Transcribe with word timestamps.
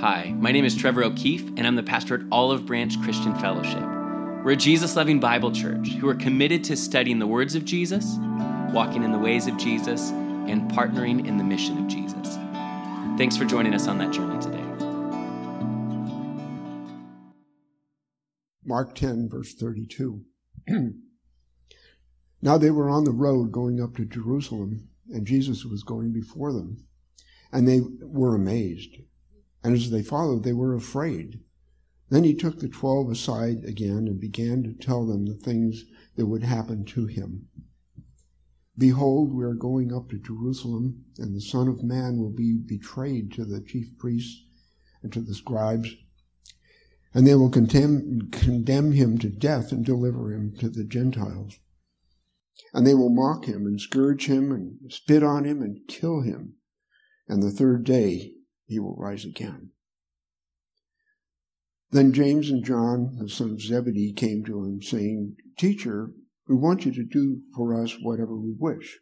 Hi, 0.00 0.32
my 0.38 0.52
name 0.52 0.64
is 0.64 0.76
Trevor 0.76 1.02
O'Keefe, 1.02 1.48
and 1.56 1.66
I'm 1.66 1.74
the 1.74 1.82
pastor 1.82 2.14
at 2.14 2.20
Olive 2.30 2.64
Branch 2.64 3.02
Christian 3.02 3.34
Fellowship. 3.34 3.82
We're 4.44 4.52
a 4.52 4.56
Jesus 4.56 4.94
loving 4.94 5.18
Bible 5.18 5.50
church 5.50 5.88
who 5.94 6.08
are 6.08 6.14
committed 6.14 6.62
to 6.64 6.76
studying 6.76 7.18
the 7.18 7.26
words 7.26 7.56
of 7.56 7.64
Jesus, 7.64 8.14
walking 8.70 9.02
in 9.02 9.10
the 9.10 9.18
ways 9.18 9.48
of 9.48 9.56
Jesus, 9.56 10.10
and 10.10 10.70
partnering 10.70 11.26
in 11.26 11.36
the 11.36 11.42
mission 11.42 11.78
of 11.78 11.88
Jesus. 11.88 12.36
Thanks 13.18 13.36
for 13.36 13.44
joining 13.44 13.74
us 13.74 13.88
on 13.88 13.98
that 13.98 14.12
journey 14.12 14.40
today. 14.40 14.62
Mark 18.64 18.94
10, 18.94 19.28
verse 19.28 19.52
32. 19.52 20.22
now 22.40 22.56
they 22.56 22.70
were 22.70 22.88
on 22.88 23.02
the 23.02 23.10
road 23.10 23.50
going 23.50 23.82
up 23.82 23.96
to 23.96 24.04
Jerusalem, 24.04 24.90
and 25.10 25.26
Jesus 25.26 25.64
was 25.64 25.82
going 25.82 26.12
before 26.12 26.52
them. 26.52 26.86
And 27.50 27.66
they 27.66 27.80
were 28.00 28.36
amazed. 28.36 28.98
And 29.62 29.74
as 29.74 29.90
they 29.90 30.02
followed, 30.02 30.44
they 30.44 30.52
were 30.52 30.74
afraid. 30.74 31.40
Then 32.10 32.24
he 32.24 32.34
took 32.34 32.60
the 32.60 32.68
twelve 32.68 33.10
aside 33.10 33.64
again 33.64 34.06
and 34.06 34.20
began 34.20 34.62
to 34.62 34.72
tell 34.72 35.06
them 35.06 35.26
the 35.26 35.34
things 35.34 35.84
that 36.16 36.26
would 36.26 36.42
happen 36.42 36.84
to 36.86 37.06
him. 37.06 37.48
Behold, 38.78 39.34
we 39.34 39.44
are 39.44 39.54
going 39.54 39.92
up 39.92 40.08
to 40.10 40.18
Jerusalem, 40.18 41.04
and 41.18 41.34
the 41.34 41.40
Son 41.40 41.66
of 41.66 41.82
Man 41.82 42.18
will 42.18 42.30
be 42.30 42.56
betrayed 42.56 43.32
to 43.32 43.44
the 43.44 43.60
chief 43.60 43.98
priests 43.98 44.44
and 45.02 45.12
to 45.12 45.20
the 45.20 45.34
scribes, 45.34 45.94
and 47.12 47.26
they 47.26 47.34
will 47.34 47.50
condemn, 47.50 48.30
condemn 48.30 48.92
him 48.92 49.18
to 49.18 49.28
death 49.28 49.72
and 49.72 49.84
deliver 49.84 50.32
him 50.32 50.54
to 50.60 50.68
the 50.68 50.84
Gentiles. 50.84 51.58
And 52.72 52.86
they 52.86 52.94
will 52.94 53.08
mock 53.08 53.46
him 53.46 53.66
and 53.66 53.80
scourge 53.80 54.26
him 54.26 54.52
and 54.52 54.78
spit 54.92 55.22
on 55.22 55.44
him 55.44 55.60
and 55.60 55.80
kill 55.88 56.22
him. 56.22 56.54
And 57.28 57.42
the 57.42 57.50
third 57.50 57.84
day 57.84 58.34
he 58.68 58.78
will 58.78 58.94
rise 58.96 59.24
again. 59.24 59.70
Then 61.90 62.12
James 62.12 62.50
and 62.50 62.64
John, 62.64 63.16
the 63.18 63.28
son 63.28 63.50
of 63.50 63.62
Zebedee, 63.62 64.12
came 64.12 64.44
to 64.44 64.62
him, 64.62 64.82
saying, 64.82 65.36
Teacher, 65.58 66.12
we 66.46 66.54
want 66.54 66.84
you 66.84 66.92
to 66.92 67.04
do 67.04 67.40
for 67.56 67.74
us 67.82 67.96
whatever 68.00 68.36
we 68.36 68.54
wish. 68.56 68.98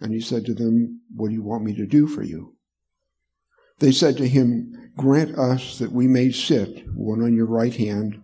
And 0.00 0.12
he 0.12 0.20
said 0.20 0.44
to 0.46 0.54
them, 0.54 1.00
What 1.14 1.28
do 1.28 1.34
you 1.34 1.42
want 1.42 1.64
me 1.64 1.74
to 1.74 1.86
do 1.86 2.06
for 2.06 2.22
you? 2.22 2.56
They 3.80 3.90
said 3.90 4.16
to 4.18 4.28
him, 4.28 4.92
Grant 4.96 5.36
us 5.36 5.78
that 5.78 5.92
we 5.92 6.06
may 6.06 6.30
sit, 6.30 6.86
one 6.94 7.22
on 7.22 7.34
your 7.34 7.46
right 7.46 7.74
hand 7.74 8.22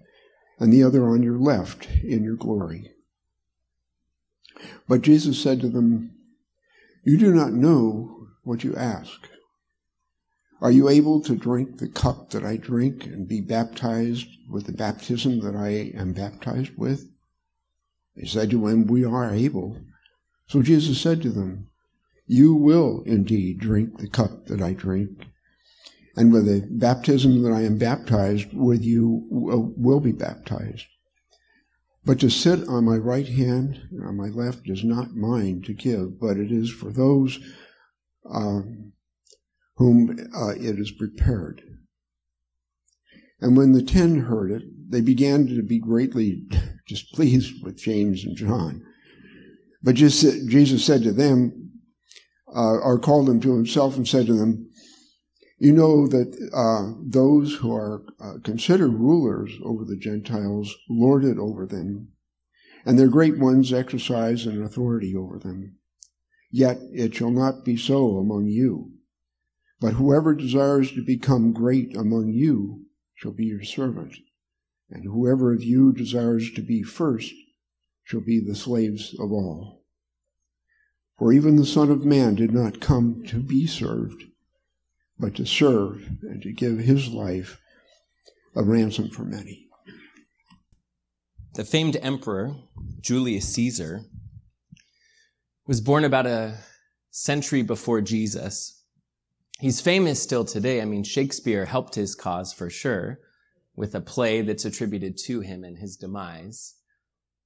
and 0.60 0.70
the 0.72 0.84
other 0.84 1.08
on 1.08 1.22
your 1.22 1.38
left, 1.38 1.88
in 2.04 2.22
your 2.22 2.36
glory. 2.36 2.92
But 4.86 5.00
Jesus 5.00 5.42
said 5.42 5.60
to 5.62 5.70
them, 5.70 6.12
You 7.02 7.16
do 7.16 7.32
not 7.32 7.52
know 7.52 8.28
what 8.44 8.62
you 8.62 8.76
ask. 8.76 9.29
Are 10.62 10.70
you 10.70 10.90
able 10.90 11.22
to 11.22 11.34
drink 11.34 11.78
the 11.78 11.88
cup 11.88 12.30
that 12.30 12.44
I 12.44 12.56
drink 12.56 13.06
and 13.06 13.26
be 13.26 13.40
baptized 13.40 14.28
with 14.48 14.66
the 14.66 14.72
baptism 14.72 15.40
that 15.40 15.56
I 15.56 15.92
am 15.98 16.12
baptized 16.12 16.76
with? 16.76 17.10
They 18.14 18.26
said 18.26 18.50
to 18.50 18.66
him, 18.66 18.86
We 18.86 19.04
are 19.04 19.32
able. 19.32 19.78
So 20.46 20.60
Jesus 20.60 21.00
said 21.00 21.22
to 21.22 21.30
them, 21.30 21.68
You 22.26 22.54
will 22.54 23.02
indeed 23.06 23.60
drink 23.60 23.98
the 23.98 24.08
cup 24.08 24.46
that 24.46 24.60
I 24.60 24.74
drink, 24.74 25.26
and 26.14 26.30
with 26.30 26.44
the 26.44 26.66
baptism 26.68 27.42
that 27.42 27.52
I 27.52 27.62
am 27.62 27.78
baptized 27.78 28.52
with 28.52 28.82
you 28.82 29.24
will 29.30 30.00
be 30.00 30.12
baptized. 30.12 30.86
But 32.04 32.20
to 32.20 32.30
sit 32.30 32.68
on 32.68 32.84
my 32.84 32.96
right 32.96 33.28
hand 33.28 33.80
and 33.90 34.04
on 34.04 34.16
my 34.16 34.28
left 34.28 34.68
is 34.68 34.84
not 34.84 35.14
mine 35.14 35.62
to 35.62 35.72
give, 35.72 36.20
but 36.20 36.36
it 36.36 36.50
is 36.50 36.70
for 36.70 36.90
those 36.90 37.38
um, 38.28 38.92
whom 39.80 40.14
uh, 40.36 40.50
it 40.50 40.78
is 40.78 40.90
prepared. 40.90 41.62
And 43.40 43.56
when 43.56 43.72
the 43.72 43.82
ten 43.82 44.20
heard 44.20 44.52
it, 44.52 44.62
they 44.90 45.00
began 45.00 45.46
to 45.46 45.62
be 45.62 45.78
greatly 45.78 46.42
displeased 46.86 47.64
with 47.64 47.78
James 47.78 48.22
and 48.22 48.36
John. 48.36 48.82
But 49.82 49.94
Jesus 49.94 50.84
said 50.84 51.02
to 51.04 51.12
them, 51.12 51.70
uh, 52.54 52.76
or 52.76 52.98
called 52.98 53.26
them 53.26 53.40
to 53.40 53.56
himself 53.56 53.96
and 53.96 54.06
said 54.06 54.26
to 54.26 54.34
them, 54.34 54.68
You 55.58 55.72
know 55.72 56.06
that 56.08 56.36
uh, 56.52 57.00
those 57.02 57.54
who 57.54 57.74
are 57.74 58.02
uh, 58.22 58.34
considered 58.44 58.92
rulers 58.92 59.50
over 59.64 59.86
the 59.86 59.96
Gentiles 59.96 60.76
lord 60.90 61.24
it 61.24 61.38
over 61.38 61.64
them, 61.64 62.08
and 62.84 62.98
their 62.98 63.08
great 63.08 63.38
ones 63.38 63.72
exercise 63.72 64.44
an 64.44 64.62
authority 64.62 65.16
over 65.16 65.38
them. 65.38 65.76
Yet 66.50 66.80
it 66.92 67.14
shall 67.14 67.30
not 67.30 67.64
be 67.64 67.78
so 67.78 68.18
among 68.18 68.48
you. 68.48 68.99
But 69.80 69.94
whoever 69.94 70.34
desires 70.34 70.92
to 70.92 71.02
become 71.02 71.52
great 71.52 71.96
among 71.96 72.34
you 72.34 72.84
shall 73.14 73.32
be 73.32 73.46
your 73.46 73.64
servant, 73.64 74.14
and 74.90 75.04
whoever 75.04 75.54
of 75.54 75.62
you 75.62 75.92
desires 75.92 76.50
to 76.52 76.62
be 76.62 76.82
first 76.82 77.32
shall 78.04 78.20
be 78.20 78.40
the 78.40 78.54
slaves 78.54 79.14
of 79.18 79.32
all. 79.32 79.84
For 81.18 81.32
even 81.32 81.56
the 81.56 81.66
Son 81.66 81.90
of 81.90 82.04
Man 82.04 82.34
did 82.34 82.52
not 82.52 82.80
come 82.80 83.24
to 83.28 83.38
be 83.38 83.66
served, 83.66 84.24
but 85.18 85.34
to 85.36 85.46
serve 85.46 86.08
and 86.22 86.42
to 86.42 86.52
give 86.52 86.78
his 86.78 87.08
life 87.08 87.60
a 88.54 88.62
ransom 88.62 89.08
for 89.08 89.22
many. 89.22 89.68
The 91.54 91.64
famed 91.64 91.96
emperor, 91.96 92.54
Julius 93.00 93.48
Caesar, 93.54 94.02
was 95.66 95.80
born 95.80 96.04
about 96.04 96.26
a 96.26 96.58
century 97.10 97.62
before 97.62 98.00
Jesus 98.00 98.79
He's 99.60 99.82
famous 99.82 100.22
still 100.22 100.46
today. 100.46 100.80
I 100.80 100.86
mean, 100.86 101.04
Shakespeare 101.04 101.66
helped 101.66 101.94
his 101.94 102.14
cause 102.14 102.50
for 102.50 102.70
sure 102.70 103.20
with 103.76 103.94
a 103.94 104.00
play 104.00 104.40
that's 104.40 104.64
attributed 104.64 105.18
to 105.26 105.40
him 105.40 105.64
and 105.64 105.76
his 105.76 105.98
demise. 105.98 106.76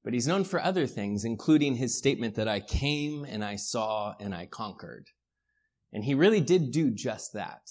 But 0.05 0.13
he's 0.13 0.29
known 0.29 0.45
for 0.45 0.63
other 0.63 0.87
things, 0.87 1.25
including 1.25 1.75
his 1.75 1.99
statement 1.99 2.37
that 2.37 2.47
I 2.47 2.61
came 2.61 3.25
and 3.25 3.45
I 3.45 3.57
saw 3.57 4.15
and 4.21 4.33
I 4.33 4.47
conquered. 4.47 5.09
And 5.93 6.05
he 6.05 6.15
really 6.15 6.41
did 6.41 6.71
do 6.71 6.93
just 6.93 7.33
that 7.33 7.69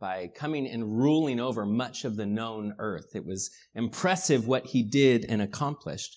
by 0.00 0.30
coming 0.34 0.66
and 0.66 0.98
ruling 0.98 1.38
over 1.38 1.66
much 1.66 2.06
of 2.06 2.16
the 2.16 2.24
known 2.24 2.74
earth. 2.78 3.14
It 3.14 3.26
was 3.26 3.50
impressive 3.74 4.46
what 4.46 4.64
he 4.64 4.82
did 4.82 5.26
and 5.28 5.42
accomplished. 5.42 6.16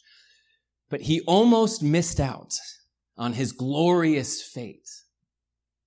But 0.89 1.01
he 1.01 1.19
almost 1.27 1.83
missed 1.83 2.21
out 2.21 2.53
on 3.17 3.33
his 3.33 3.51
glorious 3.51 4.41
fate 4.41 4.87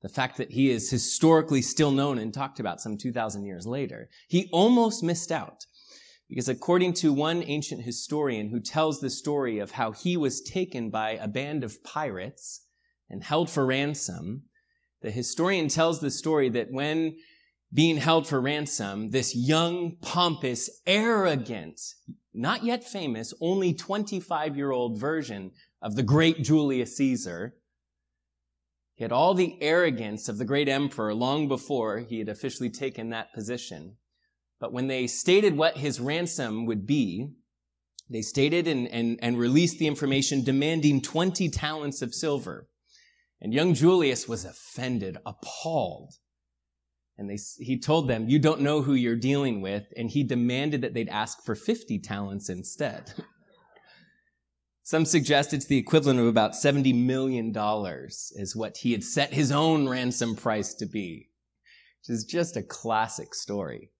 the 0.03 0.09
fact 0.09 0.36
that 0.36 0.53
he 0.53 0.70
is 0.70 0.91
historically 0.91 1.62
still 1.62 1.91
known 1.91 2.19
and 2.19 2.32
talked 2.32 2.60
about 2.60 2.81
some 2.81 2.97
2,000 2.97 3.44
years 3.44 3.66
later, 3.66 4.09
he 4.28 4.48
almost 4.53 5.03
missed 5.03 5.32
out. 5.32 5.66
Because 6.28 6.48
according 6.48 6.92
to 6.94 7.12
one 7.12 7.42
ancient 7.47 7.82
historian 7.82 8.50
who 8.50 8.60
tells 8.60 9.00
the 9.00 9.10
story 9.10 9.58
of 9.58 9.72
how 9.72 9.92
he 9.92 10.16
was 10.16 10.42
taken 10.42 10.91
by 10.91 11.12
a 11.12 11.26
band 11.26 11.64
of 11.64 11.82
pirates 11.82 12.66
and 13.08 13.25
held 13.25 13.48
for 13.48 13.64
ransom, 13.64 14.42
the 15.00 15.10
historian 15.10 15.69
tells 15.69 16.00
the 16.00 16.10
story 16.10 16.48
that 16.50 16.70
when 16.70 17.16
being 17.72 17.97
held 17.97 18.26
for 18.26 18.41
ransom, 18.41 19.10
this 19.10 19.34
young, 19.34 19.97
pompous, 20.00 20.70
arrogant, 20.87 21.81
not 22.34 22.62
yet 22.64 22.84
famous, 22.84 23.32
only 23.41 23.72
25 23.72 24.56
year 24.56 24.70
old 24.70 24.98
version 24.98 25.50
of 25.81 25.97
the 25.97 26.03
great 26.03 26.42
Julius 26.42 26.97
Caesar 26.97 27.54
he 28.98 29.04
had 29.04 29.12
all 29.12 29.32
the 29.32 29.56
arrogance 29.60 30.28
of 30.28 30.38
the 30.38 30.44
great 30.44 30.69
emperor 30.69 31.14
long 31.14 31.47
before 31.47 32.00
he 32.00 32.19
had 32.19 32.28
officially 32.28 32.69
taken 32.69 33.10
that 33.10 33.32
position. 33.32 33.97
But 34.59 34.72
when 34.72 34.88
they 34.88 35.06
stated 35.06 35.56
what 35.56 35.76
his 35.76 36.00
ransom 36.00 36.66
would 36.66 36.84
be, 36.84 37.28
they 38.10 38.22
stated 38.22 38.66
and, 38.66 38.88
and, 38.88 39.16
and 39.22 39.38
released 39.38 39.78
the 39.78 39.87
information 39.87 40.42
demanding 40.42 41.00
20 41.00 41.48
talents 41.48 42.03
of 42.03 42.12
silver. 42.12 42.66
And 43.41 43.54
young 43.54 43.72
Julius 43.72 44.26
was 44.26 44.44
offended, 44.44 45.16
appalled. 45.25 46.14
And 47.16 47.31
they, 47.31 47.38
he 47.61 47.78
told 47.78 48.08
them, 48.08 48.28
you 48.28 48.40
don't 48.40 48.62
know 48.62 48.82
who 48.82 48.94
you're 48.94 49.14
dealing 49.14 49.61
with. 49.61 49.84
And 49.96 50.11
he 50.11 50.25
demanded 50.25 50.81
that 50.81 50.94
they'd 50.94 51.08
ask 51.08 51.44
for 51.44 51.55
50 51.55 52.00
talents 52.00 52.49
instead. 52.49 53.12
Some 54.88 55.05
suggest 55.05 55.52
it's 55.52 55.67
the 55.67 55.76
equivalent 55.76 56.19
of 56.19 56.25
about 56.25 56.52
$70 56.52 56.94
million 56.94 57.55
is 57.55 58.56
what 58.56 58.79
he 58.79 58.93
had 58.93 59.05
set 59.05 59.35
his 59.35 59.52
own 59.52 59.87
ransom 59.87 60.35
price 60.35 60.73
to 60.76 60.87
be, 60.87 61.29
which 62.00 62.08
is 62.08 62.25
just 62.25 62.56
a 62.56 62.62
classic 62.62 63.35
story. 63.35 63.90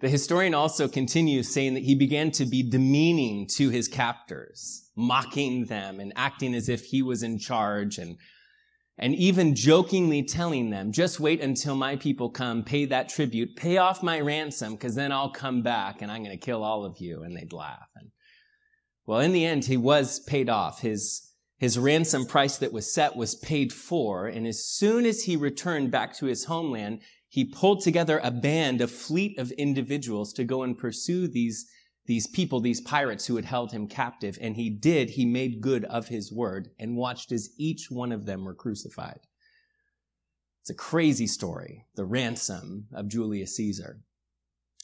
The 0.00 0.10
historian 0.10 0.52
also 0.52 0.86
continues 0.86 1.50
saying 1.50 1.72
that 1.72 1.84
he 1.84 1.94
began 1.94 2.30
to 2.32 2.44
be 2.44 2.62
demeaning 2.62 3.46
to 3.52 3.70
his 3.70 3.88
captors, 3.88 4.90
mocking 4.94 5.64
them 5.64 5.98
and 5.98 6.12
acting 6.14 6.54
as 6.54 6.68
if 6.68 6.84
he 6.84 7.00
was 7.00 7.22
in 7.22 7.38
charge 7.38 7.96
and, 7.96 8.18
and 8.98 9.14
even 9.14 9.54
jokingly 9.54 10.22
telling 10.22 10.68
them, 10.68 10.92
just 10.92 11.18
wait 11.18 11.40
until 11.40 11.74
my 11.74 11.96
people 11.96 12.28
come, 12.28 12.64
pay 12.64 12.84
that 12.84 13.08
tribute, 13.08 13.56
pay 13.56 13.78
off 13.78 14.02
my 14.02 14.20
ransom, 14.20 14.74
because 14.74 14.94
then 14.94 15.10
I'll 15.10 15.32
come 15.32 15.62
back 15.62 16.02
and 16.02 16.12
I'm 16.12 16.22
going 16.22 16.38
to 16.38 16.46
kill 16.46 16.62
all 16.62 16.84
of 16.84 16.98
you. 16.98 17.22
And 17.22 17.34
they'd 17.34 17.54
laugh. 17.54 17.88
And 17.96 18.10
well, 19.08 19.20
in 19.20 19.32
the 19.32 19.46
end, 19.46 19.64
he 19.64 19.78
was 19.78 20.20
paid 20.20 20.50
off. 20.50 20.82
His 20.82 21.32
His 21.56 21.78
ransom 21.78 22.26
price 22.26 22.58
that 22.58 22.74
was 22.74 22.92
set 22.92 23.16
was 23.16 23.34
paid 23.34 23.72
for, 23.72 24.26
and 24.26 24.46
as 24.46 24.62
soon 24.62 25.06
as 25.06 25.24
he 25.24 25.34
returned 25.34 25.90
back 25.90 26.14
to 26.16 26.26
his 26.26 26.44
homeland, 26.44 27.00
he 27.26 27.46
pulled 27.46 27.82
together 27.82 28.20
a 28.22 28.30
band, 28.30 28.82
a 28.82 28.86
fleet 28.86 29.38
of 29.38 29.50
individuals 29.52 30.34
to 30.34 30.44
go 30.44 30.62
and 30.62 30.76
pursue 30.76 31.26
these, 31.26 31.66
these 32.04 32.26
people, 32.26 32.60
these 32.60 32.82
pirates 32.82 33.24
who 33.24 33.36
had 33.36 33.46
held 33.46 33.72
him 33.72 33.88
captive. 33.88 34.36
And 34.42 34.56
he 34.56 34.68
did, 34.68 35.10
he 35.10 35.24
made 35.24 35.62
good 35.62 35.86
of 35.86 36.08
his 36.08 36.30
word 36.30 36.68
and 36.78 36.94
watched 36.94 37.32
as 37.32 37.48
each 37.56 37.90
one 37.90 38.12
of 38.12 38.26
them 38.26 38.44
were 38.44 38.54
crucified. 38.54 39.20
It's 40.60 40.70
a 40.70 40.74
crazy 40.74 41.26
story, 41.26 41.86
the 41.94 42.04
ransom 42.04 42.88
of 42.92 43.08
Julius 43.08 43.56
Caesar. 43.56 44.00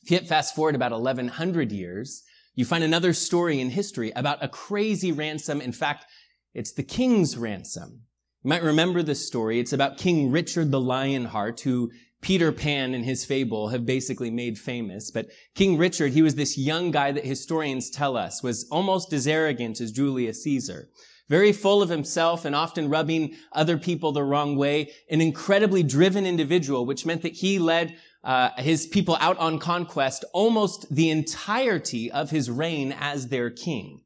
If 0.02 0.10
you 0.10 0.18
fast 0.20 0.54
forward 0.54 0.74
about 0.74 0.92
1100 0.92 1.72
years, 1.72 2.24
you 2.54 2.64
find 2.64 2.84
another 2.84 3.12
story 3.12 3.60
in 3.60 3.70
history 3.70 4.12
about 4.14 4.42
a 4.42 4.48
crazy 4.48 5.12
ransom. 5.12 5.60
In 5.60 5.72
fact, 5.72 6.06
it's 6.54 6.72
the 6.72 6.82
king's 6.82 7.36
ransom. 7.36 8.02
You 8.42 8.48
might 8.48 8.62
remember 8.62 9.02
this 9.02 9.26
story. 9.26 9.58
It's 9.58 9.72
about 9.72 9.98
King 9.98 10.30
Richard 10.30 10.70
the 10.70 10.80
Lionheart, 10.80 11.60
who 11.60 11.90
Peter 12.20 12.52
Pan 12.52 12.94
and 12.94 13.04
his 13.04 13.24
fable 13.24 13.68
have 13.68 13.84
basically 13.84 14.30
made 14.30 14.58
famous. 14.58 15.10
But 15.10 15.28
King 15.54 15.76
Richard, 15.76 16.12
he 16.12 16.22
was 16.22 16.36
this 16.36 16.56
young 16.56 16.90
guy 16.90 17.12
that 17.12 17.24
historians 17.24 17.90
tell 17.90 18.16
us 18.16 18.42
was 18.42 18.66
almost 18.70 19.12
as 19.12 19.26
arrogant 19.26 19.80
as 19.80 19.92
Julius 19.92 20.42
Caesar. 20.42 20.88
Very 21.28 21.52
full 21.52 21.82
of 21.82 21.88
himself 21.88 22.44
and 22.44 22.54
often 22.54 22.88
rubbing 22.90 23.34
other 23.52 23.78
people 23.78 24.12
the 24.12 24.22
wrong 24.22 24.56
way. 24.56 24.92
An 25.10 25.20
incredibly 25.20 25.82
driven 25.82 26.26
individual, 26.26 26.86
which 26.86 27.06
meant 27.06 27.22
that 27.22 27.32
he 27.32 27.58
led 27.58 27.96
uh, 28.24 28.50
his 28.56 28.86
people 28.86 29.16
out 29.20 29.38
on 29.38 29.58
conquest 29.58 30.24
almost 30.32 30.92
the 30.92 31.10
entirety 31.10 32.10
of 32.10 32.30
his 32.30 32.50
reign 32.50 32.94
as 32.98 33.28
their 33.28 33.50
king. 33.50 34.00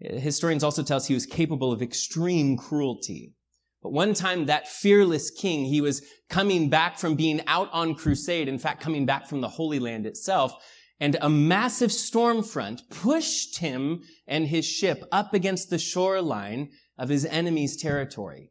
Historians 0.00 0.62
also 0.62 0.82
tell 0.82 0.98
us 0.98 1.06
he 1.06 1.14
was 1.14 1.26
capable 1.26 1.72
of 1.72 1.82
extreme 1.82 2.56
cruelty. 2.56 3.34
But 3.82 3.92
one 3.92 4.12
time 4.12 4.46
that 4.46 4.68
fearless 4.68 5.30
king, 5.30 5.64
he 5.64 5.80
was 5.80 6.02
coming 6.28 6.68
back 6.68 6.98
from 6.98 7.14
being 7.14 7.40
out 7.46 7.68
on 7.72 7.94
crusade, 7.94 8.48
in 8.48 8.58
fact, 8.58 8.82
coming 8.82 9.06
back 9.06 9.26
from 9.26 9.40
the 9.40 9.48
Holy 9.48 9.78
Land 9.78 10.04
itself, 10.04 10.52
and 11.00 11.16
a 11.20 11.30
massive 11.30 11.92
storm 11.92 12.42
front 12.42 12.82
pushed 12.90 13.58
him 13.58 14.02
and 14.26 14.48
his 14.48 14.66
ship 14.66 15.04
up 15.10 15.32
against 15.32 15.70
the 15.70 15.78
shoreline 15.78 16.70
of 16.98 17.08
his 17.08 17.24
enemy's 17.24 17.76
territory. 17.76 18.50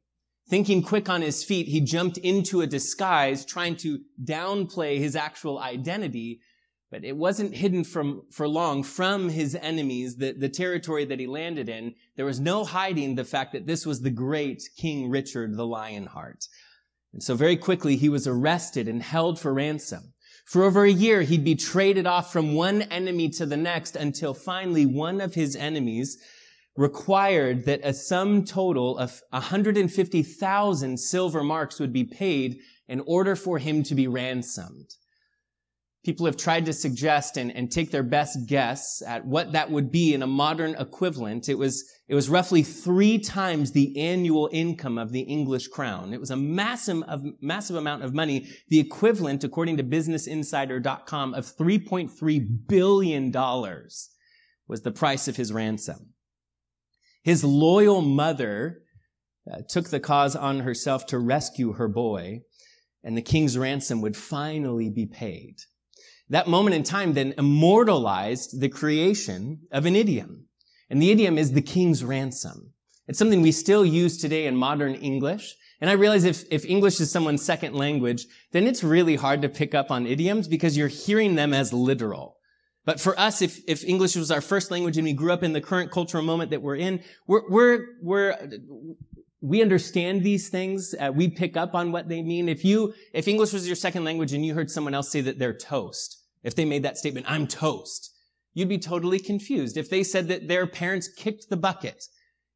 Thinking 0.49 0.81
quick 0.81 1.09
on 1.09 1.21
his 1.21 1.43
feet, 1.43 1.67
he 1.67 1.81
jumped 1.81 2.17
into 2.17 2.61
a 2.61 2.67
disguise, 2.67 3.45
trying 3.45 3.75
to 3.77 3.99
downplay 4.23 4.97
his 4.97 5.15
actual 5.15 5.59
identity 5.59 6.39
but 6.89 7.03
it 7.03 7.17
wasn't 7.17 7.53
hidden 7.53 7.83
from, 7.83 8.23
for 8.31 8.47
long 8.47 8.81
from 8.81 9.29
his 9.29 9.55
enemies, 9.55 10.15
the, 10.15 10.31
the 10.31 10.49
territory 10.49 11.03
that 11.05 11.19
he 11.19 11.27
landed 11.27 11.67
in. 11.67 11.93
There 12.15 12.25
was 12.25 12.39
no 12.39 12.63
hiding 12.63 13.15
the 13.15 13.25
fact 13.25 13.51
that 13.53 13.67
this 13.67 13.85
was 13.85 14.01
the 14.01 14.09
great 14.09 14.63
King 14.77 15.09
Richard 15.09 15.57
the 15.57 15.65
Lionheart. 15.65 16.47
And 17.13 17.21
so 17.21 17.35
very 17.35 17.57
quickly 17.57 17.97
he 17.97 18.09
was 18.09 18.27
arrested 18.27 18.87
and 18.87 19.03
held 19.03 19.39
for 19.39 19.53
ransom. 19.53 20.13
For 20.45 20.63
over 20.63 20.85
a 20.85 20.91
year, 20.91 21.23
he'd 21.23 21.43
be 21.43 21.55
traded 21.55 22.07
off 22.07 22.31
from 22.31 22.53
one 22.53 22.83
enemy 22.83 23.27
to 23.31 23.45
the 23.45 23.57
next 23.57 23.97
until 23.97 24.33
finally 24.33 24.85
one 24.85 25.19
of 25.19 25.33
his 25.33 25.57
enemies 25.57 26.17
required 26.77 27.65
that 27.65 27.81
a 27.83 27.93
sum 27.93 28.45
total 28.45 28.97
of 28.97 29.21
150,000 29.31 30.97
silver 30.97 31.43
marks 31.43 31.79
would 31.79 31.91
be 31.91 32.03
paid 32.03 32.59
in 32.87 33.01
order 33.01 33.35
for 33.35 33.57
him 33.57 33.83
to 33.83 33.95
be 33.95 34.07
ransomed. 34.07 34.93
People 36.05 36.25
have 36.27 36.37
tried 36.37 36.65
to 36.67 36.71
suggest 36.71 37.35
and, 37.35 37.51
and 37.51 37.69
take 37.69 37.91
their 37.91 38.03
best 38.03 38.47
guess 38.47 39.01
at 39.05 39.25
what 39.25 39.51
that 39.51 39.69
would 39.71 39.91
be 39.91 40.13
in 40.13 40.21
a 40.21 40.27
modern 40.27 40.73
equivalent. 40.75 41.49
It 41.49 41.57
was, 41.57 41.83
it 42.07 42.15
was 42.15 42.29
roughly 42.29 42.63
three 42.63 43.19
times 43.19 43.71
the 43.71 43.99
annual 43.99 44.47
income 44.53 44.97
of 44.97 45.11
the 45.11 45.21
English 45.21 45.67
crown. 45.67 46.13
It 46.13 46.19
was 46.19 46.31
a 46.31 46.37
massive, 46.37 47.03
of, 47.03 47.23
massive 47.41 47.75
amount 47.75 48.03
of 48.03 48.13
money, 48.13 48.47
the 48.69 48.79
equivalent, 48.79 49.43
according 49.43 49.77
to 49.77 49.83
businessinsider.com, 49.83 51.33
of 51.33 51.45
$3.3 51.57 52.67
billion 52.67 53.31
was 54.67 54.81
the 54.83 54.91
price 54.91 55.27
of 55.27 55.35
his 55.35 55.51
ransom. 55.51 56.13
His 57.27 57.43
loyal 57.43 58.01
mother 58.01 58.83
uh, 59.51 59.57
took 59.67 59.89
the 59.89 59.99
cause 59.99 60.33
on 60.33 60.61
herself 60.61 61.07
to 61.07 61.19
rescue 61.19 61.73
her 61.73 61.89
boy, 61.89 62.43
and 63.03 63.17
the 63.17 63.21
king's 63.21 63.57
ransom 63.57 63.99
would 63.99 64.15
finally 64.15 64.89
be 64.89 65.05
paid. 65.05 65.57
That 66.29 66.47
moment 66.47 66.77
in 66.77 66.83
time 66.83 67.15
then 67.15 67.33
immortalized 67.37 68.61
the 68.61 68.69
creation 68.69 69.63
of 69.73 69.85
an 69.85 69.93
idiom. 69.93 70.45
And 70.89 71.01
the 71.01 71.11
idiom 71.11 71.37
is 71.37 71.51
the 71.51 71.61
king's 71.61 72.01
ransom. 72.01 72.71
It's 73.09 73.19
something 73.19 73.41
we 73.41 73.51
still 73.51 73.85
use 73.85 74.17
today 74.17 74.47
in 74.47 74.55
modern 74.55 74.95
English. 74.95 75.53
And 75.81 75.89
I 75.89 75.95
realize 75.95 76.23
if, 76.23 76.45
if 76.49 76.63
English 76.63 77.01
is 77.01 77.11
someone's 77.11 77.43
second 77.43 77.75
language, 77.75 78.25
then 78.53 78.65
it's 78.65 78.85
really 78.85 79.17
hard 79.17 79.41
to 79.41 79.49
pick 79.49 79.75
up 79.75 79.91
on 79.91 80.07
idioms 80.07 80.47
because 80.47 80.77
you're 80.77 80.87
hearing 80.87 81.35
them 81.35 81.53
as 81.53 81.73
literal. 81.73 82.36
But 82.87 83.01
for 83.01 83.19
us, 83.19 83.41
if, 83.41 83.59
if 83.67 83.83
English 83.83 84.15
was 84.15 84.31
our 84.31 84.39
first 84.39 84.71
language 84.71 84.95
and 84.95 85.03
we 85.03 85.11
grew 85.11 85.33
up 85.33 85.43
in 85.43 85.51
the 85.51 85.59
current 85.59 85.91
cultural 85.91 86.23
moment 86.23 86.51
that 86.51 86.61
we're 86.61 86.77
in, 86.77 87.03
we're, 87.27 87.41
we're, 87.49 87.85
we're, 88.01 88.37
we 89.41 89.61
understand 89.61 90.23
these 90.23 90.47
things. 90.47 90.95
Uh, 90.97 91.11
we 91.13 91.27
pick 91.27 91.57
up 91.57 91.75
on 91.75 91.91
what 91.91 92.07
they 92.07 92.21
mean. 92.21 92.47
If 92.47 92.63
you, 92.63 92.93
if 93.11 93.27
English 93.27 93.51
was 93.51 93.67
your 93.67 93.75
second 93.75 94.05
language 94.05 94.31
and 94.31 94.45
you 94.45 94.53
heard 94.53 94.71
someone 94.71 94.93
else 94.93 95.09
say 95.09 95.19
that 95.19 95.37
they're 95.37 95.53
toast, 95.53 96.23
if 96.43 96.55
they 96.55 96.63
made 96.63 96.83
that 96.83 96.97
statement, 96.97 97.25
I'm 97.29 97.45
toast, 97.45 98.15
you'd 98.53 98.69
be 98.69 98.77
totally 98.77 99.19
confused. 99.19 99.75
If 99.75 99.89
they 99.89 100.01
said 100.01 100.29
that 100.29 100.47
their 100.47 100.65
parents 100.65 101.09
kicked 101.09 101.49
the 101.49 101.57
bucket, 101.57 102.05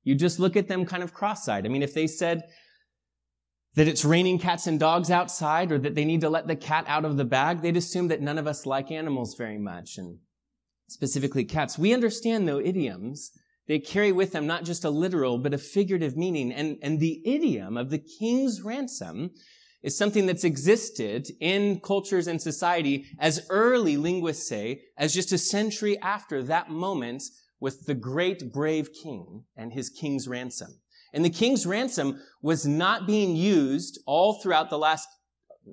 you 0.06 0.16
just 0.16 0.40
look 0.40 0.56
at 0.56 0.70
them 0.70 0.86
kind 0.86 1.04
of 1.04 1.14
cross-eyed. 1.14 1.66
I 1.66 1.70
mean, 1.70 1.84
if 1.84 1.94
they 1.94 2.08
said 2.08 2.44
that 3.76 3.88
it's 3.88 4.04
raining 4.04 4.40
cats 4.40 4.68
and 4.68 4.80
dogs 4.80 5.10
outside 5.10 5.72
or 5.72 5.78
that 5.80 5.96
they 5.96 6.06
need 6.06 6.22
to 6.22 6.30
let 6.30 6.48
the 6.48 6.56
cat 6.56 6.86
out 6.88 7.06
of 7.06 7.18
the 7.18 7.26
bag, 7.26 7.62
they'd 7.62 7.78
assume 7.78 8.10
that 8.10 8.22
none 8.22 8.38
of 8.38 8.48
us 8.48 8.66
like 8.66 8.92
animals 8.92 9.36
very 9.36 9.58
much 9.58 9.98
and 9.98 10.20
specifically 10.88 11.46
cats. 11.46 11.78
We 11.78 11.94
understand 11.94 12.48
though 12.48 12.60
idioms 12.60 13.32
they 13.68 13.80
carry 13.80 14.12
with 14.12 14.34
them 14.34 14.48
not 14.48 14.66
just 14.66 14.84
a 14.84 14.90
literal, 14.90 15.38
but 15.38 15.54
a 15.54 15.58
figurative 15.58 16.18
meaning. 16.18 16.52
And, 16.52 16.78
and 16.82 17.00
the 17.00 17.22
idiom 17.26 17.78
of 17.78 17.90
the 17.90 18.00
king's 18.00 18.62
ransom 18.62 19.32
is 19.82 19.98
something 19.98 20.26
that's 20.26 20.44
existed 20.44 21.30
in 21.40 21.80
cultures 21.80 22.28
and 22.28 22.42
society 22.42 23.06
as 23.18 23.46
early 23.50 23.96
linguists 23.96 24.48
say, 24.48 24.82
as 24.98 25.14
just 25.14 25.32
a 25.32 25.38
century 25.38 25.98
after 26.00 26.44
that 26.44 26.70
moment 26.70 27.24
with 27.62 27.86
the 27.86 27.96
great 27.96 28.52
brave 28.52 28.90
king 28.92 29.46
and 29.56 29.72
his 29.72 29.90
king's 29.90 30.28
ransom. 30.28 30.80
And 31.14 31.26
the 31.26 31.30
king's 31.30 31.66
ransom 31.66 32.22
was 32.42 32.66
not 32.66 33.08
being 33.08 33.36
used 33.36 34.00
all 34.06 34.42
throughout 34.42 34.70
the 34.70 34.78
last 34.78 35.08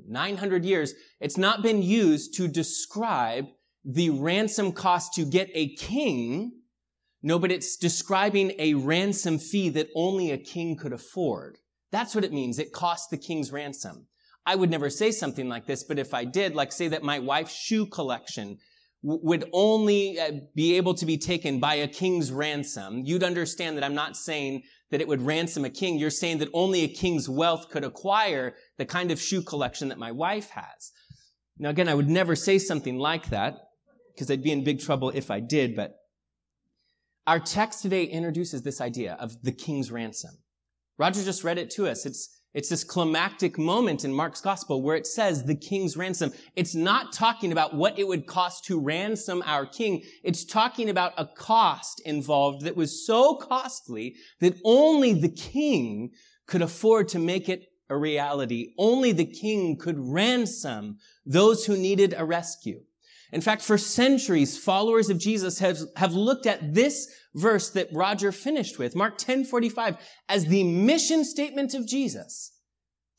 900 0.06 0.64
years. 0.64 0.94
It's 1.20 1.38
not 1.38 1.62
been 1.62 1.82
used 1.82 2.34
to 2.34 2.48
describe 2.48 3.46
the 3.84 4.10
ransom 4.10 4.72
cost 4.72 5.14
to 5.14 5.24
get 5.24 5.48
a 5.54 5.74
king 5.76 6.58
no, 7.22 7.38
but 7.38 7.50
it's 7.50 7.76
describing 7.76 8.52
a 8.58 8.74
ransom 8.74 9.38
fee 9.38 9.70
that 9.70 9.88
only 9.94 10.30
a 10.30 10.38
king 10.38 10.76
could 10.76 10.92
afford. 10.92 11.58
That's 11.90 12.14
what 12.14 12.24
it 12.24 12.32
means. 12.32 12.58
It 12.58 12.72
costs 12.72 13.08
the 13.08 13.16
king's 13.16 13.50
ransom. 13.50 14.06
I 14.46 14.54
would 14.54 14.70
never 14.70 14.88
say 14.88 15.10
something 15.10 15.48
like 15.48 15.66
this, 15.66 15.84
but 15.84 15.98
if 15.98 16.14
I 16.14 16.24
did, 16.24 16.54
like 16.54 16.72
say 16.72 16.88
that 16.88 17.02
my 17.02 17.18
wife's 17.18 17.54
shoe 17.54 17.86
collection 17.86 18.58
w- 19.02 19.20
would 19.22 19.50
only 19.52 20.18
uh, 20.18 20.32
be 20.54 20.76
able 20.76 20.94
to 20.94 21.06
be 21.06 21.18
taken 21.18 21.58
by 21.58 21.74
a 21.74 21.88
king's 21.88 22.30
ransom, 22.30 23.02
you'd 23.04 23.24
understand 23.24 23.76
that 23.76 23.84
I'm 23.84 23.94
not 23.94 24.16
saying 24.16 24.62
that 24.90 25.00
it 25.00 25.08
would 25.08 25.22
ransom 25.22 25.64
a 25.64 25.70
king. 25.70 25.98
You're 25.98 26.10
saying 26.10 26.38
that 26.38 26.48
only 26.52 26.82
a 26.82 26.88
king's 26.88 27.28
wealth 27.28 27.70
could 27.70 27.84
acquire 27.84 28.54
the 28.78 28.86
kind 28.86 29.10
of 29.10 29.20
shoe 29.20 29.42
collection 29.42 29.88
that 29.88 29.98
my 29.98 30.12
wife 30.12 30.50
has. 30.50 30.92
Now 31.58 31.70
again, 31.70 31.88
I 31.88 31.94
would 31.94 32.08
never 32.08 32.36
say 32.36 32.58
something 32.58 32.98
like 32.98 33.30
that 33.30 33.56
because 34.14 34.30
I'd 34.30 34.42
be 34.42 34.52
in 34.52 34.64
big 34.64 34.80
trouble 34.80 35.10
if 35.10 35.30
I 35.30 35.40
did, 35.40 35.76
but 35.76 35.94
our 37.26 37.38
text 37.38 37.82
today 37.82 38.04
introduces 38.04 38.62
this 38.62 38.80
idea 38.80 39.16
of 39.20 39.42
the 39.42 39.52
king's 39.52 39.92
ransom. 39.92 40.38
Roger 40.96 41.22
just 41.22 41.44
read 41.44 41.58
it 41.58 41.70
to 41.72 41.86
us. 41.86 42.06
It's, 42.06 42.37
it's 42.54 42.70
this 42.70 42.84
climactic 42.84 43.58
moment 43.58 44.04
in 44.04 44.12
Mark's 44.12 44.40
gospel 44.40 44.82
where 44.82 44.96
it 44.96 45.06
says 45.06 45.44
the 45.44 45.54
king's 45.54 45.96
ransom. 45.96 46.32
It's 46.56 46.74
not 46.74 47.12
talking 47.12 47.52
about 47.52 47.74
what 47.74 47.98
it 47.98 48.08
would 48.08 48.26
cost 48.26 48.64
to 48.66 48.80
ransom 48.80 49.42
our 49.44 49.66
king. 49.66 50.02
It's 50.24 50.44
talking 50.44 50.88
about 50.88 51.12
a 51.18 51.26
cost 51.26 52.00
involved 52.06 52.64
that 52.64 52.76
was 52.76 53.06
so 53.06 53.36
costly 53.36 54.16
that 54.40 54.58
only 54.64 55.12
the 55.12 55.28
king 55.28 56.10
could 56.46 56.62
afford 56.62 57.08
to 57.08 57.18
make 57.18 57.48
it 57.48 57.66
a 57.90 57.96
reality. 57.96 58.72
Only 58.78 59.12
the 59.12 59.26
king 59.26 59.76
could 59.76 59.98
ransom 59.98 60.98
those 61.26 61.66
who 61.66 61.76
needed 61.76 62.14
a 62.16 62.24
rescue. 62.24 62.80
In 63.32 63.40
fact, 63.40 63.62
for 63.62 63.76
centuries, 63.76 64.56
followers 64.56 65.10
of 65.10 65.18
Jesus 65.18 65.58
have, 65.58 65.78
have 65.96 66.14
looked 66.14 66.46
at 66.46 66.74
this 66.74 67.08
verse 67.34 67.70
that 67.70 67.88
Roger 67.92 68.32
finished 68.32 68.78
with, 68.78 68.96
Mark 68.96 69.18
10:45, 69.18 69.98
as 70.28 70.46
the 70.46 70.64
mission 70.64 71.24
statement 71.24 71.74
of 71.74 71.86
Jesus. 71.86 72.52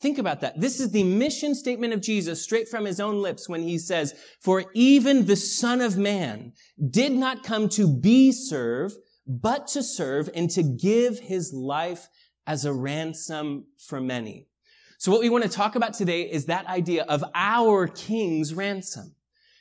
Think 0.00 0.18
about 0.18 0.40
that. 0.40 0.58
This 0.58 0.80
is 0.80 0.90
the 0.90 1.04
mission 1.04 1.54
statement 1.54 1.92
of 1.92 2.00
Jesus 2.00 2.42
straight 2.42 2.68
from 2.68 2.86
his 2.86 3.00
own 3.00 3.20
lips 3.20 3.48
when 3.48 3.62
he 3.62 3.78
says, 3.78 4.14
For 4.40 4.64
even 4.74 5.26
the 5.26 5.36
Son 5.36 5.82
of 5.82 5.98
Man 5.98 6.54
did 6.90 7.12
not 7.12 7.44
come 7.44 7.68
to 7.70 7.86
be 7.86 8.32
served, 8.32 8.96
but 9.26 9.68
to 9.68 9.82
serve 9.82 10.30
and 10.34 10.48
to 10.50 10.62
give 10.62 11.18
his 11.18 11.52
life 11.52 12.08
as 12.46 12.64
a 12.64 12.72
ransom 12.72 13.66
for 13.86 14.00
many. 14.00 14.48
So 14.98 15.12
what 15.12 15.20
we 15.20 15.30
want 15.30 15.44
to 15.44 15.50
talk 15.50 15.76
about 15.76 15.94
today 15.94 16.22
is 16.22 16.46
that 16.46 16.66
idea 16.66 17.04
of 17.04 17.22
our 17.34 17.86
king's 17.86 18.54
ransom. 18.54 19.14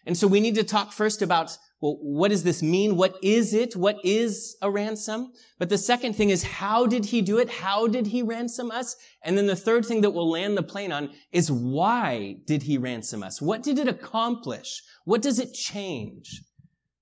And 0.06 0.18
so 0.18 0.27
we 0.27 0.39
need 0.39 0.56
to 0.56 0.63
talk 0.63 0.91
first 0.91 1.22
about, 1.22 1.58
well, 1.82 1.98
what 2.01 2.29
does 2.29 2.44
this 2.44 2.62
mean? 2.62 2.96
What 2.96 3.18
is 3.22 3.53
it? 3.53 3.75
What 3.75 3.98
is 4.03 4.56
a 4.62 4.70
ransom? 4.70 5.32
But 5.58 5.70
the 5.70 5.77
second 5.77 6.13
thing 6.13 6.29
is, 6.29 6.44
how 6.44 6.86
did 6.86 7.06
he 7.06 7.22
do 7.22 7.38
it? 7.38 7.50
How 7.50 7.88
did 7.88 8.08
he 8.08 8.22
ransom 8.22 8.72
us? 8.72 8.96
And 9.24 9.38
then 9.38 9.48
the 9.48 9.56
third 9.56 9.86
thing 9.86 10.01
that 10.01 10.12
we'll 10.12 10.29
land 10.29 10.58
the 10.58 10.63
plane 10.63 10.91
on 10.91 11.12
is 11.32 11.51
why 11.51 12.38
did 12.46 12.63
he 12.63 12.77
ransom 12.77 13.24
us? 13.24 13.41
What 13.41 13.63
did 13.63 13.79
it 13.79 13.88
accomplish? 13.88 14.82
What 15.06 15.22
does 15.22 15.39
it 15.39 15.53
change? 15.53 16.41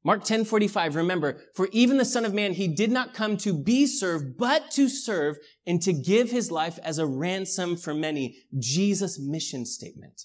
Mark 0.04 0.24
10:45 0.24 0.96
remember 0.96 1.42
for 1.54 1.68
even 1.74 1.98
the 1.98 2.06
son 2.06 2.24
of 2.24 2.34
man 2.34 2.54
he 2.54 2.70
did 2.70 2.92
not 2.92 3.14
come 3.14 3.36
to 3.36 3.52
be 3.54 3.86
served 3.86 4.38
but 4.38 4.72
to 4.72 4.88
serve 4.88 5.38
and 5.66 5.82
to 5.82 5.92
give 5.92 6.32
his 6.32 6.50
life 6.50 6.80
as 6.82 6.98
a 6.98 7.06
ransom 7.06 7.76
for 7.76 7.94
many 7.94 8.38
Jesus 8.58 9.20
mission 9.20 9.66
statement 9.66 10.24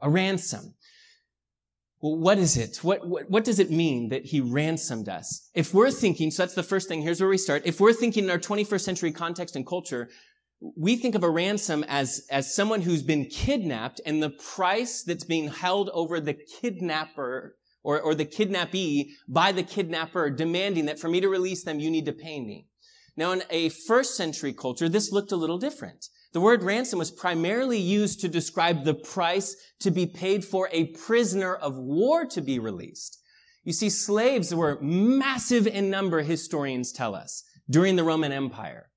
a 0.00 0.08
ransom 0.08 0.74
well 2.04 2.16
what 2.16 2.38
is 2.38 2.56
it 2.56 2.76
what, 2.84 3.08
what 3.08 3.30
what 3.30 3.44
does 3.44 3.58
it 3.58 3.70
mean 3.70 4.10
that 4.10 4.26
he 4.26 4.40
ransomed 4.40 5.08
us 5.08 5.48
if 5.54 5.72
we're 5.72 5.90
thinking 5.90 6.30
so 6.30 6.42
that's 6.42 6.54
the 6.54 6.62
first 6.62 6.86
thing 6.88 7.00
here's 7.00 7.20
where 7.20 7.30
we 7.30 7.38
start 7.38 7.62
if 7.64 7.80
we're 7.80 7.94
thinking 7.94 8.24
in 8.24 8.30
our 8.30 8.38
21st 8.38 8.80
century 8.80 9.12
context 9.12 9.56
and 9.56 9.66
culture 9.66 10.08
we 10.76 10.96
think 10.96 11.14
of 11.14 11.22
a 11.22 11.30
ransom 11.30 11.84
as, 11.88 12.26
as 12.30 12.54
someone 12.54 12.80
who's 12.80 13.02
been 13.02 13.26
kidnapped 13.26 14.00
and 14.06 14.22
the 14.22 14.30
price 14.30 15.02
that's 15.02 15.24
being 15.24 15.48
held 15.48 15.90
over 15.92 16.20
the 16.20 16.34
kidnapper 16.60 17.56
or, 17.82 18.00
or 18.00 18.14
the 18.14 18.24
kidnappee 18.24 19.10
by 19.28 19.52
the 19.52 19.62
kidnapper 19.62 20.30
demanding 20.30 20.86
that 20.86 20.98
for 20.98 21.08
me 21.08 21.20
to 21.20 21.28
release 21.28 21.64
them, 21.64 21.80
you 21.80 21.90
need 21.90 22.06
to 22.06 22.12
pay 22.12 22.40
me. 22.40 22.66
Now, 23.16 23.32
in 23.32 23.42
a 23.50 23.68
first 23.68 24.16
century 24.16 24.52
culture, 24.52 24.88
this 24.88 25.12
looked 25.12 25.32
a 25.32 25.36
little 25.36 25.58
different. 25.58 26.06
The 26.34 26.40
word 26.40 26.64
ransom 26.64 26.98
was 26.98 27.12
primarily 27.12 27.78
used 27.78 28.20
to 28.20 28.28
describe 28.28 28.84
the 28.84 28.92
price 28.92 29.54
to 29.78 29.92
be 29.92 30.04
paid 30.04 30.44
for 30.44 30.68
a 30.72 30.86
prisoner 30.86 31.54
of 31.54 31.78
war 31.78 32.26
to 32.26 32.40
be 32.40 32.58
released. 32.58 33.22
You 33.62 33.72
see, 33.72 33.88
slaves 33.88 34.52
were 34.52 34.80
massive 34.82 35.68
in 35.68 35.90
number, 35.90 36.22
historians 36.22 36.90
tell 36.90 37.14
us, 37.14 37.44
during 37.70 37.94
the 37.94 38.02
Roman 38.02 38.32
Empire. 38.32 38.90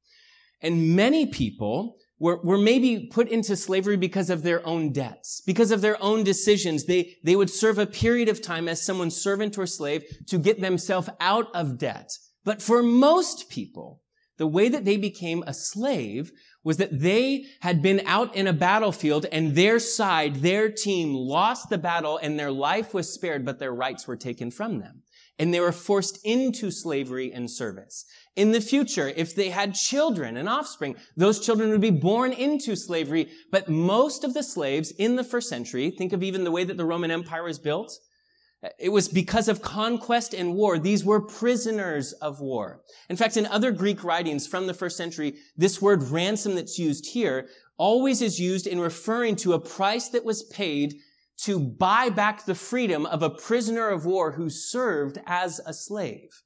And 0.62 0.96
many 0.96 1.28
people 1.28 1.98
were, 2.20 2.42
were 2.44 2.58
maybe 2.58 3.08
put 3.12 3.30
into 3.30 3.56
slavery 3.56 3.98
because 3.98 4.32
of 4.32 4.42
their 4.42 4.66
own 4.66 4.92
debts, 4.92 5.40
because 5.46 5.70
of 5.70 5.82
their 5.82 6.02
own 6.02 6.24
decisions. 6.24 6.86
They, 6.86 7.18
they 7.24 7.36
would 7.36 7.52
serve 7.52 7.78
a 7.78 7.86
period 7.86 8.30
of 8.30 8.42
time 8.42 8.68
as 8.68 8.82
someone's 8.84 9.16
servant 9.16 9.60
or 9.60 9.68
slave 9.68 10.04
to 10.26 10.40
get 10.40 10.60
themselves 10.60 11.08
out 11.20 11.54
of 11.56 11.78
debt. 11.78 12.18
But 12.44 12.64
for 12.64 12.82
most 12.82 13.48
people, 13.48 14.02
the 14.38 14.48
way 14.48 14.70
that 14.70 14.86
they 14.86 14.98
became 14.98 15.44
a 15.46 15.54
slave 15.54 16.32
was 16.68 16.76
that 16.76 17.00
they 17.00 17.46
had 17.62 17.82
been 17.82 18.02
out 18.06 18.36
in 18.36 18.46
a 18.46 18.52
battlefield 18.52 19.26
and 19.32 19.56
their 19.56 19.80
side, 19.80 20.36
their 20.36 20.70
team 20.70 21.14
lost 21.14 21.70
the 21.70 21.78
battle 21.78 22.20
and 22.22 22.38
their 22.38 22.52
life 22.52 22.94
was 22.94 23.14
spared, 23.14 23.46
but 23.46 23.58
their 23.58 23.74
rights 23.74 24.06
were 24.06 24.18
taken 24.18 24.52
from 24.52 24.80
them. 24.80 25.02
And 25.40 25.54
they 25.54 25.62
were 25.62 25.72
forced 25.72 26.20
into 26.26 26.70
slavery 26.70 27.32
and 27.32 27.50
service. 27.50 28.04
In 28.36 28.52
the 28.52 28.60
future, 28.60 29.14
if 29.16 29.34
they 29.34 29.48
had 29.48 29.76
children 29.76 30.36
and 30.36 30.50
offspring, 30.50 30.98
those 31.16 31.40
children 31.40 31.70
would 31.70 31.80
be 31.80 31.90
born 31.90 32.34
into 32.34 32.76
slavery. 32.76 33.30
But 33.50 33.70
most 33.70 34.26
of 34.26 34.34
the 34.34 34.44
slaves 34.44 34.92
in 34.92 35.16
the 35.16 35.24
first 35.24 35.48
century, 35.48 35.90
think 35.90 36.12
of 36.12 36.22
even 36.22 36.44
the 36.44 36.52
way 36.52 36.66
that 36.66 36.76
the 36.76 36.84
Roman 36.84 37.12
Empire 37.12 37.44
was 37.44 37.60
built, 37.60 37.98
it 38.80 38.90
was 38.90 39.08
because 39.08 39.48
of 39.48 39.62
conquest 39.62 40.34
and 40.34 40.56
war. 40.56 40.80
These 40.80 41.04
were 41.04 41.22
prisoners 41.22 42.14
of 42.14 42.40
war. 42.40 42.82
In 43.10 43.16
fact, 43.16 43.38
in 43.38 43.46
other 43.46 43.72
Greek 43.72 44.04
writings 44.04 44.48
from 44.48 44.68
the 44.68 44.74
first 44.74 44.98
century, 44.98 45.36
this 45.56 45.82
word 45.82 46.04
ransom 46.04 46.56
that's 46.56 46.80
used 46.80 47.08
here 47.08 47.48
always 47.78 48.22
is 48.22 48.40
used 48.40 48.68
in 48.68 48.80
referring 48.80 49.36
to 49.38 49.54
a 49.54 49.60
price 49.60 50.10
that 50.10 50.26
was 50.26 50.44
paid 50.44 50.96
to 51.38 51.60
buy 51.60 52.10
back 52.10 52.46
the 52.46 52.56
freedom 52.56 53.06
of 53.06 53.22
a 53.22 53.30
prisoner 53.30 53.90
of 53.90 54.06
war 54.06 54.32
who 54.32 54.50
served 54.50 55.20
as 55.28 55.60
a 55.66 55.74
slave. 55.74 56.44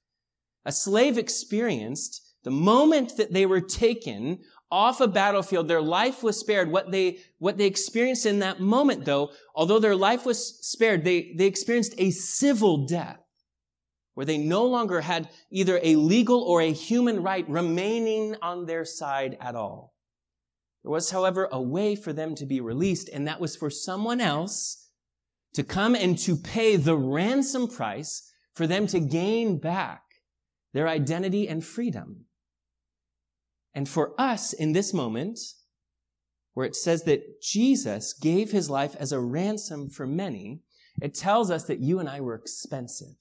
A 0.66 0.72
slave 0.72 1.18
experienced 1.18 2.22
the 2.44 2.52
moment 2.52 3.18
that 3.18 3.34
they 3.34 3.46
were 3.46 3.62
taken 3.62 4.40
off 4.72 5.02
a 5.02 5.08
battlefield, 5.08 5.68
their 5.68 5.82
life 5.82 6.24
was 6.24 6.40
spared. 6.40 6.72
What 6.72 6.92
they, 6.92 7.20
what 7.40 7.58
they 7.58 7.66
experienced 7.66 8.26
in 8.26 8.40
that 8.40 8.60
moment, 8.60 9.06
though, 9.06 9.32
although 9.54 9.80
their 9.80 9.96
life 9.96 10.26
was 10.26 10.60
spared, 10.66 11.04
they, 11.04 11.34
they 11.38 11.46
experienced 11.46 11.94
a 11.98 12.12
civil 12.12 12.86
death 12.86 13.20
where 14.14 14.26
they 14.26 14.38
no 14.38 14.66
longer 14.66 15.02
had 15.02 15.30
either 15.52 15.80
a 15.84 15.96
legal 15.96 16.42
or 16.42 16.62
a 16.62 16.72
human 16.72 17.24
right 17.24 17.48
remaining 17.50 18.36
on 18.42 18.66
their 18.66 18.86
side 18.86 19.38
at 19.42 19.56
all. 19.56 19.94
There 20.84 20.92
was, 20.92 21.12
however, 21.12 21.48
a 21.52 21.62
way 21.62 21.96
for 21.96 22.12
them 22.12 22.36
to 22.36 22.46
be 22.46 22.60
released, 22.60 23.10
and 23.10 23.28
that 23.28 23.40
was 23.40 23.56
for 23.56 23.70
someone 23.70 24.20
else 24.20 24.90
to 25.54 25.64
come 25.64 25.96
and 25.96 26.18
to 26.20 26.36
pay 26.36 26.76
the 26.76 26.98
ransom 26.98 27.68
price 27.68 28.32
for 28.54 28.68
them 28.68 28.88
to 28.88 29.00
gain 29.00 29.60
back 29.60 30.02
their 30.74 30.88
identity 30.88 31.48
and 31.48 31.64
freedom. 31.64 32.26
And 33.74 33.88
for 33.88 34.14
us 34.20 34.54
in 34.54 34.74
this 34.74 34.94
moment, 34.94 35.40
where 36.54 36.66
it 36.66 36.76
says 36.76 37.04
that 37.04 37.42
Jesus 37.42 38.14
gave 38.14 38.52
his 38.52 38.70
life 38.70 38.96
as 39.00 39.12
a 39.12 39.20
ransom 39.20 39.90
for 39.90 40.06
many, 40.06 40.62
it 41.02 41.14
tells 41.14 41.50
us 41.50 41.64
that 41.66 41.80
you 41.80 42.00
and 42.00 42.10
I 42.10 42.20
were 42.20 42.36
expensive. 42.36 43.16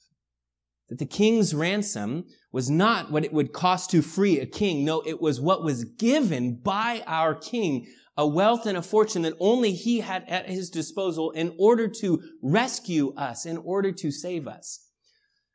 That 0.88 0.98
the 0.98 1.06
king's 1.06 1.54
ransom 1.54 2.24
was 2.50 2.68
not 2.68 3.12
what 3.12 3.24
it 3.24 3.32
would 3.32 3.52
cost 3.52 3.90
to 3.90 4.02
free 4.02 4.40
a 4.40 4.46
king. 4.46 4.84
No, 4.84 5.02
it 5.06 5.20
was 5.20 5.40
what 5.40 5.62
was 5.62 5.84
given 5.84 6.56
by 6.56 7.04
our 7.06 7.36
king, 7.36 7.86
a 8.16 8.26
wealth 8.26 8.66
and 8.66 8.76
a 8.76 8.82
fortune 8.82 9.22
that 9.22 9.36
only 9.38 9.72
he 9.72 10.00
had 10.00 10.24
at 10.28 10.50
his 10.50 10.68
disposal 10.68 11.30
in 11.30 11.54
order 11.58 11.86
to 11.86 12.20
rescue 12.42 13.14
us, 13.14 13.46
in 13.46 13.56
order 13.58 13.92
to 13.92 14.10
save 14.10 14.48
us. 14.48 14.88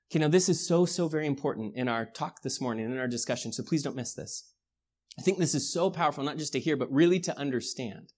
Okay, 0.10 0.20
now 0.20 0.30
this 0.30 0.48
is 0.48 0.66
so, 0.66 0.86
so 0.86 1.10
very 1.10 1.28
important 1.28 1.76
in 1.76 1.90
our 1.90 2.06
talk 2.06 2.42
this 2.42 2.62
morning, 2.62 2.86
in 2.86 2.98
our 2.98 3.08
discussion, 3.08 3.52
so 3.52 3.64
please 3.64 3.84
don't 3.84 3.96
miss 3.96 4.14
this. 4.14 4.55
I 5.18 5.22
think 5.22 5.38
this 5.38 5.56
is 5.56 5.72
so 5.72 5.90
powerful, 5.90 6.24
not 6.24 6.38
just 6.38 6.54
to 6.54 6.60
hear, 6.60 6.76
but 6.76 6.92
really 6.92 7.20
to 7.22 7.38
understand. 7.38 8.12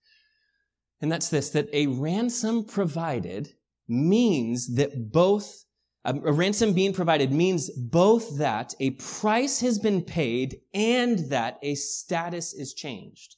And 1.01 1.11
that's 1.11 1.29
this, 1.29 1.49
that 1.51 1.69
a 1.73 1.87
ransom 1.87 2.65
provided 2.65 3.53
means 3.87 4.75
that 4.75 5.11
both, 5.11 5.65
a 6.03 6.13
ransom 6.13 6.73
being 6.73 6.93
provided 6.93 7.31
means 7.31 7.69
both 7.69 8.37
that 8.37 8.73
a 8.79 8.91
price 8.91 9.59
has 9.59 9.77
been 9.77 10.01
paid 10.01 10.57
and 10.73 11.19
that 11.29 11.59
a 11.61 11.75
status 11.75 12.53
is 12.53 12.73
changed. 12.73 13.35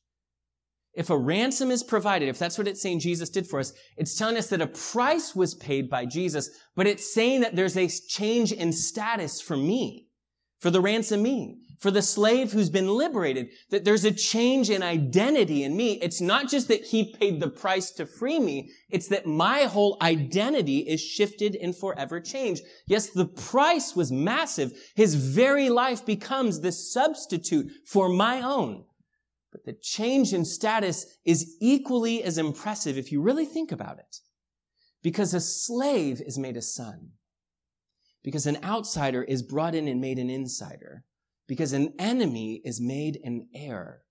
If 0.93 1.09
a 1.09 1.17
ransom 1.17 1.69
is 1.69 1.83
provided, 1.83 2.29
if 2.29 2.39
that's 2.39 2.57
what 2.57 2.67
it's 2.67 2.81
saying 2.81 2.99
Jesus 2.99 3.29
did 3.29 3.47
for 3.47 3.59
us, 3.59 3.73
it's 3.95 4.17
telling 4.17 4.37
us 4.37 4.47
that 4.47 4.61
a 4.61 4.67
price 4.67 5.35
was 5.35 5.53
paid 5.53 5.89
by 5.89 6.05
Jesus, 6.05 6.49
but 6.75 6.87
it's 6.87 7.13
saying 7.13 7.41
that 7.41 7.55
there's 7.55 7.77
a 7.77 7.87
change 7.87 8.51
in 8.51 8.73
status 8.73 9.39
for 9.39 9.55
me, 9.55 10.07
for 10.59 10.71
the 10.71 10.81
ransomee, 10.81 11.57
for 11.79 11.91
the 11.91 12.01
slave 12.01 12.51
who's 12.51 12.69
been 12.69 12.89
liberated, 12.89 13.49
that 13.69 13.85
there's 13.85 14.03
a 14.03 14.11
change 14.11 14.69
in 14.69 14.83
identity 14.83 15.63
in 15.63 15.75
me. 15.75 15.93
It's 16.01 16.19
not 16.19 16.49
just 16.49 16.67
that 16.67 16.83
he 16.83 17.15
paid 17.15 17.39
the 17.39 17.49
price 17.49 17.91
to 17.91 18.05
free 18.05 18.39
me. 18.39 18.71
It's 18.89 19.07
that 19.07 19.25
my 19.25 19.61
whole 19.61 19.97
identity 20.01 20.79
is 20.79 21.01
shifted 21.01 21.55
and 21.55 21.75
forever 21.75 22.19
changed. 22.19 22.63
Yes, 22.85 23.09
the 23.09 23.25
price 23.27 23.95
was 23.95 24.11
massive. 24.11 24.73
His 24.95 25.15
very 25.15 25.69
life 25.69 26.05
becomes 26.05 26.59
the 26.59 26.73
substitute 26.73 27.71
for 27.85 28.09
my 28.09 28.41
own. 28.41 28.83
But 29.51 29.63
the 29.65 29.77
change 29.81 30.33
in 30.33 30.43
status 30.43 31.05
is 31.25 31.55
equally 31.61 32.23
as 32.23 32.37
impressive 32.37 32.97
if 32.97 33.11
you 33.11 33.21
really 33.21 33.45
think 33.45 33.71
about 33.71 33.99
it. 33.99 34.17
Because 35.01 35.33
a 35.33 35.39
slave 35.39 36.21
is 36.21 36.37
made 36.37 36.57
a 36.57 36.61
son. 36.61 37.11
Because 38.21 38.45
an 38.45 38.57
outsider 38.65 39.23
is 39.23 39.41
brought 39.41 39.75
in 39.75 39.87
and 39.87 40.01
made 40.01 40.19
an 40.19 40.29
insider. 40.29 41.05
Because 41.49 41.73
an 41.73 41.93
enemy 41.97 42.61
is 42.63 42.79
made 42.79 43.19
an 43.23 43.47
heir. 43.55 44.03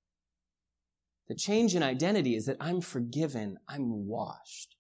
The 1.28 1.37
change 1.37 1.76
in 1.76 1.85
identity 1.85 2.35
is 2.35 2.47
that 2.47 2.57
I'm 2.61 2.80
forgiven, 2.80 3.59
I'm 3.68 4.09
washed. 4.09 4.75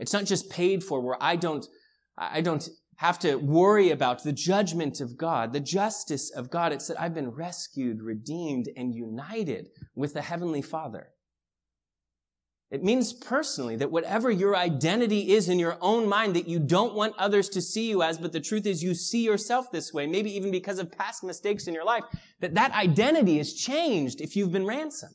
It's 0.00 0.12
not 0.12 0.24
just 0.24 0.50
paid 0.50 0.82
for 0.82 1.00
where 1.00 1.16
I 1.20 1.36
don't, 1.36 1.64
I 2.18 2.40
don't 2.40 2.68
have 2.96 3.20
to 3.20 3.36
worry 3.36 3.90
about 3.90 4.24
the 4.24 4.32
judgment 4.32 5.00
of 5.00 5.16
God, 5.16 5.52
the 5.52 5.60
justice 5.60 6.32
of 6.34 6.50
God. 6.50 6.72
It's 6.72 6.88
that 6.88 7.00
I've 7.00 7.14
been 7.14 7.30
rescued, 7.30 8.02
redeemed, 8.02 8.68
and 8.76 8.92
united 8.92 9.68
with 9.94 10.14
the 10.14 10.22
Heavenly 10.22 10.62
Father. 10.62 11.10
It 12.74 12.82
means 12.82 13.12
personally 13.12 13.76
that 13.76 13.92
whatever 13.92 14.32
your 14.32 14.56
identity 14.56 15.30
is 15.32 15.48
in 15.48 15.60
your 15.60 15.78
own 15.80 16.08
mind 16.08 16.34
that 16.34 16.48
you 16.48 16.58
don't 16.58 16.96
want 16.96 17.14
others 17.18 17.48
to 17.50 17.62
see 17.62 17.88
you 17.88 18.02
as, 18.02 18.18
but 18.18 18.32
the 18.32 18.40
truth 18.40 18.66
is 18.66 18.82
you 18.82 18.96
see 18.96 19.22
yourself 19.22 19.70
this 19.70 19.94
way, 19.94 20.08
maybe 20.08 20.34
even 20.34 20.50
because 20.50 20.80
of 20.80 20.90
past 20.90 21.22
mistakes 21.22 21.68
in 21.68 21.74
your 21.74 21.84
life, 21.84 22.02
that 22.40 22.56
that 22.56 22.72
identity 22.72 23.38
is 23.38 23.54
changed 23.54 24.20
if 24.20 24.34
you've 24.34 24.50
been 24.50 24.66
ransomed. 24.66 25.14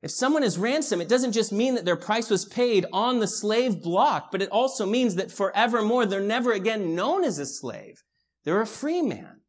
If 0.00 0.10
someone 0.10 0.42
is 0.42 0.56
ransomed, 0.56 1.02
it 1.02 1.10
doesn't 1.10 1.32
just 1.32 1.52
mean 1.52 1.74
that 1.74 1.84
their 1.84 1.94
price 1.94 2.30
was 2.30 2.46
paid 2.46 2.86
on 2.90 3.18
the 3.18 3.28
slave 3.28 3.82
block, 3.82 4.30
but 4.32 4.40
it 4.40 4.48
also 4.48 4.86
means 4.86 5.16
that 5.16 5.30
forevermore 5.30 6.06
they're 6.06 6.20
never 6.20 6.52
again 6.52 6.94
known 6.94 7.22
as 7.22 7.38
a 7.38 7.44
slave. 7.44 8.02
They're 8.44 8.62
a 8.62 8.66
free 8.66 9.02
man. 9.02 9.42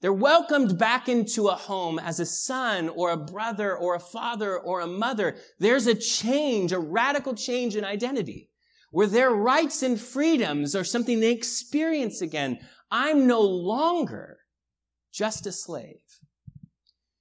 They're 0.00 0.12
welcomed 0.12 0.78
back 0.78 1.08
into 1.08 1.48
a 1.48 1.54
home 1.54 1.98
as 1.98 2.20
a 2.20 2.26
son 2.26 2.88
or 2.88 3.10
a 3.10 3.18
brother 3.18 3.76
or 3.76 3.94
a 3.94 4.00
father 4.00 4.58
or 4.58 4.80
a 4.80 4.86
mother. 4.86 5.36
There's 5.58 5.86
a 5.86 5.94
change, 5.94 6.72
a 6.72 6.78
radical 6.78 7.34
change 7.34 7.76
in 7.76 7.84
identity 7.84 8.48
where 8.90 9.06
their 9.06 9.30
rights 9.30 9.82
and 9.82 10.00
freedoms 10.00 10.74
are 10.74 10.84
something 10.84 11.20
they 11.20 11.32
experience 11.32 12.22
again. 12.22 12.58
I'm 12.90 13.26
no 13.26 13.42
longer 13.42 14.38
just 15.12 15.46
a 15.46 15.52
slave. 15.52 16.00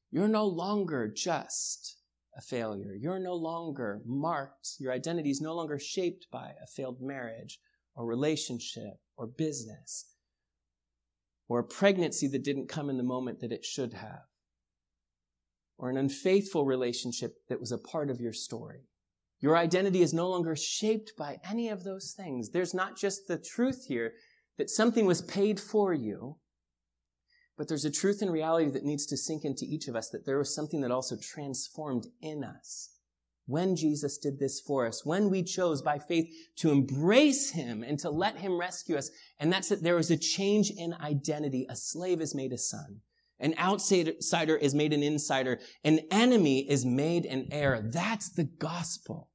You're 0.09 0.27
no 0.27 0.45
longer 0.45 1.07
just 1.07 1.97
a 2.37 2.41
failure. 2.41 2.93
You're 2.93 3.19
no 3.19 3.35
longer 3.35 4.01
marked. 4.05 4.75
Your 4.79 4.93
identity 4.93 5.29
is 5.29 5.41
no 5.41 5.53
longer 5.53 5.77
shaped 5.77 6.27
by 6.31 6.53
a 6.63 6.67
failed 6.67 7.01
marriage 7.01 7.59
or 7.93 8.05
relationship 8.05 8.99
or 9.17 9.27
business 9.27 10.05
or 11.49 11.59
a 11.59 11.63
pregnancy 11.63 12.27
that 12.27 12.43
didn't 12.43 12.69
come 12.69 12.89
in 12.89 12.95
the 12.95 13.03
moment 13.03 13.41
that 13.41 13.51
it 13.51 13.65
should 13.65 13.93
have 13.93 14.21
or 15.79 15.89
an 15.89 15.97
unfaithful 15.97 16.65
relationship 16.65 17.37
that 17.47 17.59
was 17.59 17.71
a 17.71 17.77
part 17.77 18.09
of 18.09 18.19
your 18.19 18.33
story. 18.33 18.81
Your 19.39 19.57
identity 19.57 20.01
is 20.01 20.13
no 20.13 20.29
longer 20.29 20.55
shaped 20.55 21.13
by 21.17 21.39
any 21.49 21.69
of 21.69 21.85
those 21.85 22.13
things. 22.15 22.51
There's 22.51 22.73
not 22.73 22.97
just 22.97 23.27
the 23.27 23.37
truth 23.37 23.85
here 23.87 24.13
that 24.57 24.69
something 24.69 25.05
was 25.05 25.21
paid 25.21 25.57
for 25.57 25.93
you, 25.93 26.35
but 27.57 27.69
there's 27.69 27.85
a 27.85 27.91
truth 27.91 28.21
and 28.21 28.31
reality 28.31 28.69
that 28.71 28.83
needs 28.83 29.05
to 29.07 29.17
sink 29.17 29.45
into 29.45 29.65
each 29.65 29.87
of 29.87 29.95
us 29.95 30.09
that 30.09 30.25
there 30.25 30.37
was 30.37 30.53
something 30.53 30.81
that 30.81 30.91
also 30.91 31.15
transformed 31.15 32.07
in 32.21 32.43
us. 32.43 32.89
When 33.49 33.75
Jesus 33.75 34.19
did 34.19 34.37
this 34.37 34.59
for 34.59 34.85
us, 34.85 35.03
when 35.03 35.31
we 35.31 35.41
chose 35.41 35.81
by 35.81 35.97
faith 35.97 36.31
to 36.57 36.69
embrace 36.69 37.49
Him 37.49 37.81
and 37.81 37.97
to 37.97 38.11
let 38.11 38.37
Him 38.37 38.59
rescue 38.59 38.95
us, 38.95 39.09
and 39.39 39.51
that's 39.51 39.69
that 39.69 39.81
there 39.81 39.95
was 39.95 40.11
a 40.11 40.17
change 40.17 40.69
in 40.69 40.93
identity. 40.93 41.65
A 41.67 41.75
slave 41.75 42.21
is 42.21 42.35
made 42.35 42.53
a 42.53 42.59
son. 42.59 43.01
An 43.39 43.55
outsider 43.57 44.55
is 44.55 44.75
made 44.75 44.93
an 44.93 45.01
insider. 45.01 45.59
An 45.83 46.01
enemy 46.11 46.69
is 46.69 46.85
made 46.85 47.25
an 47.25 47.47
heir. 47.51 47.81
That's 47.91 48.29
the 48.29 48.43
gospel. 48.43 49.31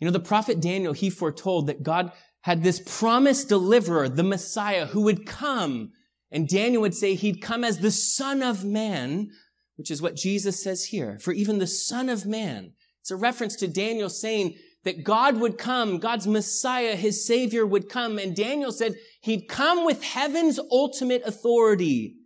You 0.00 0.06
know, 0.06 0.12
the 0.12 0.18
prophet 0.18 0.60
Daniel, 0.60 0.94
he 0.94 1.10
foretold 1.10 1.68
that 1.68 1.84
God 1.84 2.10
had 2.40 2.64
this 2.64 2.82
promised 2.84 3.48
deliverer, 3.50 4.08
the 4.08 4.24
Messiah, 4.24 4.86
who 4.86 5.02
would 5.02 5.26
come. 5.26 5.92
And 6.32 6.48
Daniel 6.48 6.82
would 6.82 6.94
say 6.94 7.14
he'd 7.14 7.40
come 7.40 7.62
as 7.62 7.78
the 7.78 7.92
son 7.92 8.42
of 8.42 8.64
man, 8.64 9.30
which 9.76 9.90
is 9.90 10.02
what 10.02 10.16
Jesus 10.16 10.62
says 10.62 10.86
here. 10.86 11.18
For 11.20 11.32
even 11.32 11.58
the 11.58 11.66
son 11.66 12.08
of 12.08 12.26
man. 12.26 12.72
It's 13.00 13.10
a 13.10 13.16
reference 13.16 13.56
to 13.56 13.68
Daniel 13.68 14.08
saying 14.08 14.56
that 14.84 15.04
God 15.04 15.38
would 15.38 15.58
come, 15.58 15.98
God's 15.98 16.26
Messiah, 16.26 16.96
his 16.96 17.26
savior 17.26 17.66
would 17.66 17.88
come. 17.88 18.18
And 18.18 18.34
Daniel 18.34 18.72
said 18.72 18.94
he'd 19.20 19.48
come 19.48 19.84
with 19.84 20.02
heaven's 20.02 20.58
ultimate 20.70 21.22
authority 21.24 22.16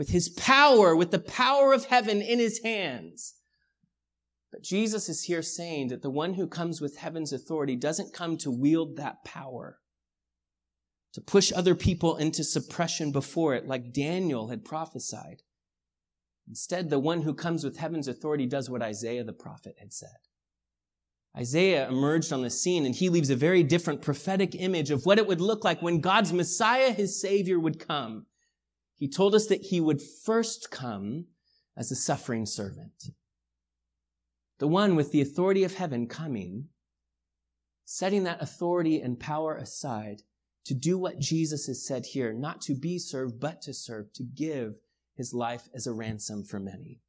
with 0.00 0.08
his 0.08 0.30
power, 0.30 0.96
with 0.96 1.10
the 1.10 1.18
power 1.18 1.74
of 1.74 1.84
heaven 1.84 2.22
in 2.22 2.38
his 2.38 2.62
hands. 2.64 3.34
But 4.50 4.62
Jesus 4.62 5.10
is 5.10 5.24
here 5.24 5.42
saying 5.42 5.88
that 5.88 6.00
the 6.00 6.08
one 6.08 6.32
who 6.32 6.46
comes 6.46 6.80
with 6.80 6.96
heaven's 6.96 7.34
authority 7.34 7.76
doesn't 7.76 8.14
come 8.14 8.38
to 8.38 8.50
wield 8.50 8.96
that 8.96 9.24
power, 9.26 9.78
to 11.12 11.20
push 11.20 11.52
other 11.52 11.74
people 11.74 12.16
into 12.16 12.42
suppression 12.42 13.12
before 13.12 13.54
it, 13.54 13.66
like 13.66 13.92
Daniel 13.92 14.48
had 14.48 14.64
prophesied. 14.64 15.42
Instead, 16.50 16.90
the 16.90 16.98
one 16.98 17.22
who 17.22 17.32
comes 17.32 17.62
with 17.62 17.76
heaven's 17.76 18.08
authority 18.08 18.44
does 18.44 18.68
what 18.68 18.82
Isaiah 18.82 19.22
the 19.22 19.32
prophet 19.32 19.76
had 19.78 19.92
said. 19.92 20.08
Isaiah 21.36 21.88
emerged 21.88 22.32
on 22.32 22.42
the 22.42 22.50
scene 22.50 22.84
and 22.84 22.92
he 22.92 23.08
leaves 23.08 23.30
a 23.30 23.36
very 23.36 23.62
different 23.62 24.02
prophetic 24.02 24.56
image 24.56 24.90
of 24.90 25.06
what 25.06 25.18
it 25.18 25.28
would 25.28 25.40
look 25.40 25.62
like 25.62 25.80
when 25.80 26.00
God's 26.00 26.32
Messiah, 26.32 26.90
his 26.92 27.20
Savior, 27.20 27.60
would 27.60 27.78
come. 27.78 28.26
He 28.96 29.08
told 29.08 29.36
us 29.36 29.46
that 29.46 29.62
he 29.62 29.80
would 29.80 30.02
first 30.02 30.72
come 30.72 31.26
as 31.76 31.92
a 31.92 31.96
suffering 31.96 32.46
servant. 32.46 33.10
The 34.58 34.66
one 34.66 34.96
with 34.96 35.12
the 35.12 35.20
authority 35.20 35.62
of 35.62 35.74
heaven 35.74 36.08
coming, 36.08 36.66
setting 37.84 38.24
that 38.24 38.42
authority 38.42 39.00
and 39.00 39.20
power 39.20 39.54
aside 39.54 40.22
to 40.64 40.74
do 40.74 40.98
what 40.98 41.20
Jesus 41.20 41.68
has 41.68 41.86
said 41.86 42.06
here, 42.06 42.32
not 42.32 42.60
to 42.62 42.74
be 42.74 42.98
served, 42.98 43.38
but 43.38 43.62
to 43.62 43.72
serve, 43.72 44.12
to 44.14 44.24
give 44.24 44.74
his 45.20 45.34
life 45.34 45.68
as 45.74 45.86
a 45.86 45.92
ransom 45.92 46.42
for 46.42 46.58
many. 46.58 47.02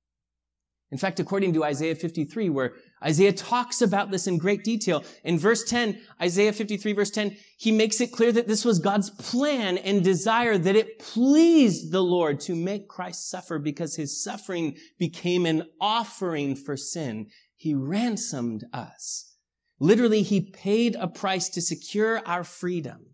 In 0.91 0.97
fact, 0.97 1.21
according 1.21 1.53
to 1.53 1.63
Isaiah 1.63 1.95
53, 1.95 2.49
where 2.49 2.73
Isaiah 3.01 3.31
talks 3.31 3.81
about 3.81 4.11
this 4.11 4.27
in 4.27 4.37
great 4.37 4.65
detail, 4.65 5.05
in 5.23 5.39
verse 5.39 5.63
10, 5.63 5.97
Isaiah 6.21 6.51
53 6.51 6.91
verse 6.91 7.09
10, 7.09 7.37
he 7.57 7.71
makes 7.71 8.01
it 8.01 8.11
clear 8.11 8.33
that 8.33 8.49
this 8.49 8.65
was 8.65 8.79
God's 8.79 9.09
plan 9.09 9.77
and 9.77 10.03
desire 10.03 10.57
that 10.57 10.75
it 10.75 10.99
pleased 10.99 11.93
the 11.93 12.03
Lord 12.03 12.41
to 12.41 12.55
make 12.55 12.89
Christ 12.89 13.29
suffer 13.29 13.57
because 13.57 13.95
his 13.95 14.21
suffering 14.21 14.75
became 14.99 15.45
an 15.45 15.63
offering 15.79 16.57
for 16.57 16.75
sin. 16.75 17.27
He 17.55 17.73
ransomed 17.73 18.65
us. 18.73 19.37
Literally, 19.79 20.23
he 20.23 20.41
paid 20.41 20.97
a 20.99 21.07
price 21.07 21.47
to 21.49 21.61
secure 21.61 22.21
our 22.27 22.43
freedom. 22.43 23.11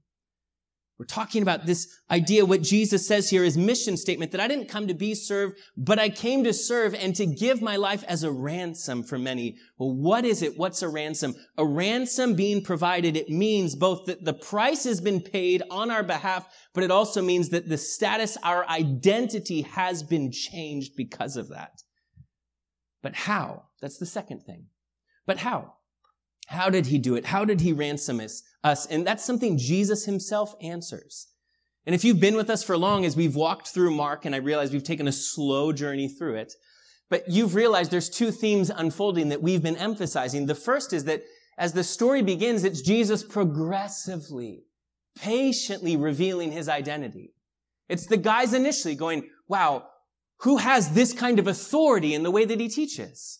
We're 0.99 1.05
talking 1.05 1.43
about 1.43 1.67
this 1.67 1.87
idea, 2.09 2.43
what 2.43 2.63
Jesus 2.63 3.05
says 3.05 3.29
here 3.29 3.43
is 3.43 3.55
mission 3.55 3.97
statement, 3.97 4.31
that 4.31 4.41
I 4.41 4.47
didn't 4.47 4.67
come 4.67 4.87
to 4.87 4.95
be 4.95 5.13
served, 5.13 5.59
but 5.77 5.99
I 5.99 6.09
came 6.09 6.43
to 6.43 6.53
serve 6.53 6.95
and 6.95 7.15
to 7.17 7.27
give 7.27 7.61
my 7.61 7.75
life 7.75 8.03
as 8.07 8.23
a 8.23 8.31
ransom 8.31 9.03
for 9.03 9.19
many. 9.19 9.57
Well, 9.77 9.95
what 9.95 10.25
is 10.25 10.41
it? 10.41 10.57
What's 10.57 10.81
a 10.81 10.89
ransom? 10.89 11.35
A 11.57 11.65
ransom 11.65 12.33
being 12.33 12.63
provided, 12.63 13.15
it 13.15 13.29
means 13.29 13.75
both 13.75 14.05
that 14.05 14.25
the 14.25 14.33
price 14.33 14.85
has 14.85 14.99
been 14.99 15.21
paid 15.21 15.61
on 15.69 15.91
our 15.91 16.03
behalf, 16.03 16.47
but 16.73 16.83
it 16.83 16.89
also 16.89 17.21
means 17.21 17.49
that 17.49 17.69
the 17.69 17.77
status, 17.77 18.35
our 18.41 18.67
identity 18.67 19.61
has 19.61 20.01
been 20.01 20.31
changed 20.31 20.93
because 20.97 21.37
of 21.37 21.49
that. 21.49 21.83
But 23.03 23.13
how? 23.13 23.65
That's 23.81 23.99
the 23.99 24.07
second 24.07 24.41
thing. 24.41 24.65
But 25.27 25.37
how? 25.37 25.75
How 26.47 26.69
did 26.69 26.87
he 26.87 26.97
do 26.97 27.15
it? 27.15 27.25
How 27.25 27.45
did 27.45 27.61
he 27.61 27.73
ransom 27.73 28.19
us? 28.63 28.85
And 28.87 29.05
that's 29.05 29.23
something 29.23 29.57
Jesus 29.57 30.05
himself 30.05 30.55
answers. 30.61 31.27
And 31.85 31.93
if 31.93 32.03
you've 32.03 32.19
been 32.19 32.35
with 32.35 32.49
us 32.49 32.63
for 32.63 32.77
long 32.77 33.05
as 33.05 33.15
we've 33.15 33.35
walked 33.35 33.67
through 33.67 33.91
Mark, 33.91 34.25
and 34.25 34.33
I 34.33 34.39
realize 34.39 34.71
we've 34.71 34.83
taken 34.83 35.07
a 35.07 35.11
slow 35.11 35.71
journey 35.71 36.07
through 36.07 36.35
it, 36.35 36.53
but 37.09 37.23
you've 37.29 37.55
realized 37.55 37.91
there's 37.91 38.09
two 38.09 38.31
themes 38.31 38.69
unfolding 38.69 39.29
that 39.29 39.41
we've 39.41 39.63
been 39.63 39.77
emphasizing. 39.77 40.45
The 40.45 40.55
first 40.55 40.91
is 40.91 41.05
that 41.05 41.23
as 41.57 41.73
the 41.73 41.83
story 41.83 42.21
begins, 42.21 42.63
it's 42.63 42.81
Jesus 42.81 43.23
progressively, 43.23 44.65
patiently 45.17 45.95
revealing 45.95 46.51
his 46.51 46.67
identity. 46.69 47.33
It's 47.89 48.05
the 48.05 48.17
guys 48.17 48.53
initially 48.53 48.95
going, 48.95 49.29
wow, 49.47 49.87
who 50.41 50.57
has 50.57 50.89
this 50.91 51.13
kind 51.13 51.39
of 51.39 51.47
authority 51.47 52.13
in 52.13 52.23
the 52.23 52.31
way 52.31 52.45
that 52.45 52.59
he 52.59 52.69
teaches? 52.69 53.39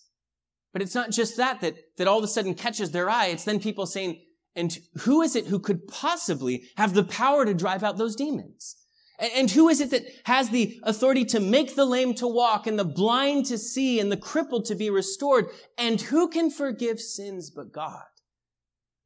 But 0.78 0.84
it's 0.84 0.94
not 0.94 1.10
just 1.10 1.38
that, 1.38 1.62
that, 1.62 1.74
that 1.98 2.08
all 2.08 2.20
of 2.20 2.24
a 2.24 2.28
sudden 2.28 2.54
catches 2.54 2.92
their 2.92 3.10
eye. 3.10 3.30
It's 3.30 3.46
then 3.46 3.60
people 3.60 3.88
saying, 3.88 4.22
and 4.56 4.78
who 5.00 5.24
is 5.24 5.36
it 5.36 5.48
who 5.48 5.58
could 5.58 5.88
possibly 5.88 6.66
have 6.78 6.94
the 6.94 7.04
power 7.04 7.46
to 7.46 7.56
drive 7.56 7.84
out 7.84 7.98
those 7.98 8.16
demons? 8.16 8.76
And 9.18 9.50
who 9.50 9.70
is 9.70 9.82
it 9.82 9.90
that 9.90 10.06
has 10.26 10.52
the 10.52 10.80
authority 10.84 11.26
to 11.26 11.40
make 11.40 11.74
the 11.74 11.84
lame 11.84 12.14
to 12.14 12.28
walk 12.28 12.68
and 12.68 12.78
the 12.78 12.86
blind 12.86 13.48
to 13.48 13.58
see 13.58 14.00
and 14.00 14.12
the 14.12 14.18
crippled 14.18 14.66
to 14.66 14.76
be 14.76 14.92
restored? 14.92 15.48
And 15.80 16.00
who 16.00 16.28
can 16.28 16.52
forgive 16.52 17.02
sins 17.02 17.50
but 17.50 17.72
God? 17.72 18.06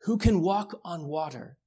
Who 0.01 0.17
can 0.17 0.41
walk 0.41 0.77
on 0.83 1.07
water? 1.07 1.57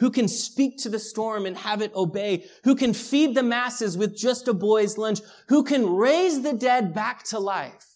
Who 0.00 0.10
can 0.10 0.28
speak 0.28 0.76
to 0.82 0.90
the 0.90 0.98
storm 0.98 1.46
and 1.46 1.56
have 1.56 1.80
it 1.80 1.94
obey? 1.94 2.44
Who 2.64 2.74
can 2.74 2.92
feed 2.92 3.34
the 3.34 3.42
masses 3.42 3.96
with 3.96 4.14
just 4.14 4.48
a 4.48 4.52
boy's 4.52 4.98
lunch? 4.98 5.20
Who 5.48 5.64
can 5.64 5.96
raise 5.96 6.42
the 6.42 6.52
dead 6.52 6.92
back 6.92 7.24
to 7.28 7.38
life? 7.38 7.95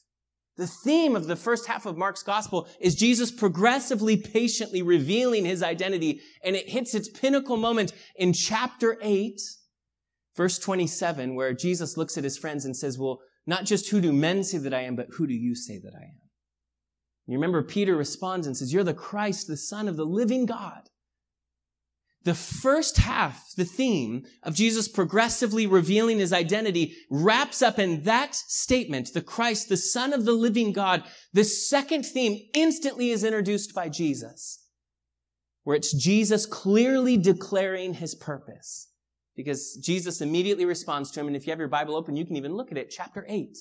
The 0.60 0.66
theme 0.66 1.16
of 1.16 1.26
the 1.26 1.36
first 1.36 1.66
half 1.66 1.86
of 1.86 1.96
Mark's 1.96 2.22
gospel 2.22 2.68
is 2.80 2.94
Jesus 2.94 3.30
progressively, 3.30 4.18
patiently 4.18 4.82
revealing 4.82 5.46
his 5.46 5.62
identity, 5.62 6.20
and 6.44 6.54
it 6.54 6.68
hits 6.68 6.94
its 6.94 7.08
pinnacle 7.08 7.56
moment 7.56 7.94
in 8.16 8.34
chapter 8.34 8.98
8, 9.00 9.40
verse 10.36 10.58
27, 10.58 11.34
where 11.34 11.54
Jesus 11.54 11.96
looks 11.96 12.18
at 12.18 12.24
his 12.24 12.36
friends 12.36 12.66
and 12.66 12.76
says, 12.76 12.98
Well, 12.98 13.20
not 13.46 13.64
just 13.64 13.88
who 13.88 14.02
do 14.02 14.12
men 14.12 14.44
say 14.44 14.58
that 14.58 14.74
I 14.74 14.82
am, 14.82 14.96
but 14.96 15.06
who 15.16 15.26
do 15.26 15.32
you 15.32 15.54
say 15.54 15.78
that 15.78 15.94
I 15.98 16.02
am? 16.02 16.20
You 17.26 17.36
remember 17.38 17.62
Peter 17.62 17.96
responds 17.96 18.46
and 18.46 18.54
says, 18.54 18.70
You're 18.70 18.84
the 18.84 18.92
Christ, 18.92 19.46
the 19.46 19.56
Son 19.56 19.88
of 19.88 19.96
the 19.96 20.04
living 20.04 20.44
God. 20.44 20.89
The 22.22 22.34
first 22.34 22.98
half, 22.98 23.54
the 23.56 23.64
theme 23.64 24.26
of 24.42 24.54
Jesus 24.54 24.88
progressively 24.88 25.66
revealing 25.66 26.18
his 26.18 26.34
identity 26.34 26.94
wraps 27.10 27.62
up 27.62 27.78
in 27.78 28.02
that 28.02 28.34
statement, 28.34 29.14
the 29.14 29.22
Christ, 29.22 29.70
the 29.70 29.78
Son 29.78 30.12
of 30.12 30.26
the 30.26 30.32
living 30.32 30.72
God. 30.72 31.02
The 31.32 31.44
second 31.44 32.04
theme 32.04 32.38
instantly 32.52 33.10
is 33.10 33.24
introduced 33.24 33.74
by 33.74 33.88
Jesus, 33.88 34.66
where 35.64 35.76
it's 35.76 35.94
Jesus 35.94 36.44
clearly 36.44 37.16
declaring 37.16 37.94
his 37.94 38.14
purpose. 38.14 38.88
Because 39.34 39.76
Jesus 39.76 40.20
immediately 40.20 40.66
responds 40.66 41.10
to 41.12 41.20
him, 41.20 41.26
and 41.26 41.36
if 41.36 41.46
you 41.46 41.52
have 41.52 41.58
your 41.58 41.68
Bible 41.68 41.96
open, 41.96 42.16
you 42.16 42.26
can 42.26 42.36
even 42.36 42.54
look 42.54 42.70
at 42.70 42.76
it, 42.76 42.90
chapter 42.90 43.24
8. 43.26 43.56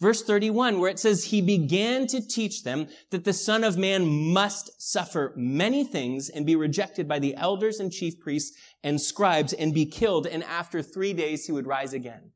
Verse 0.00 0.22
31, 0.22 0.78
where 0.78 0.90
it 0.90 0.98
says, 0.98 1.24
He 1.24 1.40
began 1.40 2.06
to 2.08 2.26
teach 2.26 2.64
them 2.64 2.88
that 3.10 3.24
the 3.24 3.32
Son 3.32 3.64
of 3.64 3.78
Man 3.78 4.06
must 4.06 4.70
suffer 4.80 5.32
many 5.36 5.84
things 5.84 6.28
and 6.28 6.44
be 6.44 6.54
rejected 6.54 7.08
by 7.08 7.18
the 7.18 7.34
elders 7.36 7.80
and 7.80 7.90
chief 7.90 8.20
priests 8.20 8.56
and 8.84 9.00
scribes 9.00 9.54
and 9.54 9.72
be 9.72 9.86
killed, 9.86 10.26
and 10.26 10.44
after 10.44 10.82
three 10.82 11.14
days 11.14 11.46
he 11.46 11.52
would 11.52 11.66
rise 11.66 11.94
again. 11.94 12.32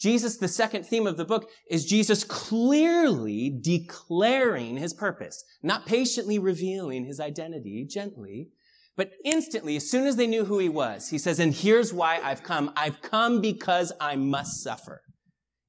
Jesus, 0.00 0.36
the 0.36 0.48
second 0.48 0.84
theme 0.84 1.06
of 1.06 1.16
the 1.16 1.24
book, 1.24 1.50
is 1.68 1.86
Jesus 1.86 2.24
clearly 2.24 3.58
declaring 3.62 4.76
his 4.76 4.92
purpose, 4.92 5.44
not 5.62 5.86
patiently 5.86 6.38
revealing 6.38 7.06
his 7.06 7.20
identity 7.20 7.86
gently, 7.88 8.50
but 8.96 9.10
instantly, 9.24 9.76
as 9.76 9.90
soon 9.90 10.06
as 10.06 10.14
they 10.14 10.28
knew 10.28 10.44
who 10.44 10.58
he 10.58 10.68
was, 10.68 11.08
he 11.08 11.18
says, 11.18 11.40
and 11.40 11.52
here's 11.52 11.92
why 11.92 12.20
I've 12.22 12.44
come. 12.44 12.72
I've 12.76 13.02
come 13.02 13.40
because 13.40 13.92
I 14.00 14.14
must 14.14 14.62
suffer. 14.62 15.02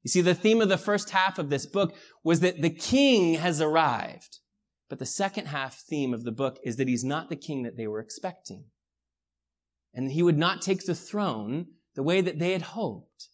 You 0.05 0.09
see, 0.09 0.21
the 0.21 0.35
theme 0.35 0.61
of 0.61 0.69
the 0.69 0.77
first 0.77 1.09
half 1.09 1.39
of 1.39 1.49
this 1.49 1.65
book 1.65 1.95
was 2.23 2.41
that 2.41 2.61
the 2.61 2.69
king 2.69 3.33
has 3.33 3.59
arrived. 3.59 4.37
But 4.87 4.99
the 4.99 5.05
second 5.05 5.47
half 5.47 5.79
theme 5.79 6.13
of 6.13 6.23
the 6.23 6.31
book 6.31 6.59
is 6.63 6.75
that 6.75 6.87
he's 6.87 7.03
not 7.03 7.27
the 7.27 7.35
king 7.35 7.63
that 7.63 7.75
they 7.75 7.87
were 7.87 7.99
expecting. 7.99 8.65
And 9.95 10.11
he 10.11 10.21
would 10.21 10.37
not 10.37 10.61
take 10.61 10.85
the 10.85 10.93
throne 10.93 11.69
the 11.95 12.03
way 12.03 12.21
that 12.21 12.37
they 12.37 12.51
had 12.51 12.61
hoped. 12.61 13.29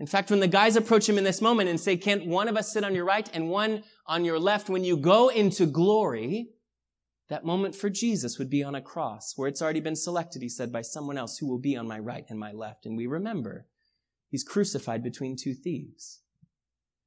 In 0.00 0.08
fact, 0.08 0.30
when 0.32 0.40
the 0.40 0.48
guys 0.48 0.74
approach 0.74 1.08
him 1.08 1.16
in 1.16 1.22
this 1.22 1.40
moment 1.40 1.68
and 1.68 1.78
say, 1.78 1.96
can't 1.96 2.26
one 2.26 2.48
of 2.48 2.56
us 2.56 2.72
sit 2.72 2.82
on 2.82 2.96
your 2.96 3.04
right 3.04 3.30
and 3.32 3.48
one 3.48 3.84
on 4.04 4.24
your 4.24 4.40
left 4.40 4.68
when 4.68 4.82
you 4.82 4.96
go 4.96 5.28
into 5.28 5.64
glory, 5.64 6.48
that 7.28 7.44
moment 7.44 7.76
for 7.76 7.88
Jesus 7.88 8.36
would 8.36 8.50
be 8.50 8.64
on 8.64 8.74
a 8.74 8.82
cross 8.82 9.34
where 9.36 9.46
it's 9.46 9.62
already 9.62 9.80
been 9.80 9.94
selected, 9.94 10.42
he 10.42 10.48
said, 10.48 10.72
by 10.72 10.82
someone 10.82 11.18
else 11.18 11.38
who 11.38 11.46
will 11.46 11.60
be 11.60 11.76
on 11.76 11.86
my 11.86 12.00
right 12.00 12.24
and 12.28 12.38
my 12.40 12.50
left. 12.50 12.84
And 12.84 12.96
we 12.96 13.06
remember 13.06 13.68
He's 14.30 14.44
crucified 14.44 15.02
between 15.02 15.36
two 15.36 15.54
thieves. 15.54 16.20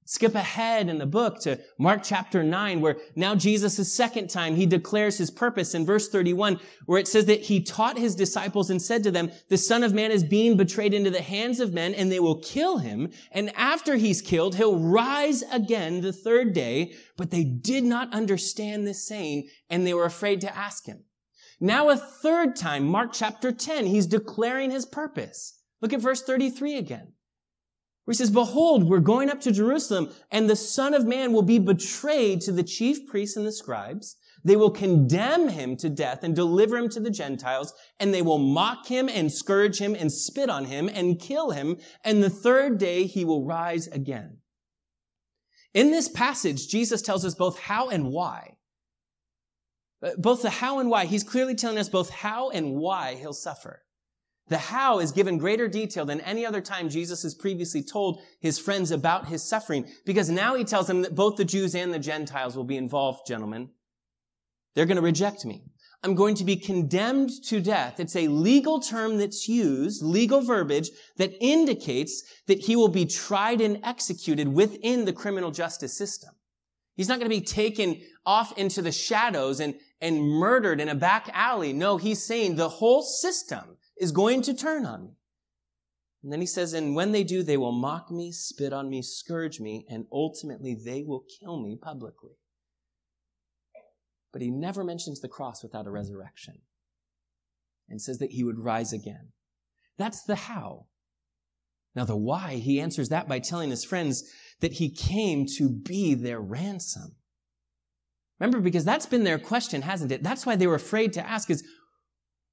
Skip 0.05 0.35
ahead 0.35 0.89
in 0.89 0.97
the 0.97 1.05
book 1.05 1.39
to 1.39 1.57
Mark 1.77 2.01
chapter 2.03 2.43
9, 2.43 2.81
where 2.81 2.97
now 3.15 3.33
Jesus' 3.33 3.93
second 3.93 4.29
time, 4.29 4.55
he 4.55 4.65
declares 4.65 5.17
his 5.17 5.31
purpose 5.31 5.73
in 5.73 5.85
verse 5.85 6.09
31, 6.09 6.59
where 6.85 6.99
it 6.99 7.07
says 7.07 7.25
that 7.27 7.41
he 7.41 7.63
taught 7.63 7.97
his 7.97 8.13
disciples 8.13 8.69
and 8.69 8.81
said 8.81 9.03
to 9.03 9.11
them, 9.11 9.31
the 9.49 9.57
son 9.57 9.83
of 9.83 9.93
man 9.93 10.11
is 10.11 10.23
being 10.23 10.57
betrayed 10.57 10.93
into 10.93 11.11
the 11.11 11.21
hands 11.21 11.61
of 11.61 11.73
men 11.73 11.93
and 11.93 12.11
they 12.11 12.19
will 12.19 12.41
kill 12.41 12.79
him. 12.79 13.09
And 13.31 13.55
after 13.55 13.95
he's 13.95 14.21
killed, 14.21 14.55
he'll 14.55 14.79
rise 14.79 15.43
again 15.43 16.01
the 16.01 16.11
third 16.11 16.51
day. 16.53 16.93
But 17.15 17.31
they 17.31 17.45
did 17.45 17.85
not 17.85 18.13
understand 18.13 18.85
this 18.85 19.07
saying 19.07 19.47
and 19.69 19.87
they 19.87 19.93
were 19.93 20.05
afraid 20.05 20.41
to 20.41 20.57
ask 20.57 20.87
him. 20.87 21.05
Now 21.61 21.89
a 21.89 21.95
third 21.95 22.55
time, 22.55 22.85
Mark 22.85 23.13
chapter 23.13 23.51
10, 23.51 23.85
he's 23.85 24.07
declaring 24.07 24.71
his 24.71 24.85
purpose. 24.85 25.60
Look 25.81 25.93
at 25.93 26.01
verse 26.01 26.21
33 26.21 26.77
again. 26.77 27.13
Where 28.05 28.13
he 28.13 28.17
says, 28.17 28.31
Behold, 28.31 28.89
we're 28.89 28.99
going 28.99 29.29
up 29.29 29.41
to 29.41 29.51
Jerusalem, 29.51 30.09
and 30.31 30.49
the 30.49 30.55
Son 30.55 30.93
of 30.93 31.05
Man 31.05 31.33
will 31.33 31.43
be 31.43 31.59
betrayed 31.59 32.41
to 32.41 32.51
the 32.51 32.63
chief 32.63 33.07
priests 33.07 33.37
and 33.37 33.45
the 33.45 33.51
scribes. 33.51 34.17
They 34.43 34.55
will 34.55 34.71
condemn 34.71 35.49
him 35.49 35.77
to 35.77 35.89
death 35.89 36.23
and 36.23 36.35
deliver 36.35 36.77
him 36.77 36.89
to 36.89 36.99
the 36.99 37.11
Gentiles, 37.11 37.73
and 37.99 38.13
they 38.13 38.23
will 38.23 38.39
mock 38.39 38.87
him 38.87 39.07
and 39.07 39.31
scourge 39.31 39.77
him 39.77 39.95
and 39.95 40.11
spit 40.11 40.49
on 40.49 40.65
him 40.65 40.89
and 40.91 41.19
kill 41.19 41.51
him, 41.51 41.77
and 42.03 42.23
the 42.23 42.29
third 42.29 42.79
day 42.79 43.05
he 43.05 43.23
will 43.23 43.45
rise 43.45 43.87
again. 43.87 44.37
In 45.73 45.91
this 45.91 46.09
passage, 46.09 46.67
Jesus 46.67 47.01
tells 47.01 47.23
us 47.23 47.35
both 47.35 47.59
how 47.59 47.89
and 47.89 48.11
why. 48.11 48.55
Uh, 50.03 50.11
both 50.17 50.41
the 50.41 50.49
how 50.49 50.79
and 50.79 50.89
why. 50.89 51.05
He's 51.05 51.23
clearly 51.23 51.55
telling 51.55 51.77
us 51.77 51.87
both 51.87 52.09
how 52.09 52.49
and 52.49 52.75
why 52.75 53.15
he'll 53.15 53.33
suffer. 53.33 53.83
The 54.51 54.57
how 54.57 54.99
is 54.99 55.13
given 55.13 55.37
greater 55.37 55.69
detail 55.69 56.03
than 56.03 56.19
any 56.19 56.45
other 56.45 56.59
time 56.59 56.89
Jesus 56.89 57.23
has 57.23 57.33
previously 57.33 57.81
told 57.81 58.19
his 58.41 58.59
friends 58.59 58.91
about 58.91 59.29
his 59.29 59.41
suffering, 59.41 59.87
because 60.05 60.29
now 60.29 60.55
he 60.55 60.65
tells 60.65 60.87
them 60.87 61.03
that 61.03 61.15
both 61.15 61.37
the 61.37 61.45
Jews 61.45 61.73
and 61.73 61.93
the 61.93 61.99
Gentiles 61.99 62.57
will 62.57 62.65
be 62.65 62.75
involved, 62.75 63.25
gentlemen. 63.25 63.69
They're 64.75 64.85
going 64.85 64.97
to 64.97 65.01
reject 65.01 65.45
me. 65.45 65.63
I'm 66.03 66.15
going 66.15 66.35
to 66.35 66.43
be 66.43 66.57
condemned 66.57 67.29
to 67.45 67.61
death. 67.61 68.01
It's 68.01 68.17
a 68.17 68.27
legal 68.27 68.81
term 68.81 69.19
that's 69.19 69.47
used, 69.47 70.03
legal 70.03 70.41
verbiage 70.41 70.89
that 71.15 71.31
indicates 71.39 72.21
that 72.47 72.59
he 72.59 72.75
will 72.75 72.89
be 72.89 73.05
tried 73.05 73.61
and 73.61 73.79
executed 73.85 74.49
within 74.49 75.05
the 75.05 75.13
criminal 75.13 75.51
justice 75.51 75.97
system. 75.97 76.31
He's 76.97 77.07
not 77.07 77.19
going 77.19 77.31
to 77.31 77.39
be 77.39 77.45
taken 77.45 78.01
off 78.25 78.57
into 78.57 78.81
the 78.81 78.91
shadows 78.91 79.61
and, 79.61 79.75
and 80.01 80.21
murdered 80.21 80.81
in 80.81 80.89
a 80.89 80.95
back 80.95 81.29
alley. 81.31 81.71
No, 81.71 81.95
he's 81.95 82.21
saying 82.21 82.57
the 82.57 82.67
whole 82.67 83.01
system 83.01 83.77
is 84.01 84.11
going 84.11 84.41
to 84.41 84.53
turn 84.53 84.85
on 84.85 85.03
me. 85.03 85.11
And 86.23 86.33
then 86.33 86.41
he 86.41 86.47
says, 86.47 86.73
and 86.73 86.95
when 86.95 87.11
they 87.11 87.23
do, 87.23 87.43
they 87.43 87.57
will 87.57 87.71
mock 87.71 88.11
me, 88.11 88.31
spit 88.31 88.73
on 88.73 88.89
me, 88.89 89.01
scourge 89.01 89.59
me, 89.59 89.85
and 89.89 90.05
ultimately 90.11 90.75
they 90.75 91.03
will 91.03 91.23
kill 91.39 91.61
me 91.61 91.77
publicly. 91.81 92.31
But 94.33 94.41
he 94.41 94.49
never 94.49 94.83
mentions 94.83 95.19
the 95.19 95.27
cross 95.27 95.63
without 95.63 95.87
a 95.87 95.91
resurrection 95.91 96.55
and 97.89 98.01
says 98.01 98.19
that 98.19 98.31
he 98.31 98.43
would 98.43 98.59
rise 98.59 98.91
again. 98.93 99.29
That's 99.97 100.23
the 100.23 100.35
how. 100.35 100.87
Now, 101.95 102.05
the 102.05 102.15
why, 102.15 102.55
he 102.55 102.79
answers 102.79 103.09
that 103.09 103.27
by 103.27 103.39
telling 103.39 103.69
his 103.69 103.83
friends 103.83 104.23
that 104.61 104.73
he 104.73 104.89
came 104.89 105.45
to 105.57 105.69
be 105.69 106.13
their 106.13 106.39
ransom. 106.39 107.15
Remember, 108.39 108.61
because 108.61 108.85
that's 108.85 109.05
been 109.05 109.25
their 109.25 109.37
question, 109.37 109.81
hasn't 109.81 110.11
it? 110.11 110.23
That's 110.23 110.45
why 110.45 110.55
they 110.55 110.67
were 110.67 110.75
afraid 110.75 111.13
to 111.13 111.27
ask 111.27 111.49
is, 111.49 111.63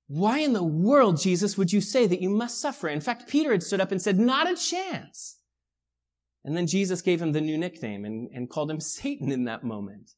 why 0.09 0.39
in 0.39 0.55
the 0.55 0.65
world, 0.65 1.21
Jesus, 1.21 1.59
would 1.59 1.73
you 1.73 1.83
say 1.83 2.07
that 2.07 2.23
you 2.23 2.31
must 2.31 2.61
suffer? 2.61 2.89
In 2.89 3.01
fact, 3.01 3.29
Peter 3.29 3.53
had 3.53 3.63
stood 3.63 3.81
up 3.81 3.93
and 3.93 4.01
said, 4.01 4.19
not 4.19 4.51
a 4.51 4.57
chance. 4.57 5.37
And 6.45 6.57
then 6.57 6.67
Jesus 6.67 7.03
gave 7.03 7.21
him 7.21 7.33
the 7.33 7.43
new 7.43 7.59
nickname 7.59 8.07
and, 8.07 8.31
and 8.33 8.49
called 8.49 8.71
him 8.71 8.81
Satan 8.81 9.31
in 9.31 9.45
that 9.45 9.65
moment. 9.65 10.13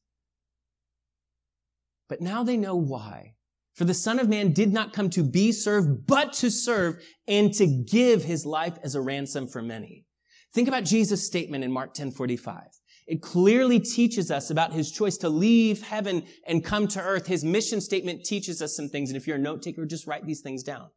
But 2.07 2.21
now 2.21 2.43
they 2.43 2.57
know 2.57 2.75
why. 2.75 3.35
For 3.75 3.85
the 3.85 3.93
Son 3.93 4.19
of 4.19 4.29
Man 4.29 4.53
did 4.53 4.71
not 4.71 4.93
come 4.93 5.09
to 5.11 5.23
be 5.23 5.51
served, 5.51 6.05
but 6.05 6.33
to 6.33 6.49
serve 6.49 7.01
and 7.27 7.53
to 7.53 7.65
give 7.65 8.23
his 8.23 8.45
life 8.45 8.77
as 8.83 8.95
a 8.95 9.01
ransom 9.01 9.47
for 9.47 9.61
many. 9.61 10.05
Think 10.53 10.67
about 10.67 10.83
Jesus' 10.83 11.25
statement 11.25 11.63
in 11.63 11.71
Mark 11.71 11.93
10 11.93 12.11
45. 12.11 12.63
It 13.07 13.21
clearly 13.21 13.79
teaches 13.79 14.31
us 14.31 14.49
about 14.49 14.73
his 14.73 14.91
choice 14.91 15.17
to 15.17 15.29
leave 15.29 15.81
heaven 15.81 16.23
and 16.47 16.63
come 16.63 16.87
to 16.89 17.01
earth. 17.01 17.27
His 17.27 17.43
mission 17.43 17.81
statement 17.81 18.23
teaches 18.23 18.61
us 18.61 18.75
some 18.75 18.89
things. 18.89 19.09
And 19.09 19.17
if 19.17 19.27
you're 19.27 19.37
a 19.37 19.39
note 19.39 19.61
taker, 19.61 19.85
just 19.85 20.07
write 20.07 20.25
these 20.25 20.41
things 20.41 20.63
down. 20.63 20.89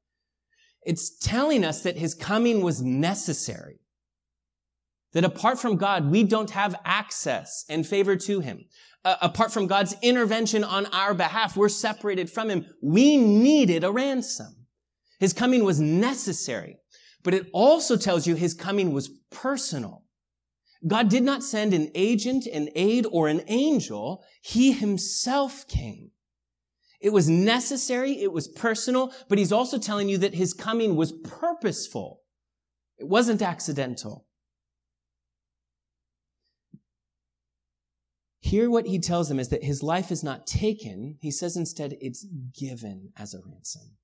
It's 0.85 1.19
telling 1.19 1.65
us 1.65 1.83
that 1.83 1.97
his 1.97 2.15
coming 2.15 2.63
was 2.63 2.83
necessary. 2.83 3.81
That 5.13 5.25
apart 5.25 5.59
from 5.59 5.77
God, 5.77 6.11
we 6.11 6.25
don't 6.25 6.51
have 6.51 6.75
access 6.85 7.65
and 7.69 7.87
favor 7.87 8.17
to 8.17 8.41
him. 8.41 8.65
Uh, 9.05 9.17
apart 9.23 9.53
from 9.53 9.67
God's 9.67 9.95
intervention 10.03 10.65
on 10.65 10.87
our 10.87 11.15
behalf, 11.15 11.57
we're 11.57 11.69
separated 11.69 12.31
from 12.31 12.51
him. 12.51 12.67
We 12.83 13.17
needed 13.17 13.85
a 13.85 13.93
ransom. 13.93 14.67
His 15.21 15.33
coming 15.33 15.65
was 15.65 15.81
necessary, 15.81 16.79
but 17.23 17.35
it 17.35 17.49
also 17.53 17.97
tells 17.97 18.27
you 18.27 18.35
his 18.35 18.55
coming 18.55 18.93
was 18.93 19.11
personal. 19.31 20.04
God 20.87 21.09
did 21.09 21.23
not 21.23 21.43
send 21.43 21.73
an 21.73 21.91
agent, 21.95 22.47
an 22.47 22.69
aid, 22.75 23.07
or 23.11 23.29
an 23.29 23.43
angel. 23.47 24.23
He 24.43 24.73
himself 24.73 25.67
came. 25.67 26.11
It 27.01 27.13
was 27.13 27.29
necessary. 27.29 28.23
It 28.23 28.33
was 28.33 28.49
personal, 28.49 29.13
but 29.29 29.39
he's 29.39 29.53
also 29.53 29.79
telling 29.79 30.09
you 30.09 30.19
that 30.19 30.35
his 30.35 30.53
coming 30.53 30.97
was 30.97 31.13
purposeful. 31.13 32.21
It 32.99 33.09
wasn't 33.09 33.43
accidental. 33.43 34.27
Here, 38.41 38.71
what 38.71 38.87
he 38.87 38.99
tells 38.99 39.29
them 39.29 39.41
is 39.41 39.49
that 39.49 39.65
his 39.65 39.83
life 39.83 40.11
is 40.11 40.23
not 40.23 40.47
taken. 40.47 41.17
He 41.21 41.31
says 41.31 41.57
instead, 41.57 41.97
it's 42.01 42.27
given 42.59 43.11
as 43.17 43.33
a 43.33 43.41
ransom. 43.45 43.97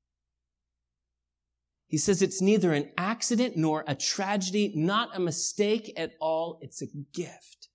He 1.90 1.98
says 1.98 2.22
it's 2.22 2.40
neither 2.40 2.72
an 2.72 2.88
accident 2.96 3.56
nor 3.56 3.82
a 3.88 3.96
tragedy, 3.96 4.72
not 4.76 5.10
a 5.12 5.18
mistake 5.18 5.92
at 5.96 6.12
all. 6.20 6.60
It's 6.62 6.82
a 6.82 6.86
gift. 7.12 7.68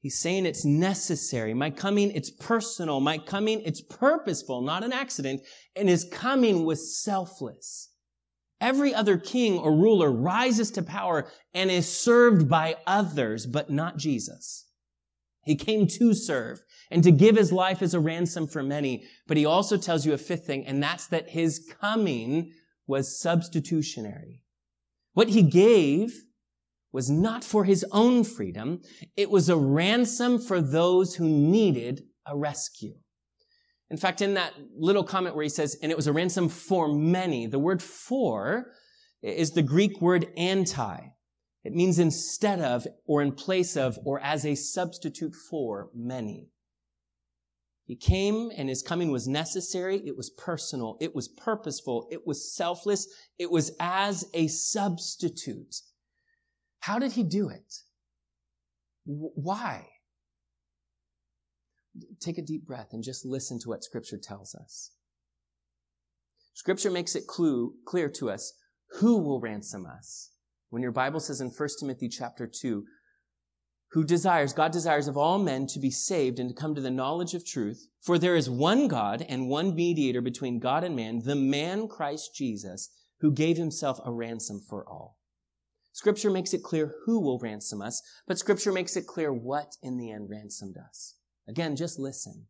He's 0.00 0.18
saying 0.18 0.44
it's 0.44 0.64
necessary. 0.64 1.54
My 1.54 1.70
coming, 1.70 2.10
it's 2.10 2.30
personal. 2.30 2.98
My 2.98 3.18
coming, 3.18 3.60
it's 3.60 3.80
purposeful, 3.80 4.60
not 4.62 4.82
an 4.82 4.92
accident. 4.92 5.42
And 5.76 5.88
his 5.88 6.04
coming 6.10 6.64
was 6.64 7.00
selfless. 7.00 7.90
Every 8.60 8.92
other 8.92 9.16
king 9.16 9.56
or 9.56 9.70
ruler 9.70 10.10
rises 10.10 10.72
to 10.72 10.82
power 10.82 11.28
and 11.54 11.70
is 11.70 11.86
served 11.86 12.48
by 12.48 12.74
others, 12.88 13.46
but 13.46 13.70
not 13.70 13.98
Jesus. 13.98 14.66
He 15.44 15.54
came 15.54 15.86
to 15.86 16.12
serve 16.12 16.60
and 16.90 17.04
to 17.04 17.12
give 17.12 17.36
his 17.36 17.52
life 17.52 17.82
as 17.82 17.94
a 17.94 18.00
ransom 18.00 18.48
for 18.48 18.64
many. 18.64 19.04
But 19.28 19.36
he 19.36 19.46
also 19.46 19.76
tells 19.76 20.04
you 20.04 20.12
a 20.12 20.18
fifth 20.18 20.44
thing, 20.44 20.66
and 20.66 20.82
that's 20.82 21.06
that 21.06 21.30
his 21.30 21.72
coming 21.80 22.52
was 22.92 23.18
substitutionary. 23.18 24.42
What 25.14 25.30
he 25.30 25.42
gave 25.42 26.12
was 26.92 27.08
not 27.08 27.42
for 27.42 27.64
his 27.64 27.86
own 27.90 28.22
freedom. 28.22 28.82
It 29.16 29.30
was 29.30 29.48
a 29.48 29.56
ransom 29.56 30.38
for 30.38 30.60
those 30.60 31.14
who 31.14 31.26
needed 31.26 32.02
a 32.26 32.36
rescue. 32.36 32.96
In 33.88 33.96
fact, 33.96 34.20
in 34.20 34.34
that 34.34 34.52
little 34.76 35.04
comment 35.04 35.34
where 35.34 35.42
he 35.42 35.48
says, 35.48 35.74
and 35.82 35.90
it 35.90 35.96
was 35.96 36.06
a 36.06 36.12
ransom 36.12 36.50
for 36.50 36.86
many, 36.86 37.46
the 37.46 37.58
word 37.58 37.82
for 37.82 38.66
is 39.22 39.52
the 39.52 39.62
Greek 39.62 40.02
word 40.02 40.26
anti. 40.36 40.98
It 41.64 41.72
means 41.72 41.98
instead 41.98 42.60
of, 42.60 42.86
or 43.06 43.22
in 43.22 43.32
place 43.32 43.74
of, 43.74 43.98
or 44.04 44.20
as 44.20 44.44
a 44.44 44.54
substitute 44.54 45.34
for 45.34 45.88
many. 45.94 46.51
He 47.92 47.96
came 47.96 48.50
and 48.56 48.70
his 48.70 48.80
coming 48.80 49.10
was 49.10 49.28
necessary. 49.28 50.00
It 50.06 50.16
was 50.16 50.30
personal. 50.30 50.96
It 50.98 51.14
was 51.14 51.28
purposeful. 51.28 52.08
It 52.10 52.26
was 52.26 52.56
selfless. 52.56 53.06
It 53.38 53.50
was 53.50 53.72
as 53.78 54.24
a 54.32 54.48
substitute. 54.48 55.74
How 56.80 56.98
did 56.98 57.12
he 57.12 57.22
do 57.22 57.50
it? 57.50 57.70
Why? 59.04 59.88
Take 62.18 62.38
a 62.38 62.42
deep 62.42 62.64
breath 62.64 62.94
and 62.94 63.04
just 63.04 63.26
listen 63.26 63.58
to 63.58 63.68
what 63.68 63.84
scripture 63.84 64.16
tells 64.16 64.54
us. 64.54 64.92
Scripture 66.54 66.90
makes 66.90 67.14
it 67.14 67.26
clue, 67.26 67.74
clear 67.84 68.08
to 68.08 68.30
us 68.30 68.54
who 69.00 69.18
will 69.18 69.38
ransom 69.38 69.84
us. 69.84 70.30
When 70.70 70.80
your 70.80 70.92
Bible 70.92 71.20
says 71.20 71.42
in 71.42 71.48
1 71.48 71.68
Timothy 71.78 72.08
chapter 72.08 72.46
2, 72.46 72.86
who 73.92 74.04
desires, 74.04 74.54
God 74.54 74.72
desires 74.72 75.06
of 75.06 75.18
all 75.18 75.38
men 75.38 75.66
to 75.66 75.78
be 75.78 75.90
saved 75.90 76.38
and 76.38 76.48
to 76.48 76.54
come 76.54 76.74
to 76.74 76.80
the 76.80 76.90
knowledge 76.90 77.34
of 77.34 77.44
truth. 77.44 77.88
For 78.00 78.18
there 78.18 78.36
is 78.36 78.48
one 78.48 78.88
God 78.88 79.24
and 79.28 79.48
one 79.48 79.74
mediator 79.74 80.22
between 80.22 80.60
God 80.60 80.82
and 80.82 80.96
man, 80.96 81.20
the 81.24 81.36
man 81.36 81.88
Christ 81.88 82.34
Jesus, 82.34 82.88
who 83.20 83.30
gave 83.30 83.58
himself 83.58 84.00
a 84.04 84.10
ransom 84.10 84.60
for 84.60 84.88
all. 84.88 85.18
Scripture 85.92 86.30
makes 86.30 86.54
it 86.54 86.62
clear 86.62 86.94
who 87.04 87.20
will 87.20 87.38
ransom 87.38 87.82
us, 87.82 88.00
but 88.26 88.38
scripture 88.38 88.72
makes 88.72 88.96
it 88.96 89.06
clear 89.06 89.30
what 89.30 89.76
in 89.82 89.98
the 89.98 90.10
end 90.10 90.30
ransomed 90.30 90.78
us. 90.78 91.16
Again, 91.46 91.76
just 91.76 91.98
listen. 91.98 92.46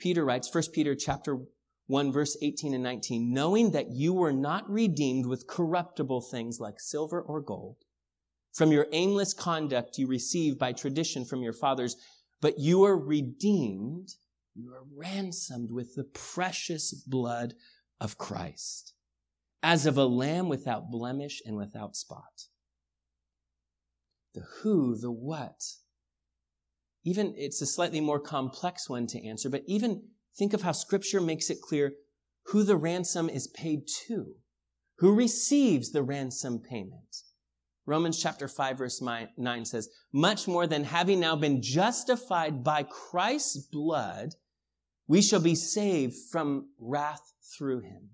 Peter 0.00 0.24
writes, 0.24 0.52
1 0.52 0.64
Peter 0.72 0.96
chapter 0.96 1.38
1 1.86 2.12
verse 2.12 2.36
18 2.42 2.74
and 2.74 2.82
19, 2.82 3.32
knowing 3.32 3.70
that 3.70 3.92
you 3.92 4.12
were 4.12 4.32
not 4.32 4.68
redeemed 4.68 5.26
with 5.26 5.46
corruptible 5.46 6.22
things 6.22 6.58
like 6.58 6.80
silver 6.80 7.22
or 7.22 7.40
gold 7.40 7.76
from 8.52 8.72
your 8.72 8.86
aimless 8.92 9.32
conduct 9.32 9.98
you 9.98 10.06
receive 10.06 10.58
by 10.58 10.72
tradition 10.72 11.24
from 11.24 11.42
your 11.42 11.52
fathers, 11.52 11.96
but 12.40 12.58
you 12.58 12.84
are 12.84 12.96
redeemed, 12.96 14.08
you 14.54 14.72
are 14.72 14.84
ransomed 14.96 15.70
with 15.70 15.94
the 15.94 16.04
precious 16.04 16.92
blood 16.92 17.54
of 18.00 18.18
Christ, 18.18 18.94
as 19.62 19.86
of 19.86 19.96
a 19.96 20.04
lamb 20.04 20.48
without 20.48 20.90
blemish 20.90 21.40
and 21.44 21.56
without 21.56 21.96
spot. 21.96 22.46
The 24.34 24.44
who, 24.62 24.96
the 24.96 25.10
what, 25.10 25.62
even 27.04 27.34
it's 27.36 27.62
a 27.62 27.66
slightly 27.66 28.00
more 28.00 28.20
complex 28.20 28.88
one 28.88 29.06
to 29.08 29.26
answer, 29.26 29.48
but 29.48 29.62
even 29.66 30.02
think 30.36 30.52
of 30.52 30.62
how 30.62 30.72
scripture 30.72 31.20
makes 31.20 31.50
it 31.50 31.62
clear 31.62 31.94
who 32.46 32.62
the 32.62 32.76
ransom 32.76 33.28
is 33.28 33.46
paid 33.48 33.86
to, 34.06 34.34
who 34.98 35.14
receives 35.14 35.92
the 35.92 36.02
ransom 36.02 36.58
payment. 36.58 37.22
Romans 37.88 38.20
chapter 38.22 38.48
5 38.48 38.76
verse 38.76 39.00
9 39.00 39.64
says, 39.64 39.88
much 40.12 40.46
more 40.46 40.66
than 40.66 40.84
having 40.84 41.20
now 41.20 41.34
been 41.34 41.62
justified 41.62 42.62
by 42.62 42.82
Christ's 42.82 43.56
blood, 43.56 44.34
we 45.06 45.22
shall 45.22 45.40
be 45.40 45.54
saved 45.54 46.14
from 46.30 46.68
wrath 46.78 47.32
through 47.56 47.80
him. 47.80 48.10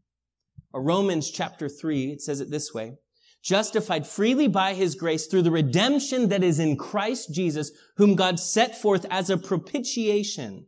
Or 0.73 0.81
Romans 0.81 1.29
chapter 1.29 1.69
3, 1.69 2.13
it 2.13 2.23
says 2.23 2.41
it 2.41 2.53
this 2.53 2.73
way, 2.73 2.99
justified 3.43 4.07
freely 4.07 4.47
by 4.47 4.75
his 4.75 4.95
grace 4.95 5.27
through 5.27 5.43
the 5.43 5.51
redemption 5.51 6.29
that 6.29 6.45
is 6.45 6.61
in 6.61 6.77
Christ 6.77 7.35
Jesus, 7.35 7.73
whom 7.97 8.15
God 8.15 8.39
set 8.39 8.81
forth 8.81 9.05
as 9.11 9.29
a 9.29 9.37
propitiation 9.37 10.67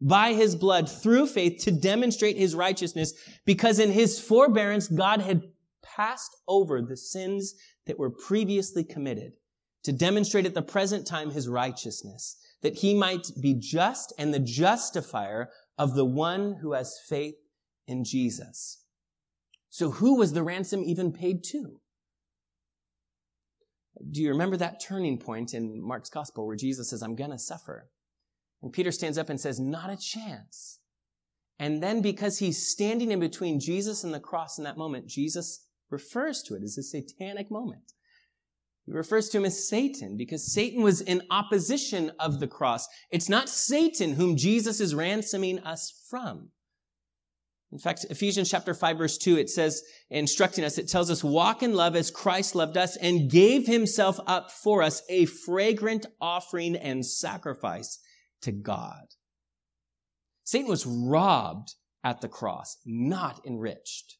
by 0.00 0.32
his 0.32 0.54
blood 0.54 0.88
through 0.88 1.26
faith 1.26 1.64
to 1.64 1.72
demonstrate 1.72 2.36
his 2.36 2.54
righteousness, 2.54 3.14
because 3.44 3.80
in 3.80 3.90
his 3.90 4.20
forbearance 4.20 4.86
God 4.86 5.22
had 5.22 5.42
passed 5.82 6.36
over 6.46 6.80
the 6.80 6.96
sins 6.96 7.54
that 7.86 7.98
were 7.98 8.10
previously 8.10 8.84
committed 8.84 9.32
to 9.84 9.92
demonstrate 9.92 10.46
at 10.46 10.54
the 10.54 10.62
present 10.62 11.06
time 11.06 11.30
his 11.30 11.48
righteousness, 11.48 12.36
that 12.62 12.76
he 12.76 12.94
might 12.94 13.30
be 13.40 13.54
just 13.54 14.12
and 14.18 14.32
the 14.32 14.38
justifier 14.38 15.50
of 15.76 15.94
the 15.94 16.04
one 16.04 16.56
who 16.62 16.72
has 16.72 16.98
faith 17.08 17.34
in 17.86 18.04
Jesus. 18.04 18.84
So 19.68 19.90
who 19.90 20.16
was 20.16 20.32
the 20.32 20.42
ransom 20.42 20.82
even 20.84 21.12
paid 21.12 21.44
to? 21.44 21.80
Do 24.10 24.22
you 24.22 24.30
remember 24.30 24.56
that 24.56 24.80
turning 24.80 25.18
point 25.18 25.52
in 25.52 25.82
Mark's 25.82 26.10
gospel 26.10 26.46
where 26.46 26.56
Jesus 26.56 26.90
says, 26.90 27.02
I'm 27.02 27.14
gonna 27.14 27.38
suffer? 27.38 27.90
And 28.62 28.72
Peter 28.72 28.90
stands 28.90 29.18
up 29.18 29.28
and 29.28 29.38
says, 29.38 29.60
not 29.60 29.90
a 29.90 29.96
chance. 29.96 30.80
And 31.58 31.82
then 31.82 32.00
because 32.00 32.38
he's 32.38 32.66
standing 32.66 33.12
in 33.12 33.20
between 33.20 33.60
Jesus 33.60 34.02
and 34.02 34.12
the 34.12 34.20
cross 34.20 34.58
in 34.58 34.64
that 34.64 34.78
moment, 34.78 35.06
Jesus 35.06 35.63
refers 35.90 36.42
to 36.42 36.54
it 36.54 36.62
as 36.62 36.78
a 36.78 36.82
satanic 36.82 37.50
moment. 37.50 37.92
He 38.86 38.92
refers 38.92 39.28
to 39.30 39.38
him 39.38 39.46
as 39.46 39.66
Satan 39.68 40.16
because 40.16 40.52
Satan 40.52 40.82
was 40.82 41.00
in 41.00 41.22
opposition 41.30 42.12
of 42.20 42.38
the 42.38 42.46
cross. 42.46 42.86
It's 43.10 43.28
not 43.28 43.48
Satan 43.48 44.12
whom 44.12 44.36
Jesus 44.36 44.80
is 44.80 44.94
ransoming 44.94 45.58
us 45.60 46.04
from. 46.10 46.50
In 47.72 47.78
fact, 47.78 48.06
Ephesians 48.08 48.50
chapter 48.50 48.74
5 48.74 48.98
verse 48.98 49.18
2, 49.18 49.36
it 49.36 49.50
says, 49.50 49.82
instructing 50.10 50.64
us, 50.64 50.78
it 50.78 50.88
tells 50.88 51.10
us, 51.10 51.24
walk 51.24 51.62
in 51.62 51.74
love 51.74 51.96
as 51.96 52.10
Christ 52.10 52.54
loved 52.54 52.76
us 52.76 52.96
and 52.96 53.30
gave 53.30 53.66
himself 53.66 54.20
up 54.26 54.52
for 54.52 54.82
us 54.82 55.02
a 55.08 55.24
fragrant 55.24 56.06
offering 56.20 56.76
and 56.76 57.04
sacrifice 57.04 57.98
to 58.42 58.52
God. 58.52 59.06
Satan 60.44 60.68
was 60.68 60.86
robbed 60.86 61.74
at 62.04 62.20
the 62.20 62.28
cross, 62.28 62.76
not 62.84 63.40
enriched. 63.46 64.18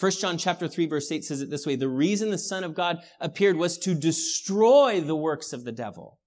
1 0.00 0.12
John 0.12 0.38
chapter 0.38 0.66
3 0.66 0.86
verse 0.86 1.12
8 1.12 1.24
says 1.24 1.42
it 1.42 1.50
this 1.50 1.66
way, 1.66 1.76
the 1.76 1.88
reason 1.88 2.30
the 2.30 2.38
Son 2.38 2.64
of 2.64 2.74
God 2.74 2.98
appeared 3.20 3.56
was 3.56 3.76
to 3.78 3.94
destroy 3.94 5.00
the 5.00 5.16
works 5.16 5.52
of 5.52 5.64
the 5.64 5.72
devil. 5.72 6.18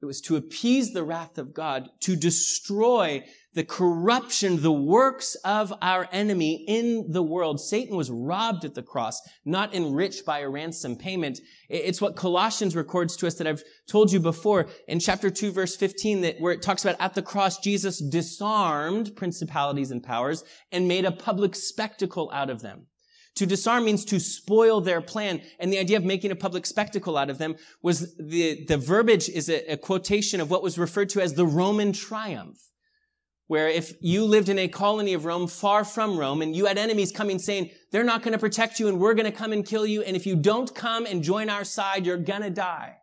It 0.00 0.06
was 0.06 0.20
to 0.22 0.36
appease 0.36 0.92
the 0.92 1.04
wrath 1.04 1.38
of 1.38 1.54
God, 1.54 1.88
to 2.00 2.16
destroy 2.16 3.24
the 3.56 3.64
corruption, 3.64 4.60
the 4.60 4.70
works 4.70 5.34
of 5.36 5.72
our 5.80 6.06
enemy 6.12 6.62
in 6.68 7.10
the 7.10 7.22
world. 7.22 7.58
Satan 7.58 7.96
was 7.96 8.10
robbed 8.10 8.66
at 8.66 8.74
the 8.74 8.82
cross, 8.82 9.18
not 9.46 9.74
enriched 9.74 10.26
by 10.26 10.40
a 10.40 10.48
ransom 10.48 10.94
payment. 10.94 11.40
It's 11.70 11.98
what 11.98 12.16
Colossians 12.16 12.76
records 12.76 13.16
to 13.16 13.26
us 13.26 13.36
that 13.36 13.46
I've 13.46 13.64
told 13.88 14.12
you 14.12 14.20
before 14.20 14.66
in 14.88 15.00
chapter 15.00 15.30
2 15.30 15.52
verse 15.52 15.74
15 15.74 16.20
that 16.20 16.38
where 16.38 16.52
it 16.52 16.60
talks 16.60 16.84
about 16.84 17.00
at 17.00 17.14
the 17.14 17.22
cross 17.22 17.58
Jesus 17.58 17.98
disarmed 17.98 19.16
principalities 19.16 19.90
and 19.90 20.02
powers 20.02 20.44
and 20.70 20.86
made 20.86 21.06
a 21.06 21.10
public 21.10 21.54
spectacle 21.54 22.30
out 22.34 22.50
of 22.50 22.60
them. 22.60 22.84
To 23.36 23.46
disarm 23.46 23.86
means 23.86 24.04
to 24.06 24.20
spoil 24.20 24.82
their 24.82 25.00
plan. 25.00 25.40
And 25.58 25.72
the 25.72 25.78
idea 25.78 25.96
of 25.96 26.04
making 26.04 26.30
a 26.30 26.36
public 26.36 26.66
spectacle 26.66 27.16
out 27.16 27.30
of 27.30 27.38
them 27.38 27.56
was 27.82 28.16
the, 28.18 28.66
the 28.66 28.76
verbiage 28.76 29.30
is 29.30 29.48
a, 29.48 29.72
a 29.72 29.76
quotation 29.78 30.42
of 30.42 30.50
what 30.50 30.62
was 30.62 30.78
referred 30.78 31.08
to 31.10 31.22
as 31.22 31.32
the 31.32 31.46
Roman 31.46 31.94
triumph 31.94 32.58
where 33.48 33.68
if 33.68 33.92
you 34.00 34.24
lived 34.24 34.48
in 34.48 34.58
a 34.58 34.68
colony 34.68 35.14
of 35.14 35.24
Rome 35.24 35.46
far 35.46 35.84
from 35.84 36.18
Rome 36.18 36.42
and 36.42 36.54
you 36.54 36.66
had 36.66 36.78
enemies 36.78 37.12
coming 37.12 37.38
saying, 37.38 37.70
they're 37.92 38.04
not 38.04 38.22
going 38.22 38.32
to 38.32 38.38
protect 38.38 38.80
you 38.80 38.88
and 38.88 38.98
we're 38.98 39.14
going 39.14 39.30
to 39.30 39.36
come 39.36 39.52
and 39.52 39.64
kill 39.64 39.86
you. 39.86 40.02
And 40.02 40.16
if 40.16 40.26
you 40.26 40.36
don't 40.36 40.74
come 40.74 41.06
and 41.06 41.22
join 41.22 41.48
our 41.48 41.64
side, 41.64 42.06
you're 42.06 42.16
going 42.16 42.42
to 42.42 42.50
die. 42.50 42.96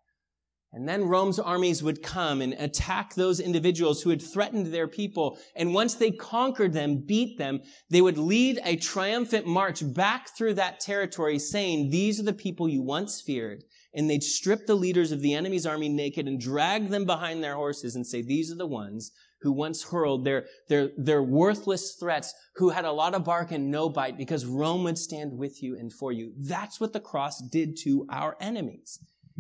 And 0.74 0.90
then 0.90 1.04
Rome's 1.04 1.38
armies 1.38 1.84
would 1.84 2.02
come 2.02 2.42
and 2.42 2.54
attack 2.54 3.14
those 3.14 3.40
individuals 3.40 4.02
who 4.02 4.10
had 4.10 4.24
threatened 4.24 4.68
their 4.68 4.88
people. 4.88 5.38
And 5.56 5.72
once 5.72 5.94
they 5.94 6.10
conquered 6.10 6.74
them, 6.74 7.04
beat 7.06 7.38
them, 7.38 7.62
they 7.92 8.02
would 8.02 8.18
lead 8.18 8.60
a 8.66 8.76
triumphant 8.78 9.46
march 9.46 9.84
back 9.94 10.36
through 10.36 10.56
that 10.56 10.80
territory 10.80 11.38
saying, 11.38 11.92
these 11.92 12.20
are 12.20 12.24
the 12.24 12.34
people 12.34 12.68
you 12.68 12.82
once 12.82 13.22
feared. 13.22 13.64
And 13.94 14.10
they'd 14.10 14.24
strip 14.24 14.66
the 14.66 14.74
leaders 14.74 15.12
of 15.12 15.22
the 15.22 15.36
enemy's 15.36 15.68
army 15.68 15.90
naked 15.90 16.28
and 16.28 16.40
drag 16.40 16.90
them 16.90 17.06
behind 17.06 17.44
their 17.44 17.54
horses 17.54 17.96
and 17.96 18.06
say, 18.06 18.24
these 18.24 18.52
are 18.52 18.58
the 18.58 18.66
ones 18.66 19.12
who 19.44 19.52
once 19.52 19.84
hurled 19.84 20.24
their, 20.24 20.46
their, 20.70 20.90
their 20.98 21.22
worthless 21.22 21.96
threats, 22.00 22.34
who 22.56 22.70
had 22.70 22.86
a 22.86 22.92
lot 22.92 23.14
of 23.14 23.26
bark 23.26 23.52
and 23.52 23.70
no 23.70 23.90
bite 23.90 24.18
because 24.18 24.46
Rome 24.46 24.84
would 24.86 24.98
stand 24.98 25.38
with 25.38 25.62
you 25.62 25.78
and 25.78 25.92
for 25.92 26.12
you. 26.12 26.34
That's 26.38 26.80
what 26.80 26.94
the 26.94 27.00
cross 27.00 27.42
did 27.52 27.78
to 27.84 28.08
our 28.10 28.38
enemies. 28.40 29.00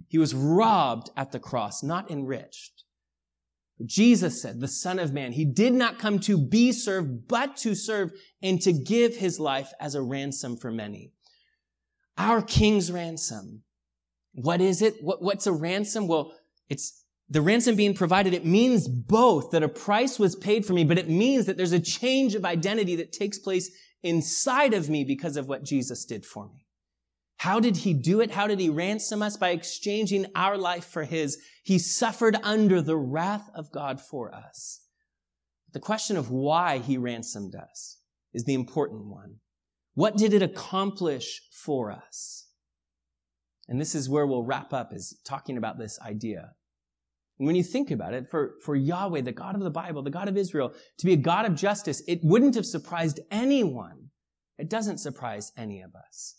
He 0.09 0.17
was 0.17 0.35
robbed 0.35 1.09
at 1.15 1.31
the 1.31 1.39
cross, 1.39 1.81
not 1.81 2.11
enriched. 2.11 2.83
Jesus 3.85 4.41
said, 4.41 4.59
the 4.59 4.67
son 4.67 4.99
of 4.99 5.13
man, 5.13 5.31
he 5.31 5.45
did 5.45 5.73
not 5.73 5.99
come 5.99 6.19
to 6.19 6.37
be 6.37 6.71
served, 6.71 7.27
but 7.27 7.57
to 7.57 7.73
serve 7.73 8.11
and 8.41 8.61
to 8.61 8.71
give 8.71 9.15
his 9.15 9.39
life 9.39 9.71
as 9.79 9.95
a 9.95 10.01
ransom 10.01 10.57
for 10.57 10.71
many. 10.71 11.11
Our 12.17 12.41
king's 12.41 12.91
ransom. 12.91 13.63
What 14.33 14.61
is 14.61 14.81
it? 14.81 14.95
What, 15.01 15.21
what's 15.21 15.47
a 15.47 15.51
ransom? 15.51 16.07
Well, 16.07 16.33
it's 16.69 17.02
the 17.29 17.41
ransom 17.41 17.75
being 17.75 17.93
provided, 17.93 18.33
it 18.33 18.45
means 18.45 18.87
both 18.87 19.51
that 19.51 19.63
a 19.63 19.69
price 19.69 20.19
was 20.19 20.35
paid 20.35 20.65
for 20.65 20.73
me, 20.73 20.83
but 20.83 20.97
it 20.97 21.09
means 21.09 21.45
that 21.45 21.57
there's 21.57 21.71
a 21.71 21.79
change 21.79 22.35
of 22.35 22.45
identity 22.45 22.95
that 22.97 23.11
takes 23.11 23.39
place 23.39 23.71
inside 24.03 24.73
of 24.73 24.89
me 24.89 25.03
because 25.03 25.37
of 25.37 25.47
what 25.47 25.63
Jesus 25.63 26.05
did 26.05 26.25
for 26.25 26.47
me. 26.49 26.65
How 27.37 27.59
did 27.59 27.77
he 27.77 27.93
do 27.93 28.21
it? 28.21 28.31
How 28.31 28.47
did 28.47 28.59
he 28.59 28.69
ransom 28.69 29.21
us? 29.21 29.35
By 29.35 29.49
exchanging 29.49 30.27
our 30.35 30.57
life 30.57 30.85
for 30.85 31.03
his. 31.03 31.37
He 31.63 31.79
suffered 31.79 32.37
under 32.43 32.81
the 32.81 32.97
wrath 32.97 33.49
of 33.55 33.71
God 33.71 33.99
for 33.99 34.33
us. 34.33 34.81
The 35.73 35.79
question 35.79 36.17
of 36.17 36.29
why 36.29 36.77
he 36.77 36.97
ransomed 36.97 37.55
us 37.55 37.97
is 38.33 38.45
the 38.45 38.53
important 38.53 39.07
one. 39.07 39.37
What 39.95 40.17
did 40.17 40.33
it 40.33 40.41
accomplish 40.41 41.41
for 41.51 41.91
us? 41.91 42.47
And 43.67 43.79
this 43.79 43.95
is 43.95 44.09
where 44.09 44.27
we'll 44.27 44.43
wrap 44.43 44.73
up 44.73 44.93
is 44.93 45.19
talking 45.25 45.57
about 45.57 45.77
this 45.77 45.99
idea. 45.99 46.51
And 47.43 47.47
when 47.47 47.57
you 47.57 47.63
think 47.63 47.91
about 47.91 48.13
it, 48.13 48.29
for, 48.31 48.53
for 48.63 48.73
Yahweh, 48.73 49.19
the 49.19 49.33
God 49.33 49.55
of 49.55 49.63
the 49.63 49.69
Bible, 49.69 50.01
the 50.01 50.09
God 50.09 50.29
of 50.29 50.37
Israel, 50.37 50.73
to 50.97 51.05
be 51.05 51.11
a 51.11 51.17
God 51.17 51.45
of 51.45 51.55
justice, 51.55 52.01
it 52.07 52.21
wouldn't 52.23 52.55
have 52.55 52.65
surprised 52.65 53.19
anyone. 53.31 54.11
It 54.57 54.69
doesn't 54.69 54.99
surprise 54.99 55.51
any 55.57 55.81
of 55.81 55.91
us. 55.93 56.37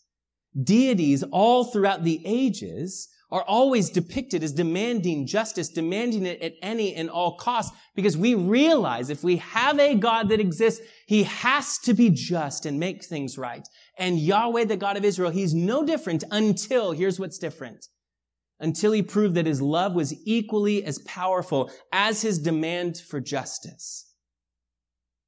Deities 0.59 1.23
all 1.31 1.67
throughout 1.67 2.05
the 2.05 2.23
ages 2.25 3.11
are 3.31 3.43
always 3.43 3.91
depicted 3.91 4.43
as 4.43 4.55
demanding 4.55 5.27
justice, 5.27 5.69
demanding 5.69 6.25
it 6.25 6.41
at 6.41 6.55
any 6.63 6.95
and 6.95 7.11
all 7.11 7.37
costs, 7.37 7.77
because 7.95 8.17
we 8.17 8.35
realize 8.35 9.11
if 9.11 9.23
we 9.23 9.37
have 9.37 9.79
a 9.79 9.95
God 9.97 10.31
that 10.31 10.41
exists, 10.41 10.81
he 11.07 11.25
has 11.25 11.77
to 11.81 11.93
be 11.93 12.09
just 12.09 12.65
and 12.65 12.81
make 12.81 13.05
things 13.05 13.37
right. 13.37 13.69
And 13.99 14.19
Yahweh, 14.19 14.65
the 14.65 14.79
God 14.79 14.97
of 14.97 15.05
Israel, 15.05 15.31
he's 15.31 15.53
no 15.53 15.85
different 15.85 16.25
until, 16.31 16.93
here's 16.93 17.21
what's 17.21 17.37
different, 17.37 17.85
until 18.61 18.93
he 18.93 19.03
proved 19.03 19.35
that 19.35 19.47
his 19.47 19.61
love 19.61 19.95
was 19.95 20.15
equally 20.25 20.85
as 20.85 20.99
powerful 21.01 21.71
as 21.93 22.23
his 22.23 22.39
demand 22.39 22.97
for 22.99 23.21
justice. 23.21 24.13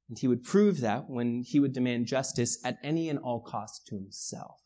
And 0.09 0.17
he 0.17 0.27
would 0.27 0.43
prove 0.43 0.79
that 0.81 1.09
when 1.09 1.43
he 1.43 1.59
would 1.59 1.73
demand 1.73 2.05
justice 2.05 2.59
at 2.63 2.77
any 2.83 3.09
and 3.09 3.19
all 3.19 3.41
cost 3.41 3.87
to 3.87 3.95
himself. 3.95 4.61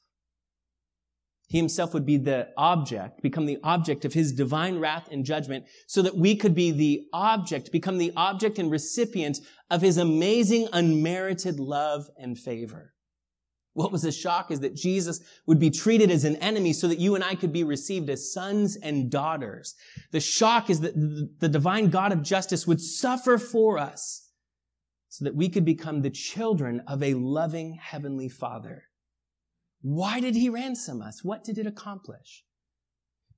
He 1.48 1.58
himself 1.58 1.94
would 1.94 2.06
be 2.06 2.16
the 2.16 2.48
object, 2.56 3.22
become 3.22 3.46
the 3.46 3.58
object 3.62 4.06
of 4.06 4.14
his 4.14 4.32
divine 4.32 4.80
wrath 4.80 5.10
and 5.12 5.26
judgment 5.26 5.66
so 5.86 6.02
that 6.02 6.16
we 6.16 6.34
could 6.36 6.56
be 6.56 6.72
the 6.72 7.08
object, 7.12 7.74
become 7.74 7.98
the 7.98 8.14
object 8.16 8.58
and 8.58 8.72
recipient 8.72 9.40
of 9.70 9.82
his 9.82 9.98
amazing 9.98 10.70
unmerited 10.72 11.60
love 11.60 12.06
and 12.18 12.40
favor. 12.40 12.94
What 13.74 13.92
was 13.92 14.04
a 14.04 14.12
shock 14.12 14.52
is 14.52 14.60
that 14.60 14.76
Jesus 14.76 15.22
would 15.46 15.60
be 15.60 15.70
treated 15.70 16.12
as 16.12 16.26
an 16.26 16.36
enemy 16.38 16.74
so 16.74 16.88
that 16.88 17.00
you 17.00 17.16
and 17.16 17.24
I 17.24 17.36
could 17.36 17.54
be 17.54 17.64
received 17.64 18.10
as 18.10 18.34
sons 18.34 18.76
and 18.76 19.10
daughters. 19.10 19.76
The 20.12 20.20
shock 20.20 20.70
is 20.70 20.82
that 20.82 20.94
the 21.40 21.48
divine 21.48 21.90
God 21.90 22.12
of 22.12 22.22
justice 22.22 22.68
would 22.68 22.82
suffer 22.82 23.38
for 23.38 23.78
us 23.78 24.30
so 25.08 25.26
that 25.26 25.36
we 25.36 25.48
could 25.48 25.66
become 25.66 26.02
the 26.02 26.10
children 26.10 26.82
of 26.88 27.02
a 27.02 27.14
loving 27.14 27.76
heavenly 27.76 28.30
father. 28.30 28.84
Why 29.82 30.20
did 30.20 30.36
he 30.36 30.50
ransom 30.50 31.02
us? 31.02 31.24
What 31.24 31.44
did 31.44 31.58
it 31.58 31.66
accomplish? 31.66 32.44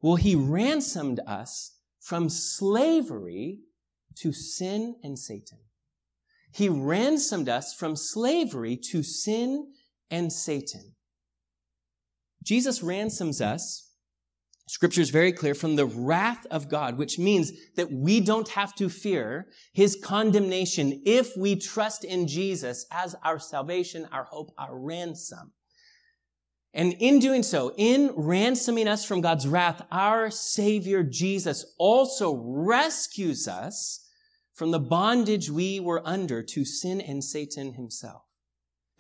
Well, 0.02 0.16
he 0.16 0.36
ransomed 0.36 1.20
us 1.26 1.78
from 2.00 2.28
slavery 2.28 3.60
to 4.16 4.34
sin 4.34 4.96
and 5.04 5.18
Satan. 5.18 5.60
He 6.52 6.70
ransomed 6.70 7.50
us 7.50 7.74
from 7.74 7.96
slavery 7.96 8.78
to 8.92 9.02
sin 9.02 9.72
and 10.14 10.32
Satan. 10.32 10.94
Jesus 12.44 12.84
ransoms 12.84 13.42
us, 13.42 13.90
scripture 14.68 15.02
is 15.02 15.10
very 15.10 15.32
clear, 15.32 15.56
from 15.56 15.76
the 15.76 15.88
wrath 15.88 16.46
of 16.52 16.70
God, 16.70 17.00
which 17.00 17.18
means 17.18 17.52
that 17.78 17.92
we 17.92 18.20
don't 18.20 18.50
have 18.50 18.76
to 18.76 18.90
fear 18.90 19.48
his 19.74 19.98
condemnation 20.02 21.02
if 21.04 21.36
we 21.36 21.56
trust 21.56 22.04
in 22.04 22.28
Jesus 22.28 22.86
as 22.92 23.16
our 23.24 23.40
salvation, 23.40 24.08
our 24.12 24.26
hope, 24.26 24.52
our 24.58 24.78
ransom. 24.78 25.52
And 26.76 26.94
in 27.00 27.20
doing 27.20 27.42
so, 27.42 27.74
in 27.76 28.12
ransoming 28.16 28.88
us 28.88 29.06
from 29.06 29.22
God's 29.22 29.48
wrath, 29.48 29.82
our 29.92 30.30
Savior 30.30 31.04
Jesus 31.04 31.66
also 31.80 32.36
rescues 32.36 33.48
us 33.48 34.08
from 34.54 34.70
the 34.70 34.80
bondage 34.80 35.50
we 35.50 35.80
were 35.80 36.02
under 36.06 36.44
to 36.44 36.66
sin 36.66 37.02
and 37.02 37.24
Satan 37.24 37.74
himself. 37.74 38.24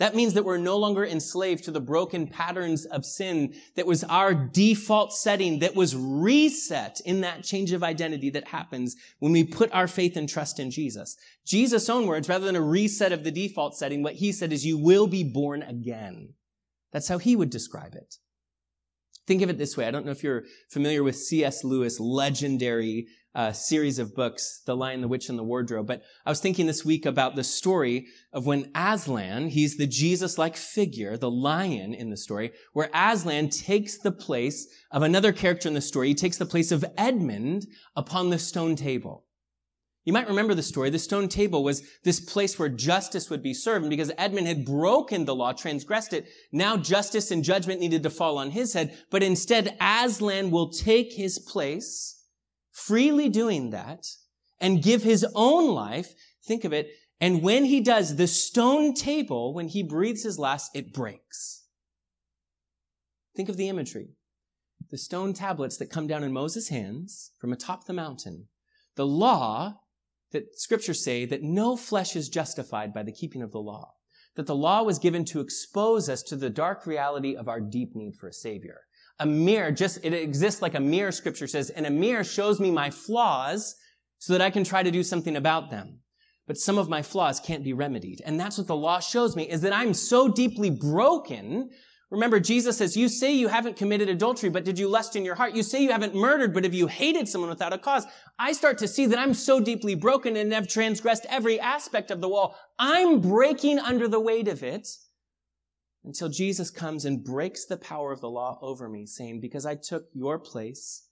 That 0.04 0.16
means 0.16 0.34
that 0.34 0.44
we're 0.44 0.58
no 0.58 0.76
longer 0.76 1.06
enslaved 1.06 1.63
to 1.63 1.72
the 1.72 1.80
broken 1.80 2.28
patterns 2.28 2.84
of 2.84 3.06
sin 3.06 3.54
that 3.78 3.86
was 3.86 4.04
our 4.04 4.34
default 4.34 5.13
setting 5.13 5.60
that 5.60 5.78
was 5.78 5.96
reset 5.96 7.00
in 7.06 7.22
that 7.22 7.46
change 7.46 7.72
of 7.72 7.86
identity 7.86 8.30
that 8.32 8.50
happens 8.50 8.98
when 9.20 9.32
we 9.32 9.46
put 9.46 9.72
our 9.72 9.88
faith 9.88 10.18
and 10.18 10.28
trust 10.28 10.60
in 10.60 10.72
Jesus. 10.72 11.16
Jesus' 11.46 11.88
own 11.88 12.06
words, 12.06 12.28
rather 12.28 12.46
than 12.46 12.58
a 12.58 12.62
reset 12.62 13.13
of 13.13 13.24
the 13.24 13.32
default 13.32 13.78
setting, 13.78 14.04
what 14.04 14.16
he 14.16 14.34
said 14.34 14.52
is 14.52 14.66
you 14.66 14.78
will 14.78 15.08
be 15.08 15.24
born 15.24 15.63
again. 15.63 16.34
That's 16.92 17.08
how 17.08 17.18
he 17.18 17.38
would 17.38 17.50
describe 17.50 17.96
it. 17.96 18.18
Think 19.26 19.42
of 19.42 19.50
it 19.50 19.58
this 19.58 19.78
way. 19.78 19.88
I 19.88 19.92
don't 19.92 20.06
know 20.06 20.12
if 20.12 20.24
you're 20.24 20.44
familiar 20.70 21.04
with 21.04 21.16
C.S. 21.16 21.64
Lewis' 21.64 22.00
legendary 22.00 23.08
uh, 23.36 23.52
series 23.52 23.98
of 23.98 24.14
books, 24.14 24.62
The 24.66 24.76
Lion, 24.76 25.02
the 25.02 25.08
Witch, 25.08 25.30
and 25.30 25.40
the 25.40 25.44
Wardrobe, 25.44 25.88
but 25.88 26.04
I 26.26 26.30
was 26.30 26.40
thinking 26.40 26.68
this 26.68 26.86
week 26.86 27.06
about 27.06 27.36
the 27.36 27.44
story 27.44 28.06
of 28.32 28.46
when 28.46 28.70
Aslan, 28.76 29.50
he's 29.50 29.78
the 29.78 29.88
Jesus-like 29.88 30.56
figure, 30.56 31.18
the 31.18 31.32
lion 31.32 31.94
in 31.94 32.10
the 32.10 32.18
story, 32.18 32.52
where 32.74 32.92
Aslan 32.94 33.50
takes 33.50 33.98
the 33.98 34.12
place 34.12 34.68
of 34.92 35.02
another 35.02 35.32
character 35.32 35.68
in 35.68 35.74
the 35.74 35.82
story. 35.82 36.10
He 36.10 36.16
takes 36.16 36.38
the 36.38 36.46
place 36.46 36.72
of 36.72 36.86
Edmund 36.96 37.66
upon 37.96 38.30
the 38.30 38.38
stone 38.38 38.76
table. 38.76 39.23
You 40.06 40.12
might 40.12 40.28
remember 40.28 40.54
the 40.54 40.63
story. 40.63 40.89
The 40.89 41.00
stone 41.00 41.30
table 41.30 41.63
was 41.63 41.82
this 42.04 42.20
place 42.20 42.60
where 42.60 42.68
justice 42.70 43.30
would 43.30 43.42
be 43.42 43.54
served. 43.54 43.84
And 43.84 43.89
because 43.89 44.12
Edmund 44.18 44.48
had 44.48 44.66
broken 44.66 45.24
the 45.24 45.36
law, 45.36 45.54
transgressed 45.54 46.12
it, 46.12 46.28
now 46.52 46.76
justice 46.76 47.32
and 47.32 47.44
judgment 47.44 47.80
needed 47.80 48.04
to 48.04 48.10
fall 48.10 48.38
on 48.38 48.52
his 48.52 48.74
head. 48.74 48.98
But 49.10 49.24
instead, 49.24 49.78
Aslan 49.80 50.52
will 50.52 50.70
take 50.70 51.13
his 51.13 51.39
place, 51.39 52.22
freely 52.72 53.30
doing 53.30 53.70
that, 53.70 54.08
and 54.60 54.84
give 54.84 55.04
his 55.04 55.26
own 55.36 55.74
life. 55.74 56.13
Think 56.46 56.66
of 56.66 56.74
it. 56.74 56.89
And 57.22 57.42
when 57.42 57.63
he 57.63 57.80
does, 57.80 58.18
the 58.18 58.28
stone 58.28 58.94
table, 58.94 59.54
when 59.54 59.70
he 59.70 59.84
breathes 59.84 60.24
his 60.24 60.38
last, 60.38 60.76
it 60.76 60.92
breaks. 60.92 61.63
Think 63.36 63.48
of 63.48 63.56
the 63.56 63.70
imagery. 63.70 64.10
The 64.92 64.98
stone 64.98 65.34
tablets 65.34 65.78
that 65.78 65.89
come 65.89 66.08
down 66.08 66.24
in 66.24 66.34
Moses' 66.34 66.68
hands 66.68 67.32
from 67.39 67.54
atop 67.54 67.86
the 67.86 67.94
mountain. 67.94 68.48
The 68.96 69.08
law 69.08 69.80
that 70.34 70.60
scriptures 70.60 71.04
say 71.04 71.26
that 71.26 71.41
no 71.41 71.78
flesh 71.78 72.15
is 72.15 72.28
justified 72.28 72.93
by 72.93 73.04
the 73.04 73.12
keeping 73.12 73.41
of 73.41 73.52
the 73.52 73.62
law. 73.62 73.93
That 74.36 74.48
the 74.48 74.56
law 74.56 74.84
was 74.84 75.00
given 75.00 75.24
to 75.26 75.39
expose 75.39 76.10
us 76.10 76.22
to 76.24 76.36
the 76.36 76.50
dark 76.50 76.86
reality 76.86 77.36
of 77.36 77.48
our 77.48 77.62
deep 77.62 77.96
need 77.96 78.15
for 78.19 78.28
a 78.28 78.34
savior. 78.34 78.82
A 79.19 79.26
mirror 79.26 79.72
just, 79.72 80.04
it 80.04 80.13
exists 80.13 80.62
like 80.62 80.74
a 80.74 80.80
mirror, 80.80 81.12
scripture 81.12 81.48
says, 81.48 81.69
and 81.69 81.86
a 81.86 81.91
mirror 81.91 82.24
shows 82.24 82.60
me 82.60 82.72
my 82.72 82.89
flaws 82.89 83.76
so 84.17 84.34
that 84.34 84.41
I 84.41 84.50
can 84.50 84.63
try 84.63 84.84
to 84.84 84.91
do 84.91 85.04
something 85.04 85.36
about 85.36 85.69
them. 85.69 86.00
But 86.48 86.58
some 86.58 86.78
of 86.78 86.89
my 86.89 87.02
flaws 87.02 87.39
can't 87.39 87.63
be 87.63 87.74
remedied. 87.74 88.22
And 88.26 88.39
that's 88.39 88.58
what 88.58 88.67
the 88.67 88.76
law 88.76 89.00
shows 89.00 89.36
me, 89.36 89.50
is 89.50 89.62
that 89.62 89.72
I'm 89.72 89.93
so 89.93 90.28
deeply 90.28 90.69
broken 90.69 91.69
Remember, 92.10 92.39
Jesus 92.39 92.78
says, 92.78 92.96
you 92.96 93.10
say 93.10 93.34
you 93.34 93.48
haven't 93.48 93.76
committed 93.76 94.08
adultery, 94.08 94.50
but 94.50 94.63
did 94.63 94.78
you 94.78 94.88
lust 94.88 95.16
in 95.16 95.26
your 95.26 95.34
heart? 95.34 95.56
You 95.56 95.63
say 95.63 95.82
you 95.82 95.92
haven't 95.92 96.13
murdered, 96.13 96.54
but 96.54 96.63
have 96.63 96.74
you 96.74 96.86
hated 96.86 97.28
someone 97.28 97.50
without 97.50 97.74
a 97.74 97.78
cause? 97.78 98.06
I 98.38 98.52
start 98.54 98.78
to 98.80 98.88
see 98.88 99.08
that 99.08 99.18
I'm 99.18 99.34
so 99.34 99.60
deeply 99.60 99.96
broken 99.96 100.36
and 100.36 100.54
have 100.54 100.68
transgressed 100.68 101.26
every 101.28 101.60
aspect 101.60 102.12
of 102.12 102.22
the 102.22 102.30
wall. 102.30 102.56
I'm 102.78 103.20
breaking 103.20 103.80
under 103.80 104.08
the 104.08 104.20
weight 104.20 104.48
of 104.48 104.62
it 104.62 104.88
until 106.04 106.30
Jesus 106.30 106.70
comes 106.70 107.06
and 107.06 107.24
breaks 107.24 107.66
the 107.66 107.78
power 107.78 108.12
of 108.12 108.22
the 108.22 108.30
law 108.30 108.60
over 108.62 108.88
me, 108.89 109.08
saying, 109.08 109.39
because 109.39 109.66
I 109.66 109.76
took 109.76 110.06
your 110.13 110.38
place 110.38 111.08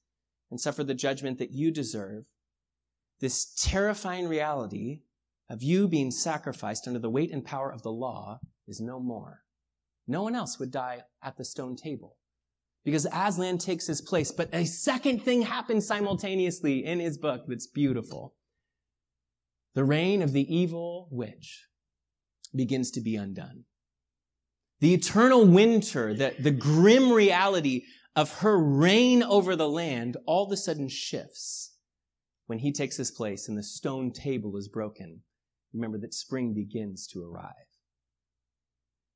and 0.51 0.60
suffered 0.60 0.88
the 0.88 0.93
judgment 0.93 1.39
that 1.39 1.51
you 1.51 1.71
deserve, 1.71 2.25
this 3.21 3.56
terrifying 3.56 4.27
reality 4.27 5.01
of 5.49 5.63
you 5.63 5.88
being 5.88 6.12
sacrificed 6.12 6.88
under 6.88 6.99
the 6.99 7.10
weight 7.10 7.32
and 7.32 7.43
power 7.43 7.71
of 7.71 7.82
the 7.82 7.91
law 7.91 8.39
is 8.67 8.80
no 8.80 8.99
more. 8.99 9.41
No 10.07 10.23
one 10.23 10.35
else 10.35 10.59
would 10.59 10.71
die 10.71 11.03
at 11.23 11.37
the 11.37 11.45
stone 11.45 11.75
table 11.75 12.17
because 12.83 13.07
Aslan 13.13 13.57
takes 13.57 13.87
his 13.87 14.01
place. 14.01 14.31
But 14.31 14.49
a 14.53 14.65
second 14.65 15.23
thing 15.23 15.43
happens 15.43 15.87
simultaneously 15.87 16.85
in 16.85 16.99
his 16.99 17.17
book 17.17 17.43
that's 17.47 17.67
beautiful. 17.67 18.35
The 19.73 19.83
reign 19.83 20.21
of 20.21 20.33
the 20.33 20.53
evil 20.53 21.07
witch 21.11 21.65
begins 22.53 22.91
to 22.91 23.01
be 23.01 23.15
undone. 23.15 23.63
The 24.79 24.93
eternal 24.93 25.45
winter, 25.45 26.13
the, 26.13 26.35
the 26.39 26.51
grim 26.51 27.11
reality 27.11 27.83
of 28.15 28.39
her 28.39 28.57
reign 28.57 29.23
over 29.23 29.55
the 29.55 29.69
land 29.69 30.17
all 30.25 30.45
of 30.45 30.51
a 30.51 30.57
sudden 30.57 30.89
shifts 30.89 31.77
when 32.47 32.59
he 32.59 32.73
takes 32.73 32.97
his 32.97 33.11
place 33.11 33.47
and 33.47 33.57
the 33.57 33.63
stone 33.63 34.11
table 34.11 34.57
is 34.57 34.67
broken. 34.67 35.21
Remember 35.73 35.97
that 35.99 36.13
spring 36.13 36.53
begins 36.53 37.07
to 37.07 37.23
arrive. 37.23 37.53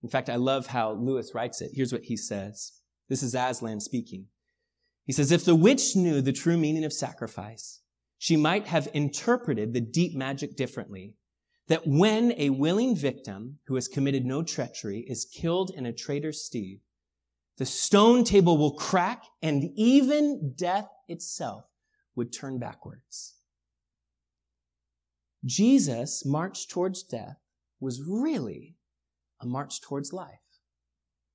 In 0.05 0.09
fact, 0.09 0.29
I 0.29 0.35
love 0.35 0.67
how 0.67 0.91
Lewis 0.91 1.33
writes 1.33 1.61
it. 1.61 1.71
Here's 1.73 1.91
what 1.91 2.03
he 2.03 2.15
says. 2.15 2.73
This 3.09 3.23
is 3.23 3.33
Aslan 3.33 3.79
speaking. 3.79 4.27
He 5.03 5.11
says, 5.11 5.31
if 5.31 5.43
the 5.43 5.55
witch 5.55 5.95
knew 5.95 6.21
the 6.21 6.31
true 6.31 6.59
meaning 6.59 6.85
of 6.85 6.93
sacrifice, 6.93 7.81
she 8.19 8.37
might 8.37 8.67
have 8.67 8.87
interpreted 8.93 9.73
the 9.73 9.81
deep 9.81 10.15
magic 10.15 10.55
differently. 10.55 11.15
That 11.69 11.87
when 11.87 12.35
a 12.37 12.51
willing 12.51 12.95
victim 12.95 13.57
who 13.65 13.73
has 13.73 13.87
committed 13.87 14.25
no 14.25 14.43
treachery 14.43 15.03
is 15.07 15.25
killed 15.25 15.71
in 15.75 15.87
a 15.87 15.91
traitor's 15.91 16.45
stead, 16.45 16.81
the 17.57 17.65
stone 17.65 18.23
table 18.23 18.59
will 18.59 18.75
crack 18.75 19.23
and 19.41 19.71
even 19.75 20.53
death 20.55 20.89
itself 21.07 21.65
would 22.15 22.31
turn 22.31 22.59
backwards. 22.59 23.37
Jesus' 25.43 26.23
march 26.23 26.67
towards 26.67 27.01
death 27.01 27.39
was 27.79 28.03
really 28.07 28.75
a 29.41 29.45
march 29.45 29.81
towards 29.81 30.13
life. 30.13 30.39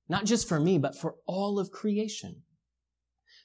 Not 0.09 0.25
just 0.25 0.47
for 0.47 0.59
me, 0.59 0.77
but 0.77 0.97
for 0.97 1.15
all 1.25 1.59
of 1.59 1.71
creation. 1.71 2.43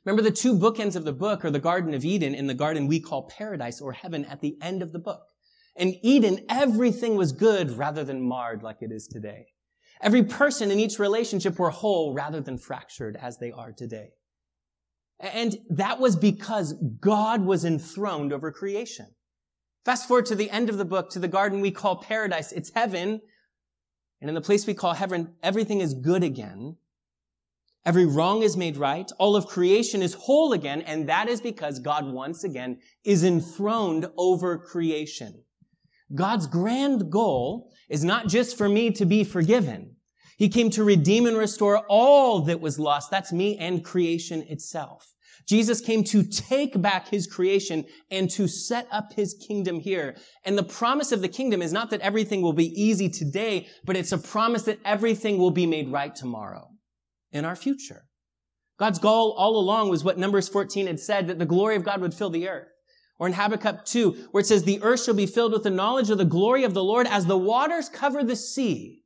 Remember 0.04 0.22
the 0.22 0.30
two 0.30 0.54
bookends 0.56 0.96
of 0.96 1.04
the 1.04 1.12
book 1.12 1.44
are 1.44 1.50
the 1.50 1.58
Garden 1.58 1.94
of 1.94 2.04
Eden 2.04 2.34
and 2.34 2.48
the 2.48 2.54
garden 2.54 2.86
we 2.86 3.00
call 3.00 3.28
paradise 3.28 3.80
or 3.80 3.92
heaven 3.92 4.24
at 4.24 4.40
the 4.40 4.56
end 4.62 4.82
of 4.82 4.92
the 4.92 4.98
book. 4.98 5.22
In 5.76 5.94
Eden, 6.02 6.40
everything 6.48 7.16
was 7.16 7.32
good 7.32 7.72
rather 7.72 8.04
than 8.04 8.26
marred 8.26 8.62
like 8.62 8.78
it 8.80 8.92
is 8.92 9.06
today. 9.06 9.46
Every 10.00 10.22
person 10.22 10.70
in 10.70 10.78
each 10.78 10.98
relationship 10.98 11.58
were 11.58 11.70
whole 11.70 12.14
rather 12.14 12.40
than 12.40 12.58
fractured 12.58 13.16
as 13.20 13.38
they 13.38 13.50
are 13.50 13.72
today. 13.72 14.10
And 15.18 15.56
that 15.70 15.98
was 15.98 16.16
because 16.16 16.74
God 17.00 17.44
was 17.44 17.64
enthroned 17.64 18.32
over 18.32 18.52
creation. 18.52 19.06
Fast 19.84 20.08
forward 20.08 20.26
to 20.26 20.34
the 20.34 20.50
end 20.50 20.68
of 20.68 20.78
the 20.78 20.84
book, 20.84 21.10
to 21.10 21.18
the 21.18 21.28
garden 21.28 21.60
we 21.60 21.70
call 21.70 22.02
paradise. 22.02 22.52
It's 22.52 22.72
heaven. 22.74 23.20
And 24.20 24.30
in 24.30 24.34
the 24.34 24.40
place 24.40 24.66
we 24.66 24.74
call 24.74 24.94
heaven, 24.94 25.34
everything 25.42 25.80
is 25.80 25.94
good 25.94 26.22
again. 26.22 26.76
Every 27.84 28.04
wrong 28.04 28.42
is 28.42 28.56
made 28.56 28.76
right. 28.76 29.10
All 29.18 29.36
of 29.36 29.46
creation 29.46 30.02
is 30.02 30.14
whole 30.14 30.52
again. 30.52 30.82
And 30.82 31.08
that 31.08 31.28
is 31.28 31.40
because 31.40 31.78
God 31.78 32.04
once 32.10 32.42
again 32.42 32.80
is 33.04 33.22
enthroned 33.22 34.08
over 34.16 34.58
creation. 34.58 35.44
God's 36.14 36.46
grand 36.46 37.10
goal 37.10 37.70
is 37.88 38.04
not 38.04 38.28
just 38.28 38.56
for 38.58 38.68
me 38.68 38.90
to 38.92 39.04
be 39.04 39.22
forgiven. 39.22 39.96
He 40.36 40.48
came 40.48 40.70
to 40.70 40.84
redeem 40.84 41.26
and 41.26 41.36
restore 41.36 41.78
all 41.88 42.40
that 42.40 42.60
was 42.60 42.78
lost. 42.78 43.10
That's 43.10 43.32
me 43.32 43.56
and 43.56 43.84
creation 43.84 44.42
itself. 44.42 45.14
Jesus 45.46 45.80
came 45.80 46.02
to 46.04 46.24
take 46.24 46.80
back 46.82 47.08
his 47.08 47.26
creation 47.26 47.84
and 48.10 48.28
to 48.30 48.48
set 48.48 48.88
up 48.90 49.12
his 49.12 49.34
kingdom 49.46 49.78
here. 49.78 50.16
And 50.44 50.58
the 50.58 50.64
promise 50.64 51.12
of 51.12 51.22
the 51.22 51.28
kingdom 51.28 51.62
is 51.62 51.72
not 51.72 51.90
that 51.90 52.00
everything 52.00 52.42
will 52.42 52.52
be 52.52 52.72
easy 52.80 53.08
today, 53.08 53.68
but 53.84 53.96
it's 53.96 54.12
a 54.12 54.18
promise 54.18 54.64
that 54.64 54.80
everything 54.84 55.38
will 55.38 55.52
be 55.52 55.66
made 55.66 55.90
right 55.90 56.14
tomorrow 56.14 56.68
in 57.30 57.44
our 57.44 57.56
future. 57.56 58.02
God's 58.78 58.98
goal 58.98 59.34
all 59.38 59.56
along 59.56 59.88
was 59.88 60.04
what 60.04 60.18
Numbers 60.18 60.48
14 60.48 60.86
had 60.86 61.00
said, 61.00 61.28
that 61.28 61.38
the 61.38 61.46
glory 61.46 61.76
of 61.76 61.84
God 61.84 62.00
would 62.00 62.12
fill 62.12 62.30
the 62.30 62.48
earth. 62.48 62.68
Or 63.18 63.26
in 63.26 63.32
Habakkuk 63.32 63.86
2, 63.86 64.28
where 64.32 64.42
it 64.42 64.46
says, 64.46 64.64
the 64.64 64.82
earth 64.82 65.04
shall 65.04 65.14
be 65.14 65.26
filled 65.26 65.52
with 65.52 65.62
the 65.62 65.70
knowledge 65.70 66.10
of 66.10 66.18
the 66.18 66.24
glory 66.26 66.64
of 66.64 66.74
the 66.74 66.84
Lord 66.84 67.06
as 67.06 67.24
the 67.24 67.38
waters 67.38 67.88
cover 67.88 68.22
the 68.22 68.36
sea. 68.36 69.04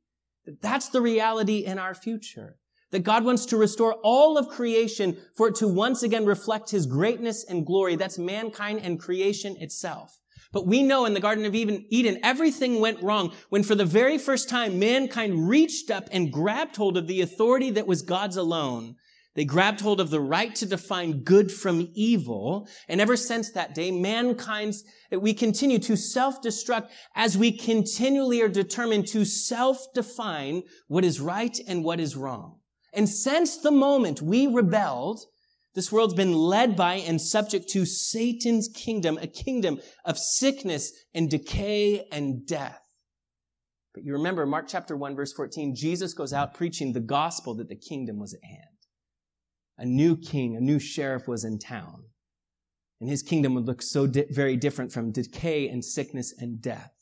That's 0.61 0.89
the 0.89 1.01
reality 1.01 1.59
in 1.59 1.79
our 1.79 1.93
future. 1.93 2.57
That 2.91 3.03
God 3.03 3.23
wants 3.23 3.45
to 3.47 3.57
restore 3.57 3.93
all 4.03 4.37
of 4.37 4.49
creation 4.49 5.17
for 5.35 5.47
it 5.47 5.55
to 5.55 5.67
once 5.67 6.03
again 6.03 6.25
reflect 6.25 6.69
his 6.69 6.85
greatness 6.85 7.45
and 7.45 7.65
glory. 7.65 7.95
That's 7.95 8.17
mankind 8.17 8.81
and 8.83 8.99
creation 8.99 9.55
itself. 9.59 10.17
But 10.53 10.67
we 10.67 10.83
know 10.83 11.05
in 11.05 11.13
the 11.13 11.21
Garden 11.21 11.45
of 11.45 11.55
Eden, 11.55 12.19
everything 12.23 12.81
went 12.81 13.01
wrong 13.01 13.31
when 13.49 13.63
for 13.63 13.75
the 13.75 13.85
very 13.85 14.17
first 14.17 14.49
time 14.49 14.77
mankind 14.79 15.47
reached 15.47 15.89
up 15.89 16.09
and 16.11 16.33
grabbed 16.33 16.75
hold 16.75 16.97
of 16.97 17.07
the 17.07 17.21
authority 17.21 17.71
that 17.71 17.87
was 17.87 18.01
God's 18.01 18.35
alone. 18.35 18.95
They 19.33 19.45
grabbed 19.45 19.79
hold 19.79 20.01
of 20.01 20.09
the 20.09 20.19
right 20.19 20.53
to 20.55 20.65
define 20.65 21.23
good 21.23 21.53
from 21.53 21.87
evil. 21.93 22.67
And 22.89 22.99
ever 22.99 23.15
since 23.15 23.51
that 23.51 23.73
day, 23.73 23.89
mankind's, 23.89 24.83
we 25.09 25.33
continue 25.33 25.79
to 25.79 25.95
self-destruct 25.95 26.89
as 27.15 27.37
we 27.37 27.53
continually 27.53 28.41
are 28.41 28.49
determined 28.49 29.07
to 29.07 29.23
self-define 29.23 30.63
what 30.89 31.05
is 31.05 31.21
right 31.21 31.57
and 31.65 31.85
what 31.85 32.01
is 32.01 32.17
wrong. 32.17 32.57
And 32.93 33.07
since 33.07 33.57
the 33.57 33.71
moment 33.71 34.21
we 34.21 34.47
rebelled, 34.47 35.21
this 35.73 35.91
world's 35.91 36.13
been 36.13 36.33
led 36.33 36.75
by 36.75 36.95
and 36.95 37.21
subject 37.21 37.69
to 37.69 37.85
Satan's 37.85 38.67
kingdom, 38.67 39.17
a 39.17 39.27
kingdom 39.27 39.79
of 40.03 40.17
sickness 40.17 40.91
and 41.13 41.29
decay 41.29 42.05
and 42.11 42.45
death. 42.45 42.81
But 43.93 44.03
you 44.03 44.13
remember 44.13 44.45
Mark 44.45 44.67
chapter 44.67 44.95
1 44.95 45.15
verse 45.15 45.33
14, 45.33 45.75
Jesus 45.75 46.13
goes 46.13 46.33
out 46.33 46.53
preaching 46.53 46.91
the 46.91 46.99
gospel 46.99 47.55
that 47.55 47.69
the 47.69 47.75
kingdom 47.75 48.19
was 48.19 48.33
at 48.33 48.43
hand. 48.43 48.67
A 49.77 49.85
new 49.85 50.17
king, 50.17 50.55
a 50.55 50.61
new 50.61 50.79
sheriff 50.79 51.27
was 51.27 51.43
in 51.43 51.59
town. 51.59 52.03
And 52.99 53.09
his 53.09 53.23
kingdom 53.23 53.55
would 53.55 53.65
look 53.65 53.81
so 53.81 54.05
di- 54.07 54.25
very 54.29 54.55
different 54.55 54.91
from 54.91 55.11
decay 55.11 55.67
and 55.67 55.83
sickness 55.83 56.33
and 56.37 56.61
death 56.61 57.00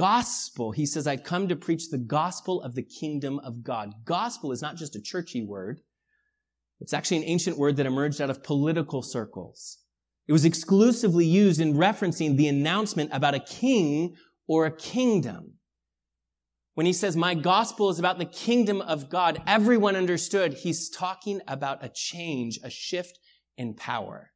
gospel. 0.00 0.72
He 0.72 0.86
says, 0.86 1.06
I've 1.06 1.24
come 1.24 1.46
to 1.48 1.56
preach 1.56 1.90
the 1.90 1.98
gospel 1.98 2.62
of 2.62 2.74
the 2.74 2.82
kingdom 2.82 3.38
of 3.40 3.62
God. 3.62 3.92
Gospel 4.06 4.50
is 4.50 4.62
not 4.62 4.76
just 4.76 4.96
a 4.96 5.02
churchy 5.02 5.44
word. 5.44 5.80
It's 6.80 6.94
actually 6.94 7.18
an 7.18 7.24
ancient 7.24 7.58
word 7.58 7.76
that 7.76 7.84
emerged 7.84 8.18
out 8.22 8.30
of 8.30 8.42
political 8.42 9.02
circles. 9.02 9.76
It 10.26 10.32
was 10.32 10.46
exclusively 10.46 11.26
used 11.26 11.60
in 11.60 11.74
referencing 11.74 12.38
the 12.38 12.48
announcement 12.48 13.10
about 13.12 13.34
a 13.34 13.40
king 13.40 14.16
or 14.48 14.64
a 14.64 14.74
kingdom. 14.74 15.58
When 16.72 16.86
he 16.86 16.94
says, 16.94 17.14
my 17.14 17.34
gospel 17.34 17.90
is 17.90 17.98
about 17.98 18.18
the 18.18 18.24
kingdom 18.24 18.80
of 18.80 19.10
God, 19.10 19.42
everyone 19.46 19.96
understood 19.96 20.54
he's 20.54 20.88
talking 20.88 21.42
about 21.46 21.84
a 21.84 21.90
change, 21.94 22.58
a 22.64 22.70
shift 22.70 23.18
in 23.58 23.74
power, 23.74 24.30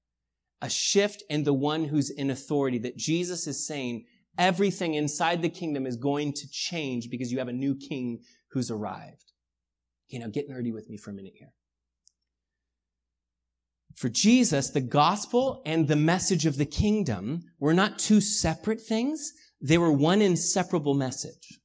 a 0.60 0.68
shift 0.68 1.22
in 1.30 1.44
the 1.44 1.54
one 1.54 1.86
who's 1.86 2.10
in 2.10 2.30
authority 2.30 2.76
that 2.80 2.98
Jesus 2.98 3.46
is 3.46 3.66
saying 3.66 4.04
Everything 4.38 4.94
inside 4.94 5.42
the 5.42 5.48
kingdom 5.48 5.86
is 5.86 5.96
going 5.96 6.32
to 6.32 6.48
change 6.50 7.08
because 7.10 7.30
you 7.30 7.38
have 7.38 7.48
a 7.48 7.52
new 7.52 7.76
king 7.76 8.20
who's 8.50 8.70
arrived. 8.70 9.32
Okay, 10.08 10.18
now 10.18 10.28
get 10.28 10.50
nerdy 10.50 10.72
with 10.72 10.88
me 10.90 10.96
for 10.96 11.10
a 11.10 11.14
minute 11.14 11.34
here. 11.36 11.52
For 13.94 14.08
Jesus, 14.08 14.70
the 14.70 14.80
gospel 14.80 15.62
and 15.64 15.86
the 15.86 15.96
message 15.96 16.46
of 16.46 16.56
the 16.56 16.66
kingdom 16.66 17.42
were 17.60 17.74
not 17.74 17.98
two 17.98 18.20
separate 18.20 18.80
things. 18.80 19.32
They 19.60 19.78
were 19.78 19.92
one 19.92 20.20
inseparable 20.20 20.94
message. 20.94 21.60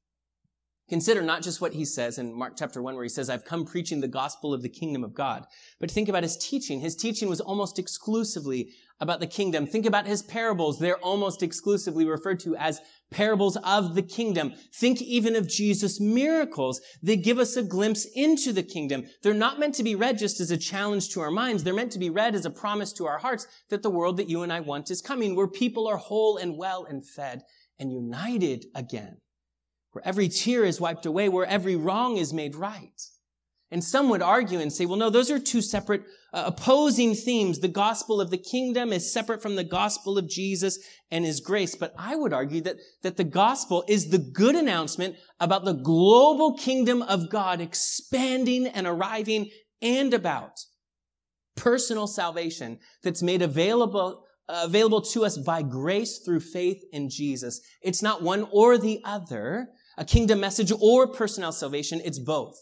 Consider 0.89 1.21
not 1.21 1.43
just 1.43 1.61
what 1.61 1.73
he 1.73 1.85
says 1.85 2.17
in 2.17 2.33
Mark 2.33 2.53
chapter 2.57 2.81
1 2.81 2.95
where 2.95 3.03
he 3.03 3.09
says, 3.09 3.29
I've 3.29 3.45
come 3.45 3.63
preaching 3.63 4.01
the 4.01 4.07
gospel 4.07 4.55
of 4.55 4.63
the 4.63 4.69
kingdom 4.69 5.03
of 5.03 5.13
God, 5.13 5.45
but 5.79 5.91
think 5.91 6.09
about 6.09 6.23
his 6.23 6.35
teaching. 6.35 6.79
His 6.79 6.95
teaching 6.95 7.29
was 7.29 7.39
almost 7.39 7.77
exclusively 7.77 8.71
about 8.99 9.19
the 9.19 9.27
kingdom. 9.27 9.67
Think 9.67 9.85
about 9.85 10.07
his 10.07 10.23
parables. 10.23 10.79
They're 10.79 10.97
almost 10.97 11.43
exclusively 11.43 12.05
referred 12.05 12.39
to 12.41 12.55
as 12.55 12.81
parables 13.11 13.55
of 13.57 13.93
the 13.93 14.01
kingdom. 14.01 14.53
Think 14.73 14.99
even 14.99 15.35
of 15.35 15.47
Jesus' 15.47 15.99
miracles. 15.99 16.81
They 17.03 17.15
give 17.15 17.37
us 17.37 17.55
a 17.55 17.63
glimpse 17.63 18.07
into 18.15 18.51
the 18.51 18.63
kingdom. 18.63 19.05
They're 19.21 19.33
not 19.35 19.59
meant 19.59 19.75
to 19.75 19.83
be 19.83 19.93
read 19.93 20.17
just 20.17 20.39
as 20.39 20.49
a 20.49 20.57
challenge 20.57 21.09
to 21.09 21.21
our 21.21 21.31
minds. 21.31 21.63
They're 21.63 21.73
meant 21.73 21.91
to 21.91 21.99
be 21.99 22.09
read 22.09 22.33
as 22.33 22.45
a 22.45 22.51
promise 22.51 22.91
to 22.93 23.05
our 23.05 23.19
hearts 23.19 23.45
that 23.69 23.83
the 23.83 23.91
world 23.91 24.17
that 24.17 24.29
you 24.29 24.41
and 24.41 24.51
I 24.51 24.59
want 24.61 24.89
is 24.89 25.01
coming, 25.01 25.35
where 25.35 25.47
people 25.47 25.87
are 25.87 25.97
whole 25.97 26.37
and 26.37 26.57
well 26.57 26.83
and 26.83 27.07
fed 27.07 27.43
and 27.77 27.93
united 27.93 28.65
again 28.73 29.17
where 29.91 30.05
every 30.05 30.29
tear 30.29 30.63
is 30.63 30.79
wiped 30.79 31.05
away, 31.05 31.29
where 31.29 31.45
every 31.45 31.75
wrong 31.75 32.17
is 32.17 32.33
made 32.33 32.55
right. 32.55 33.01
And 33.71 33.83
some 33.83 34.09
would 34.09 34.23
argue 34.23 34.59
and 34.59 34.73
say, 34.73 34.85
well, 34.85 34.97
no, 34.97 35.11
those 35.11 35.29
are 35.29 35.37
two 35.37 35.61
separate 35.61 36.01
uh, 36.33 36.43
opposing 36.47 37.13
themes. 37.13 37.59
The 37.59 37.67
gospel 37.67 38.19
of 38.19 38.31
the 38.31 38.37
kingdom 38.37 38.91
is 38.91 39.13
separate 39.13 39.43
from 39.43 39.55
the 39.55 39.63
gospel 39.63 40.17
of 40.17 40.27
Jesus 40.27 40.79
and 41.11 41.23
his 41.23 41.39
grace. 41.39 41.75
But 41.75 41.93
I 41.97 42.15
would 42.15 42.33
argue 42.33 42.61
that, 42.61 42.77
that 43.03 43.17
the 43.17 43.23
gospel 43.23 43.83
is 43.87 44.09
the 44.09 44.17
good 44.17 44.55
announcement 44.55 45.17
about 45.39 45.65
the 45.65 45.73
global 45.73 46.57
kingdom 46.57 47.03
of 47.03 47.29
God 47.29 47.61
expanding 47.61 48.65
and 48.65 48.87
arriving 48.87 49.51
and 49.83 50.15
about 50.15 50.59
personal 51.55 52.07
salvation 52.07 52.79
that's 53.03 53.21
made 53.21 53.41
available 53.41 54.25
available 54.49 55.01
to 55.01 55.23
us 55.23 55.37
by 55.37 55.61
grace 55.61 56.19
through 56.25 56.39
faith 56.39 56.83
in 56.91 57.07
Jesus. 57.07 57.61
It's 57.83 58.01
not 58.01 58.23
one 58.23 58.47
or 58.51 58.79
the 58.79 58.99
other 59.05 59.69
a 59.99 60.05
kingdom 60.05 60.39
message 60.39 60.71
or 60.81 61.07
personal 61.07 61.51
salvation. 61.51 62.01
It's 62.03 62.19
both. 62.19 62.57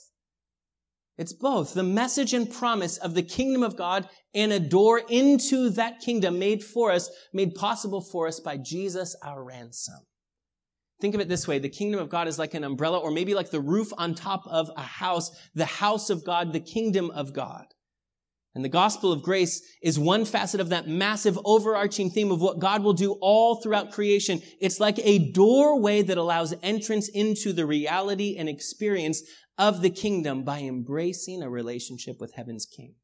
It's 1.17 1.33
both 1.33 1.73
the 1.73 1.83
message 1.83 2.33
and 2.33 2.51
promise 2.51 2.97
of 2.97 3.13
the 3.13 3.23
kingdom 3.23 3.63
of 3.63 3.77
God 3.77 4.09
and 4.33 4.51
a 4.51 4.59
door 4.59 5.01
into 5.09 5.69
that 5.71 5.99
kingdom 5.99 6.37
made 6.39 6.63
for 6.63 6.91
us, 6.91 7.09
made 7.33 7.55
possible 7.55 8.01
for 8.01 8.27
us 8.27 8.39
by 8.39 8.57
Jesus, 8.57 9.15
our 9.23 9.43
ransom. 9.43 9.99
Think 10.99 11.13
of 11.13 11.21
it 11.21 11.29
this 11.29 11.47
way. 11.47 11.59
The 11.59 11.69
kingdom 11.69 11.99
of 11.99 12.09
God 12.09 12.27
is 12.27 12.39
like 12.39 12.55
an 12.55 12.63
umbrella 12.63 12.99
or 12.99 13.11
maybe 13.11 13.35
like 13.35 13.51
the 13.51 13.61
roof 13.61 13.91
on 13.97 14.15
top 14.15 14.41
of 14.47 14.69
a 14.75 14.81
house, 14.81 15.31
the 15.53 15.65
house 15.65 16.09
of 16.09 16.25
God, 16.25 16.53
the 16.53 16.59
kingdom 16.59 17.11
of 17.11 17.33
God. 17.33 17.65
And 18.57 18.65
the 18.65 18.69
gospel 18.69 19.11
of 19.11 19.21
grace 19.21 19.61
is 19.83 19.99
one 19.99 20.25
facet 20.25 20.59
of 20.59 20.69
that 20.69 20.87
massive 20.87 21.37
overarching 21.45 22.09
theme 22.09 22.31
of 22.31 22.41
what 22.41 22.57
God 22.57 22.83
will 22.83 22.93
do 22.93 23.11
all 23.21 23.61
throughout 23.61 23.91
creation. 23.91 24.41
It's 24.59 24.79
like 24.79 24.97
a 25.03 25.31
doorway 25.31 26.01
that 26.01 26.17
allows 26.17 26.55
entrance 26.63 27.07
into 27.07 27.53
the 27.53 27.67
reality 27.67 28.35
and 28.35 28.49
experience 28.49 29.21
of 29.59 29.83
the 29.83 29.91
kingdom 29.91 30.43
by 30.43 30.61
embracing 30.61 31.43
a 31.43 31.49
relationship 31.51 32.19
with 32.19 32.33
heaven's 32.33 32.65
king. 32.65 32.95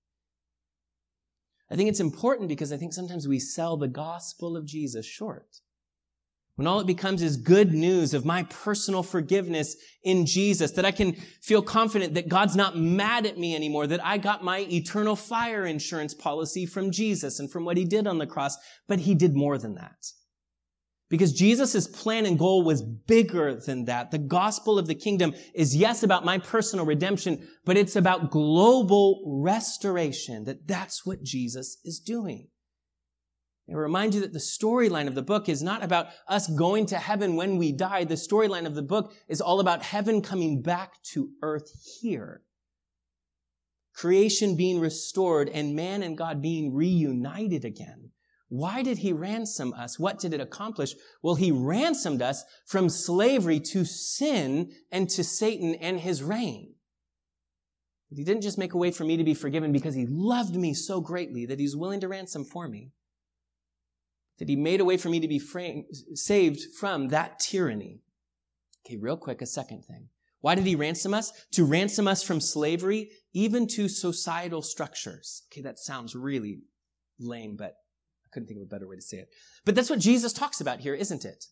I 1.70 1.76
think 1.76 1.88
it's 1.88 1.99
important 1.99 2.49
because 2.49 2.74
I 2.74 2.78
think 2.78 2.91
sometimes 2.91 3.28
we 3.28 3.38
sell 3.38 3.78
the 3.78 3.88
gospel 3.88 4.58
of 4.58 4.66
Jesus 4.66 5.06
short. 5.06 5.60
When 6.56 6.68
all 6.68 6.80
it 6.80 6.88
becomes 6.88 7.24
is 7.24 7.38
good 7.38 7.74
news 7.74 8.14
of 8.14 8.26
my 8.26 8.43
personal 8.43 9.01
forgiveness 9.01 9.76
in 10.04 10.28
Jesus, 10.28 10.72
that 10.72 10.86
I 10.86 10.91
can 10.91 11.14
feel 11.41 11.64
confident 11.64 12.14
that 12.14 12.30
God's 12.30 12.56
not 12.56 12.78
mad 12.78 13.26
at 13.26 13.39
me 13.39 13.56
anymore, 13.56 13.88
that 13.88 14.06
I 14.06 14.20
got 14.20 14.43
my 14.43 14.60
eternal 14.72 15.16
fire 15.16 15.66
insurance 15.66 16.14
policy 16.14 16.68
from 16.68 16.91
Jesus 16.91 17.39
and 17.39 17.51
from 17.51 17.66
what 17.66 17.78
he 17.78 17.86
did 17.86 18.06
on 18.06 18.20
the 18.20 18.28
cross, 18.28 18.56
but 18.88 18.99
he 18.99 19.16
did 19.16 19.36
more 19.36 19.58
than 19.58 19.74
that. 19.76 19.97
Because 21.10 21.34
Jesus' 21.34 21.88
plan 21.88 22.26
and 22.26 22.38
goal 22.38 22.64
was 22.64 22.84
bigger 22.84 23.56
than 23.56 23.86
that. 23.86 24.12
The 24.12 24.20
gospel 24.20 24.78
of 24.78 24.88
the 24.88 24.95
kingdom 24.95 25.34
is 25.56 25.76
yes 25.76 26.04
about 26.04 26.26
my 26.26 26.38
personal 26.38 26.86
redemption, 26.86 27.47
but 27.66 27.78
it's 27.78 27.95
about 27.95 28.30
global 28.30 29.24
restoration, 29.43 30.43
that 30.45 30.68
that's 30.68 31.04
what 31.06 31.24
Jesus 31.24 31.80
is 31.84 31.99
doing. 31.99 32.49
I 33.70 33.74
remind 33.74 34.14
you 34.14 34.22
that 34.22 34.34
the 34.34 34.39
storyline 34.39 35.07
of 35.07 35.16
the 35.16 35.22
book 35.22 35.47
is 35.47 35.64
not 35.64 35.84
about 35.84 36.07
us 36.28 36.47
going 36.47 36.86
to 36.88 36.97
heaven 36.97 37.36
when 37.36 37.57
we 37.57 37.72
die. 37.72 38.03
The 38.03 38.16
storyline 38.16 38.66
of 38.66 38.76
the 38.76 38.82
book 38.82 39.14
is 39.30 39.39
all 39.39 39.59
about 39.59 39.84
heaven 39.84 40.22
coming 40.22 40.61
back 40.61 41.01
to 41.14 41.30
earth 41.41 41.72
here. 42.01 42.41
Creation 43.95 44.57
being 44.57 44.80
restored 44.80 45.47
and 45.49 45.76
man 45.76 46.03
and 46.03 46.18
God 46.18 46.41
being 46.41 46.74
reunited 46.74 47.64
again. 47.64 48.11
Why 48.49 48.84
did 48.84 48.99
he 48.99 49.14
ransom 49.14 49.74
us? 49.74 49.97
What 49.97 50.20
did 50.20 50.34
it 50.34 50.41
accomplish? 50.41 50.93
Well, 51.22 51.36
he 51.36 51.51
ransomed 51.51 52.22
us 52.22 52.43
from 52.66 52.89
slavery 52.89 53.59
to 53.72 53.86
sin 53.86 54.72
and 54.91 55.09
to 55.11 55.24
Satan 55.24 55.76
and 55.76 55.99
his 55.99 56.22
reign. 56.22 56.76
He 58.09 58.24
didn't 58.24 58.43
just 58.43 58.59
make 58.59 58.74
a 58.74 58.78
way 58.78 58.91
for 58.91 59.05
me 59.05 59.18
to 59.18 59.24
be 59.24 59.34
forgiven 59.34 59.72
because 59.72 59.95
he 59.95 60.05
loved 60.07 60.55
me 60.55 60.74
so 60.74 61.01
greatly 61.01 61.45
that 61.45 61.59
he's 61.59 61.76
willing 61.76 62.01
to 62.01 62.07
ransom 62.07 62.43
for 62.43 62.68
me. 62.68 62.91
That 64.39 64.49
he 64.49 64.55
made 64.55 64.81
a 64.81 64.86
way 64.86 64.97
for 64.97 65.09
me 65.09 65.19
to 65.19 65.27
be 65.27 65.39
framed, 65.39 65.86
saved 66.15 66.61
from 66.79 67.09
that 67.09 67.39
tyranny. 67.39 68.01
Okay, 68.86 68.97
real 68.97 69.17
quick, 69.17 69.41
a 69.41 69.45
second 69.45 69.86
thing. 69.86 70.09
Why 70.41 70.55
did 70.55 70.65
he 70.65 70.75
ransom 70.75 71.13
us? 71.13 71.31
To 71.51 71.63
ransom 71.63 72.07
us 72.07 72.21
from 72.23 72.41
slavery, 72.41 73.11
even 73.34 73.67
to 73.67 73.88
societal 73.88 74.61
structures. 74.61 75.43
Okay, 75.51 75.61
that 75.61 75.79
sounds 75.79 76.15
really 76.15 76.63
lame, 77.19 77.55
but 77.55 77.75
I 78.25 78.29
couldn't 78.34 78.47
think 78.47 78.57
of 78.59 78.63
a 78.63 78.69
better 78.69 78.88
way 78.88 78.97
to 78.97 79.01
say 79.01 79.17
it. 79.17 79.29
But 79.63 79.75
that's 79.75 79.89
what 79.89 79.99
Jesus 79.99 80.34
talks 80.34 80.59
about 80.59 80.81
here, 80.81 80.95
isn't 80.95 81.23
it? 81.23 81.45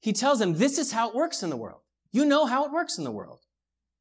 He 0.00 0.12
tells 0.12 0.38
them 0.38 0.58
this 0.58 0.76
is 0.78 0.92
how 0.92 1.08
it 1.08 1.14
works 1.14 1.42
in 1.42 1.48
the 1.48 1.56
world. 1.56 1.80
You 2.12 2.26
know 2.26 2.44
how 2.44 2.66
it 2.66 2.72
works 2.72 2.98
in 2.98 3.04
the 3.04 3.10
world. 3.10 3.40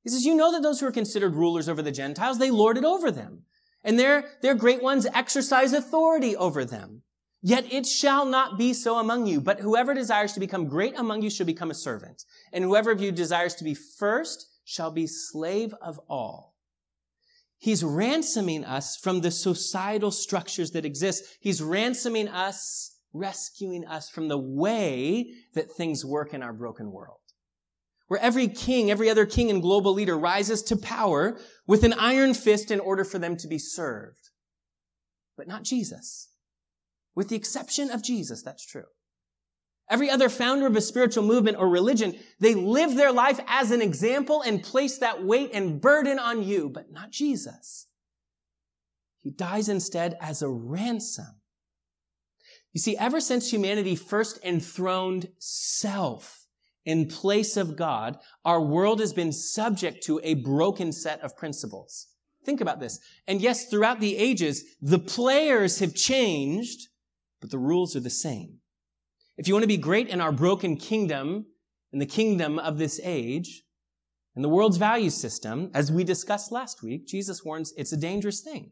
He 0.04 0.10
says, 0.10 0.26
you 0.26 0.36
know 0.36 0.52
that 0.52 0.62
those 0.62 0.82
who 0.82 0.88
are 0.88 0.92
considered 0.92 1.36
rulers 1.36 1.70
over 1.70 1.82
the 1.82 1.92
Gentiles, 1.92 2.40
they 2.40 2.52
lord 2.52 2.78
it 2.78 2.84
over 2.84 3.10
them. 3.10 3.44
And 3.86 3.98
their, 3.98 4.26
their 4.42 4.54
great 4.54 4.84
ones 4.84 5.08
exercise 5.14 5.72
authority 5.72 6.36
over 6.36 6.66
them. 6.66 7.04
Yet 7.46 7.74
it 7.74 7.86
shall 7.86 8.26
not 8.26 8.58
be 8.58 8.74
so 8.74 8.98
among 9.00 9.28
you, 9.28 9.42
but 9.42 9.60
whoever 9.60 9.94
desires 9.94 10.32
to 10.32 10.40
become 10.40 10.70
great 10.70 10.98
among 10.98 11.22
you 11.22 11.30
shall 11.30 11.46
become 11.46 11.72
a 11.72 11.76
servant. 11.76 12.24
And 12.54 12.64
whoever 12.64 12.90
of 12.90 13.02
you 13.02 13.12
desires 13.12 13.54
to 13.56 13.66
be 13.66 13.74
first 13.74 14.48
shall 14.64 14.92
be 14.92 15.08
slave 15.08 15.76
of 15.82 16.00
all. 16.10 16.56
He's 17.58 17.84
ransoming 17.84 18.64
us 18.64 18.96
from 18.96 19.20
the 19.20 19.30
societal 19.30 20.10
structures 20.10 20.72
that 20.72 20.86
exist. 20.86 21.26
He's 21.42 21.62
ransoming 21.62 22.30
us, 22.30 22.98
rescuing 23.12 23.86
us 23.86 24.10
from 24.10 24.30
the 24.30 24.38
way 24.38 25.34
that 25.54 25.72
things 25.72 26.06
work 26.06 26.34
in 26.34 26.42
our 26.42 26.54
broken 26.54 26.94
world. 26.94 27.20
Where 28.08 28.22
every 28.22 28.48
king, 28.48 28.90
every 28.90 29.10
other 29.10 29.26
king 29.26 29.50
and 29.50 29.62
global 29.62 29.94
leader 29.94 30.18
rises 30.18 30.62
to 30.64 30.78
power 30.78 31.38
with 31.68 31.84
an 31.84 31.94
iron 31.94 32.34
fist 32.34 32.72
in 32.72 32.80
order 32.80 33.04
for 33.04 33.20
them 33.20 33.36
to 33.38 33.50
be 33.50 33.60
served. 33.60 34.30
But 35.36 35.48
not 35.48 35.64
Jesus. 35.64 36.30
With 37.16 37.30
the 37.30 37.36
exception 37.36 37.92
of 37.92 38.04
Jesus, 38.04 38.42
that's 38.42 38.66
true. 38.66 38.86
Every 39.90 40.10
other 40.10 40.30
founder 40.30 40.66
of 40.66 40.76
a 40.76 40.82
spiritual 40.82 41.24
movement 41.24 41.58
or 41.58 41.68
religion, 41.68 42.16
they 42.40 42.56
live 42.56 42.96
their 42.96 43.12
life 43.12 43.40
as 43.48 43.72
an 43.72 43.82
example 43.82 44.42
and 44.42 44.64
place 44.64 44.98
that 44.98 45.24
weight 45.24 45.52
and 45.54 45.82
burden 45.82 46.18
on 46.18 46.44
you, 46.44 46.70
but 46.70 46.92
not 46.92 47.12
Jesus. 47.12 47.88
He 49.22 49.32
dies 49.32 49.70
instead 49.70 50.18
as 50.20 50.42
a 50.42 50.50
ransom. 50.50 51.42
You 52.74 52.82
see, 52.82 52.98
ever 52.98 53.22
since 53.22 53.52
humanity 53.52 53.96
first 53.96 54.40
enthroned 54.44 55.30
self 55.38 56.48
in 56.86 57.08
place 57.08 57.56
of 57.56 57.78
God, 57.78 58.18
our 58.44 58.62
world 58.62 59.00
has 59.00 59.14
been 59.14 59.32
subject 59.32 60.04
to 60.06 60.20
a 60.24 60.34
broken 60.34 60.92
set 60.92 61.22
of 61.22 61.38
principles. 61.38 62.08
Think 62.46 62.60
about 62.60 62.80
this. 62.80 63.00
And 63.28 63.42
yes, 63.42 63.68
throughout 63.68 64.00
the 64.00 64.18
ages, 64.18 64.64
the 64.82 65.00
players 65.00 65.80
have 65.80 65.96
changed, 65.96 66.90
but 67.44 67.52
the 67.52 67.60
rules 67.60 67.94
are 67.94 68.00
the 68.00 68.10
same. 68.10 68.60
If 69.38 69.50
you 69.50 69.54
want 69.54 69.64
to 69.64 69.68
be 69.68 69.76
great 69.76 70.08
in 70.08 70.22
our 70.22 70.32
broken 70.32 70.78
kingdom, 70.78 71.46
in 71.92 72.00
the 72.00 72.06
kingdom 72.06 72.58
of 72.58 72.78
this 72.78 73.02
age, 73.04 73.64
in 74.38 74.42
the 74.42 74.48
world's 74.48 74.78
value 74.78 75.10
system, 75.10 75.70
as 75.74 75.92
we 75.92 76.06
discussed 76.06 76.54
last 76.54 76.82
week, 76.82 77.06
Jesus 77.06 77.44
warns 77.44 77.74
it's 77.76 77.92
a 77.92 77.98
dangerous 77.98 78.40
thing. 78.40 78.72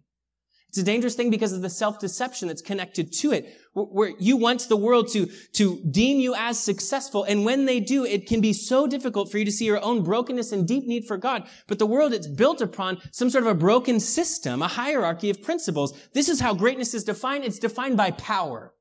It's 0.71 0.77
a 0.77 0.83
dangerous 0.83 1.15
thing 1.15 1.29
because 1.29 1.51
of 1.51 1.61
the 1.61 1.69
self-deception 1.69 2.47
that's 2.47 2.61
connected 2.61 3.11
to 3.19 3.33
it, 3.33 3.57
where 3.73 4.13
you 4.19 4.37
want 4.37 4.69
the 4.69 4.77
world 4.77 5.09
to, 5.09 5.25
to 5.51 5.83
deem 5.91 6.21
you 6.21 6.33
as 6.33 6.57
successful. 6.57 7.25
And 7.25 7.43
when 7.43 7.65
they 7.65 7.81
do, 7.81 8.05
it 8.05 8.25
can 8.25 8.39
be 8.39 8.53
so 8.53 8.87
difficult 8.87 9.29
for 9.29 9.37
you 9.37 9.43
to 9.43 9.51
see 9.51 9.65
your 9.65 9.83
own 9.83 10.01
brokenness 10.01 10.53
and 10.53 10.65
deep 10.65 10.85
need 10.87 11.03
for 11.03 11.17
God. 11.17 11.45
But 11.67 11.77
the 11.77 11.85
world, 11.85 12.13
it's 12.13 12.25
built 12.25 12.61
upon 12.61 13.01
some 13.11 13.29
sort 13.29 13.43
of 13.43 13.49
a 13.49 13.53
broken 13.53 13.99
system, 13.99 14.61
a 14.61 14.69
hierarchy 14.69 15.29
of 15.29 15.43
principles. 15.43 15.91
This 16.13 16.29
is 16.29 16.39
how 16.39 16.53
greatness 16.53 16.93
is 16.93 17.03
defined. 17.03 17.43
It's 17.43 17.59
defined 17.59 17.97
by 17.97 18.11
power. 18.11 18.73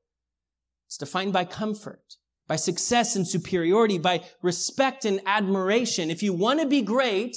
It's 0.87 0.97
defined 0.97 1.33
by 1.33 1.43
comfort, 1.43 2.15
by 2.47 2.55
success 2.55 3.17
and 3.17 3.27
superiority, 3.27 3.97
by 3.97 4.23
respect 4.41 5.03
and 5.03 5.19
admiration. 5.25 6.09
If 6.09 6.23
you 6.23 6.31
want 6.31 6.61
to 6.61 6.67
be 6.67 6.83
great, 6.83 7.35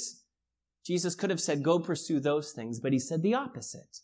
Jesus 0.85 1.13
could 1.13 1.29
have 1.29 1.41
said, 1.41 1.61
go 1.61 1.77
pursue 1.77 2.21
those 2.21 2.53
things, 2.53 2.79
but 2.79 2.93
he 2.93 2.99
said 2.99 3.21
the 3.21 3.33
opposite. 3.33 3.97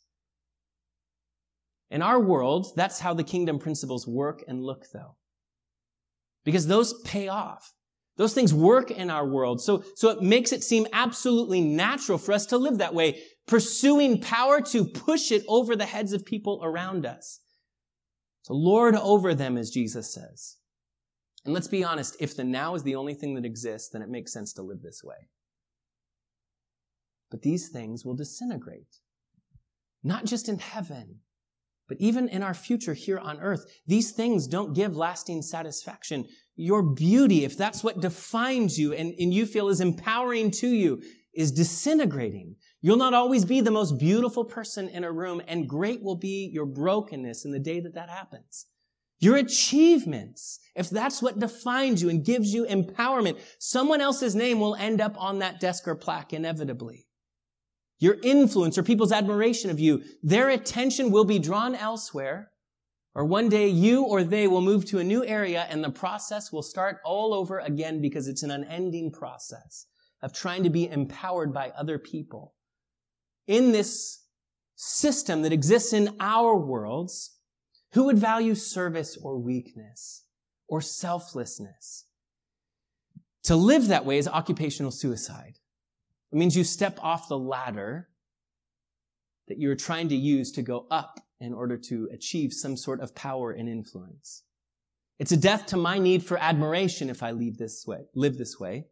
In 1.91 2.01
our 2.01 2.19
world, 2.19 2.67
that's 2.75 2.99
how 2.99 3.13
the 3.13 3.23
kingdom 3.23 3.59
principles 3.59 4.07
work 4.07 4.43
and 4.47 4.63
look, 4.63 4.85
though. 4.91 5.17
Because 6.43 6.65
those 6.65 6.99
pay 7.03 7.27
off. 7.27 7.73
Those 8.17 8.33
things 8.33 8.53
work 8.53 8.89
in 8.89 9.09
our 9.09 9.27
world. 9.27 9.61
So, 9.61 9.83
so 9.95 10.09
it 10.09 10.21
makes 10.21 10.51
it 10.51 10.63
seem 10.63 10.87
absolutely 10.93 11.61
natural 11.61 12.17
for 12.17 12.33
us 12.33 12.47
to 12.47 12.57
live 12.57 12.79
that 12.79 12.95
way, 12.95 13.21
pursuing 13.47 14.21
power 14.21 14.61
to 14.61 14.85
push 14.85 15.31
it 15.31 15.43
over 15.47 15.75
the 15.75 15.85
heads 15.85 16.13
of 16.13 16.25
people 16.25 16.61
around 16.63 17.05
us 17.05 17.41
to 18.45 18.53
lord 18.53 18.95
over 18.95 19.35
them, 19.35 19.57
as 19.57 19.69
Jesus 19.69 20.13
says. 20.13 20.57
And 21.45 21.53
let's 21.53 21.67
be 21.67 21.83
honest, 21.83 22.15
if 22.19 22.35
the 22.35 22.43
now 22.43 22.75
is 22.75 22.83
the 22.83 22.95
only 22.95 23.13
thing 23.13 23.35
that 23.35 23.45
exists, 23.45 23.89
then 23.89 24.01
it 24.01 24.09
makes 24.09 24.33
sense 24.33 24.53
to 24.53 24.61
live 24.61 24.81
this 24.81 25.03
way. 25.03 25.27
But 27.29 27.41
these 27.41 27.69
things 27.69 28.05
will 28.05 28.15
disintegrate. 28.15 28.97
Not 30.03 30.25
just 30.25 30.49
in 30.49 30.59
heaven, 30.59 31.19
but 31.91 31.99
even 31.99 32.29
in 32.29 32.41
our 32.41 32.53
future 32.53 32.93
here 32.93 33.19
on 33.19 33.41
earth. 33.41 33.65
These 33.85 34.11
things 34.11 34.47
don't 34.47 34.73
give 34.73 34.95
lasting 34.95 35.41
satisfaction. 35.41 36.25
Your 36.55 36.81
beauty, 36.81 37.43
if 37.43 37.57
that's 37.57 37.83
what 37.83 37.99
defines 37.99 38.79
you 38.79 38.93
and, 38.93 39.13
and 39.19 39.33
you 39.33 39.45
feel 39.45 39.67
is 39.67 39.81
empowering 39.81 40.51
to 40.51 40.69
you, 40.69 41.01
is 41.33 41.51
disintegrating. 41.51 42.55
You'll 42.79 42.95
not 42.95 43.13
always 43.13 43.43
be 43.43 43.59
the 43.59 43.71
most 43.71 43.99
beautiful 43.99 44.45
person 44.45 44.87
in 44.87 45.03
a 45.03 45.11
room, 45.11 45.41
and 45.49 45.67
great 45.67 46.01
will 46.01 46.15
be 46.15 46.49
your 46.53 46.65
brokenness 46.65 47.43
in 47.43 47.51
the 47.51 47.59
day 47.59 47.81
that 47.81 47.95
that 47.95 48.09
happens. 48.09 48.67
Your 49.19 49.35
achievements, 49.35 50.59
if 50.77 50.89
that's 50.89 51.21
what 51.21 51.39
defines 51.39 52.01
you 52.01 52.09
and 52.09 52.23
gives 52.23 52.53
you 52.53 52.65
empowerment, 52.67 53.37
someone 53.59 53.99
else's 53.99 54.33
name 54.33 54.61
will 54.61 54.75
end 54.75 55.01
up 55.01 55.21
on 55.21 55.39
that 55.39 55.59
desk 55.59 55.89
or 55.89 55.95
plaque 55.95 56.31
inevitably. 56.31 57.05
Your 58.01 58.17
influence 58.23 58.79
or 58.79 58.83
people's 58.83 59.11
admiration 59.11 59.69
of 59.69 59.79
you, 59.79 60.03
their 60.23 60.49
attention 60.49 61.11
will 61.11 61.23
be 61.23 61.37
drawn 61.37 61.75
elsewhere. 61.75 62.51
Or 63.13 63.25
one 63.25 63.47
day 63.47 63.67
you 63.67 64.03
or 64.03 64.23
they 64.23 64.47
will 64.47 64.61
move 64.61 64.85
to 64.85 64.99
a 64.99 65.03
new 65.03 65.23
area 65.23 65.67
and 65.69 65.83
the 65.83 65.91
process 65.91 66.51
will 66.51 66.63
start 66.63 66.97
all 67.05 67.33
over 67.33 67.59
again 67.59 68.01
because 68.01 68.27
it's 68.27 68.41
an 68.41 68.49
unending 68.49 69.11
process 69.11 69.85
of 70.23 70.33
trying 70.33 70.63
to 70.63 70.69
be 70.69 70.89
empowered 70.89 71.53
by 71.53 71.69
other 71.77 71.99
people 71.99 72.55
in 73.47 73.71
this 73.71 74.23
system 74.75 75.43
that 75.43 75.53
exists 75.53 75.93
in 75.93 76.15
our 76.19 76.57
worlds, 76.57 77.37
who 77.93 78.05
would 78.05 78.17
value 78.17 78.55
service 78.55 79.17
or 79.21 79.37
weakness 79.37 80.23
or 80.67 80.81
selflessness? 80.81 82.05
To 83.43 83.55
live 83.55 83.87
that 83.87 84.05
way 84.05 84.17
is 84.17 84.27
occupational 84.27 84.91
suicide. 84.91 85.57
It 86.31 86.37
means 86.37 86.55
you 86.55 86.63
step 86.63 86.99
off 87.01 87.27
the 87.27 87.37
ladder 87.37 88.09
that 89.47 89.57
you're 89.57 89.75
trying 89.75 90.09
to 90.09 90.15
use 90.15 90.51
to 90.53 90.61
go 90.61 90.87
up 90.89 91.19
in 91.39 91.53
order 91.53 91.77
to 91.77 92.07
achieve 92.13 92.53
some 92.53 92.77
sort 92.77 93.01
of 93.01 93.13
power 93.15 93.51
and 93.51 93.67
influence. 93.67 94.43
It's 95.19 95.31
a 95.31 95.37
death 95.37 95.65
to 95.67 95.77
my 95.77 95.97
need 95.97 96.23
for 96.23 96.37
admiration 96.37 97.09
if 97.09 97.21
I 97.21 97.31
leave 97.31 97.57
this 97.57 97.85
way, 97.85 98.05
live 98.15 98.37
this 98.37 98.59
way. 98.59 98.85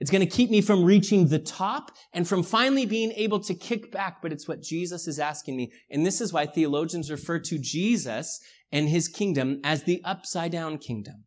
It's 0.00 0.10
going 0.10 0.26
to 0.26 0.36
keep 0.36 0.50
me 0.50 0.60
from 0.60 0.84
reaching 0.84 1.28
the 1.28 1.38
top 1.38 1.90
and 2.12 2.26
from 2.26 2.42
finally 2.42 2.84
being 2.84 3.12
able 3.12 3.40
to 3.40 3.54
kick 3.54 3.90
back, 3.90 4.20
but 4.22 4.32
it's 4.32 4.48
what 4.48 4.62
Jesus 4.62 5.06
is 5.06 5.18
asking 5.18 5.56
me. 5.56 5.72
And 5.90 6.04
this 6.04 6.20
is 6.20 6.32
why 6.32 6.46
theologians 6.46 7.10
refer 7.10 7.38
to 7.40 7.58
Jesus 7.58 8.40
and 8.72 8.88
his 8.88 9.08
kingdom 9.08 9.60
as 9.64 9.84
the 9.84 10.02
upside 10.04 10.52
down 10.52 10.78
kingdom. 10.78 11.24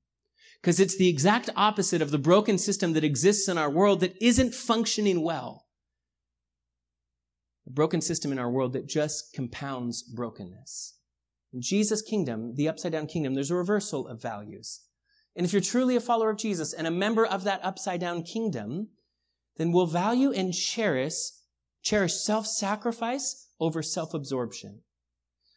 Because 0.68 0.82
it's 0.82 0.98
the 0.98 1.08
exact 1.08 1.50
opposite 1.56 2.02
of 2.02 2.12
the 2.12 2.18
broken 2.18 2.58
system 2.58 2.92
that 2.92 3.06
exists 3.06 3.48
in 3.48 3.58
our 3.58 3.70
world 3.70 4.02
that 4.02 4.22
isn't 4.22 4.54
functioning 4.54 5.22
well. 5.22 5.66
A 7.66 7.70
broken 7.70 8.02
system 8.02 8.34
in 8.34 8.38
our 8.38 8.52
world 8.52 8.74
that 8.74 8.86
just 8.86 9.32
compounds 9.34 10.04
brokenness. 10.04 10.98
In 11.54 11.62
Jesus' 11.62 12.02
kingdom, 12.02 12.56
the 12.56 12.68
upside 12.68 12.92
down 12.92 13.08
kingdom, 13.08 13.34
there's 13.34 13.50
a 13.50 13.56
reversal 13.56 14.10
of 14.10 14.22
values. 14.22 14.82
And 15.38 15.46
if 15.46 15.54
you're 15.54 15.62
truly 15.62 15.96
a 15.96 16.02
follower 16.02 16.32
of 16.32 16.38
Jesus 16.38 16.74
and 16.74 16.86
a 16.86 16.92
member 16.92 17.26
of 17.26 17.46
that 17.46 17.64
upside 17.64 18.02
down 18.02 18.24
kingdom, 18.24 18.90
then 19.56 19.72
we'll 19.72 19.86
value 19.86 20.34
and 20.34 20.54
cherish, 20.54 21.30
cherish 21.82 22.16
self-sacrifice 22.16 23.48
over 23.58 23.82
self-absorption. 23.82 24.82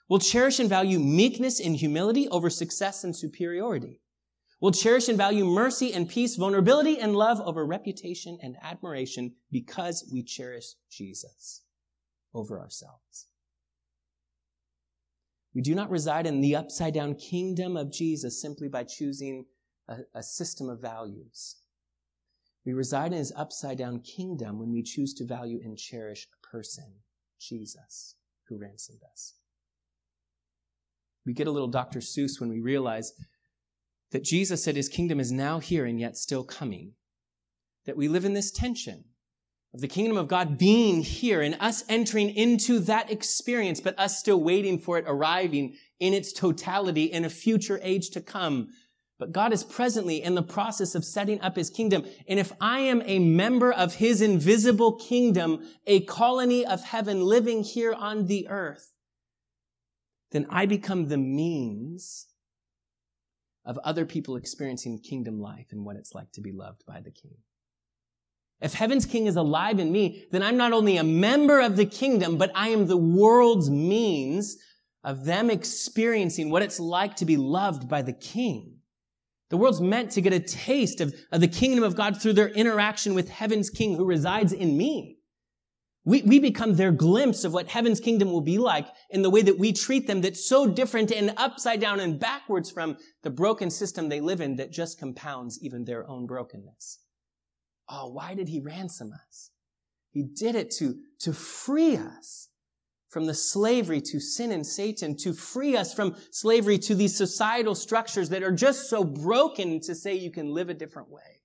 We'll 0.08 0.20
cherish 0.20 0.61
and 0.61 0.68
value 0.68 1.00
meekness 1.00 1.58
and 1.58 1.74
humility 1.74 2.28
over 2.28 2.48
success 2.48 3.02
and 3.02 3.16
superiority. 3.16 4.02
We'll 4.61 4.72
cherish 4.72 5.08
and 5.08 5.16
value 5.16 5.46
mercy 5.46 5.92
and 5.94 6.08
peace, 6.08 6.36
vulnerability 6.36 6.98
and 6.98 7.16
love 7.16 7.40
over 7.40 7.64
reputation 7.64 8.38
and 8.42 8.56
admiration 8.62 9.32
because 9.50 10.08
we 10.12 10.22
cherish 10.22 10.74
Jesus 10.90 11.62
over 12.34 12.61
ourselves. 12.61 13.28
We 15.54 15.62
do 15.62 15.74
not 15.74 15.90
reside 15.90 16.26
in 16.26 16.42
the 16.42 16.56
upside 16.56 16.94
down 16.94 17.14
kingdom 17.14 17.76
of 17.76 17.90
Jesus 17.90 18.40
simply 18.40 18.68
by 18.68 18.84
choosing 18.84 19.46
a, 19.88 19.98
a 20.14 20.22
system 20.22 20.68
of 20.68 20.80
values. 20.80 21.56
We 22.66 22.74
reside 22.74 23.12
in 23.12 23.18
his 23.18 23.32
upside 23.34 23.78
down 23.78 24.00
kingdom 24.00 24.58
when 24.58 24.70
we 24.72 24.82
choose 24.82 25.14
to 25.14 25.24
value 25.24 25.61
and 25.64 25.78
cherish 25.78 26.28
a 26.32 26.46
person, 26.46 26.92
Jesus, 27.40 28.16
who 28.48 28.58
ransomed 28.58 29.00
us. 29.11 29.34
We 31.24 31.32
get 31.32 31.46
a 31.46 31.50
little 31.50 31.68
Dr. 31.68 32.00
Seuss 32.00 32.38
when 32.38 32.50
we 32.50 32.61
realize 32.61 33.14
that 34.12 34.24
Jesus 34.24 34.64
said 34.64 34.76
his 34.76 34.88
kingdom 34.88 35.20
is 35.20 35.30
now 35.30 35.58
here 35.61 35.84
and 35.84 36.00
yet 36.00 36.16
still 36.16 36.44
coming. 36.44 36.92
That 37.86 37.96
we 37.96 38.08
live 38.08 38.24
in 38.24 38.34
this 38.34 38.50
tension 38.50 39.04
of 39.72 39.80
the 39.80 39.88
kingdom 39.88 40.16
of 40.16 40.28
God 40.28 40.58
being 40.58 41.02
here 41.02 41.40
and 41.40 41.56
us 41.61 41.84
entering 41.88 42.30
into 42.30 42.80
that 42.80 43.11
experience, 43.11 43.80
but 43.80 43.98
us 43.98 44.18
still 44.18 44.42
waiting 44.42 44.78
for 44.78 44.98
it 44.98 45.04
arriving 45.06 45.76
in 46.00 46.12
its 46.12 46.32
totality 46.32 47.04
in 47.04 47.24
a 47.24 47.30
future 47.30 47.78
age 47.82 48.11
to 48.11 48.20
come. 48.20 48.68
But 49.18 49.32
God 49.32 49.52
is 49.52 49.62
presently 49.62 50.22
in 50.22 50.34
the 50.34 50.42
process 50.42 50.94
of 50.94 51.04
setting 51.04 51.40
up 51.42 51.54
his 51.54 51.70
kingdom. 51.70 52.04
And 52.26 52.40
if 52.40 52.52
I 52.61 52.80
am 52.80 53.02
a 53.04 53.18
member 53.18 53.70
of 53.70 53.94
his 53.94 54.22
invisible 54.22 54.94
kingdom, 54.94 55.62
a 55.86 56.00
colony 56.00 56.64
of 56.66 56.82
heaven 56.82 57.20
living 57.20 57.62
here 57.62 57.92
on 57.92 58.26
the 58.26 58.48
earth, 58.48 58.92
then 60.32 60.46
I 60.48 60.66
become 60.66 61.08
the 61.08 61.18
means 61.18 62.26
of 63.64 63.78
other 63.78 64.06
people 64.06 64.36
experiencing 64.36 64.98
kingdom 64.98 65.40
life 65.40 65.66
and 65.70 65.84
what 65.84 65.96
it's 65.96 66.14
like 66.14 66.32
to 66.32 66.40
be 66.40 66.52
loved 66.52 66.84
by 66.86 67.00
the 67.00 67.11
king. 67.11 67.36
If 68.61 68.74
heaven's 68.74 69.06
king 69.06 69.26
is 69.26 69.36
alive 69.36 69.78
in 69.78 69.90
me, 69.90 70.26
then 70.30 70.42
I'm 70.42 70.56
not 70.56 70.72
only 70.72 70.96
a 70.96 71.04
member 71.04 71.61
of 71.61 71.76
the 71.76 71.86
kingdom, 71.86 72.36
but 72.36 72.50
I 72.54 72.68
am 72.68 72.86
the 72.86 72.96
world's 72.96 73.70
means 73.70 74.56
of 75.02 75.24
them 75.24 75.50
experiencing 75.50 76.50
what 76.50 76.62
it's 76.62 76.78
like 76.78 77.16
to 77.16 77.24
be 77.24 77.36
loved 77.36 77.88
by 77.88 78.02
the 78.02 78.12
king. 78.12 78.76
The 79.48 79.56
world's 79.56 79.80
meant 79.80 80.12
to 80.12 80.20
get 80.20 80.32
a 80.32 80.40
taste 80.40 81.00
of, 81.00 81.14
of 81.32 81.40
the 81.40 81.48
kingdom 81.48 81.84
of 81.84 81.96
God 81.96 82.20
through 82.20 82.34
their 82.34 82.48
interaction 82.48 83.14
with 83.14 83.28
heaven's 83.30 83.70
king 83.70 83.96
who 83.96 84.04
resides 84.04 84.52
in 84.52 84.76
me. 84.76 85.19
We, 86.05 86.22
we 86.22 86.38
become 86.38 86.74
their 86.74 86.92
glimpse 86.92 87.44
of 87.44 87.53
what 87.53 87.68
heaven's 87.68 88.01
kingdom 88.01 88.32
will 88.32 88.40
be 88.40 88.57
like 88.57 88.88
in 89.11 89.20
the 89.20 89.28
way 89.28 89.42
that 89.42 89.59
we 89.59 89.72
treat 89.72 90.07
them 90.07 90.22
that's 90.22 90.48
so 90.48 90.66
different 90.66 91.12
and 91.12 91.34
upside 91.36 91.80
down 91.80 92.01
and 92.01 92.18
backwards 92.18 92.70
from 92.70 92.96
the 93.22 93.30
broken 93.30 93.70
system 93.70 94.09
they 94.09 94.20
live 94.20 94.40
in 94.40 94.57
that 94.57 94.72
just 94.72 94.98
compounds 94.98 95.59
even 95.62 95.84
their 95.84 96.09
own 96.09 96.26
brokenness. 96.26 97.01
Oh, 97.88 98.09
why 98.09 98.34
did 98.34 98.48
he 98.48 98.61
ransom 98.61 99.12
us? 99.12 99.51
He 100.11 100.22
did 100.22 100.55
it 100.55 100.70
to, 100.78 100.96
to 101.20 101.32
free 101.32 101.96
us 101.96 102.48
from 103.11 103.26
the 103.26 103.34
slavery 103.34 104.01
to 104.01 104.20
sin 104.20 104.53
and 104.53 104.66
Satan, 104.66 105.16
to 105.18 105.32
free 105.32 105.76
us 105.76 105.92
from 105.92 106.16
slavery 106.30 106.78
to 106.78 106.94
these 106.94 107.16
societal 107.16 107.74
structures 107.74 108.28
that 108.30 108.42
are 108.42 108.53
just 108.53 108.88
so 108.88 109.05
broken 109.05 109.80
to 109.80 109.94
say 109.94 110.14
you 110.14 110.30
can 110.30 110.55
live 110.55 110.70
a 110.70 110.74
different 110.74 111.11
way. 111.11 111.39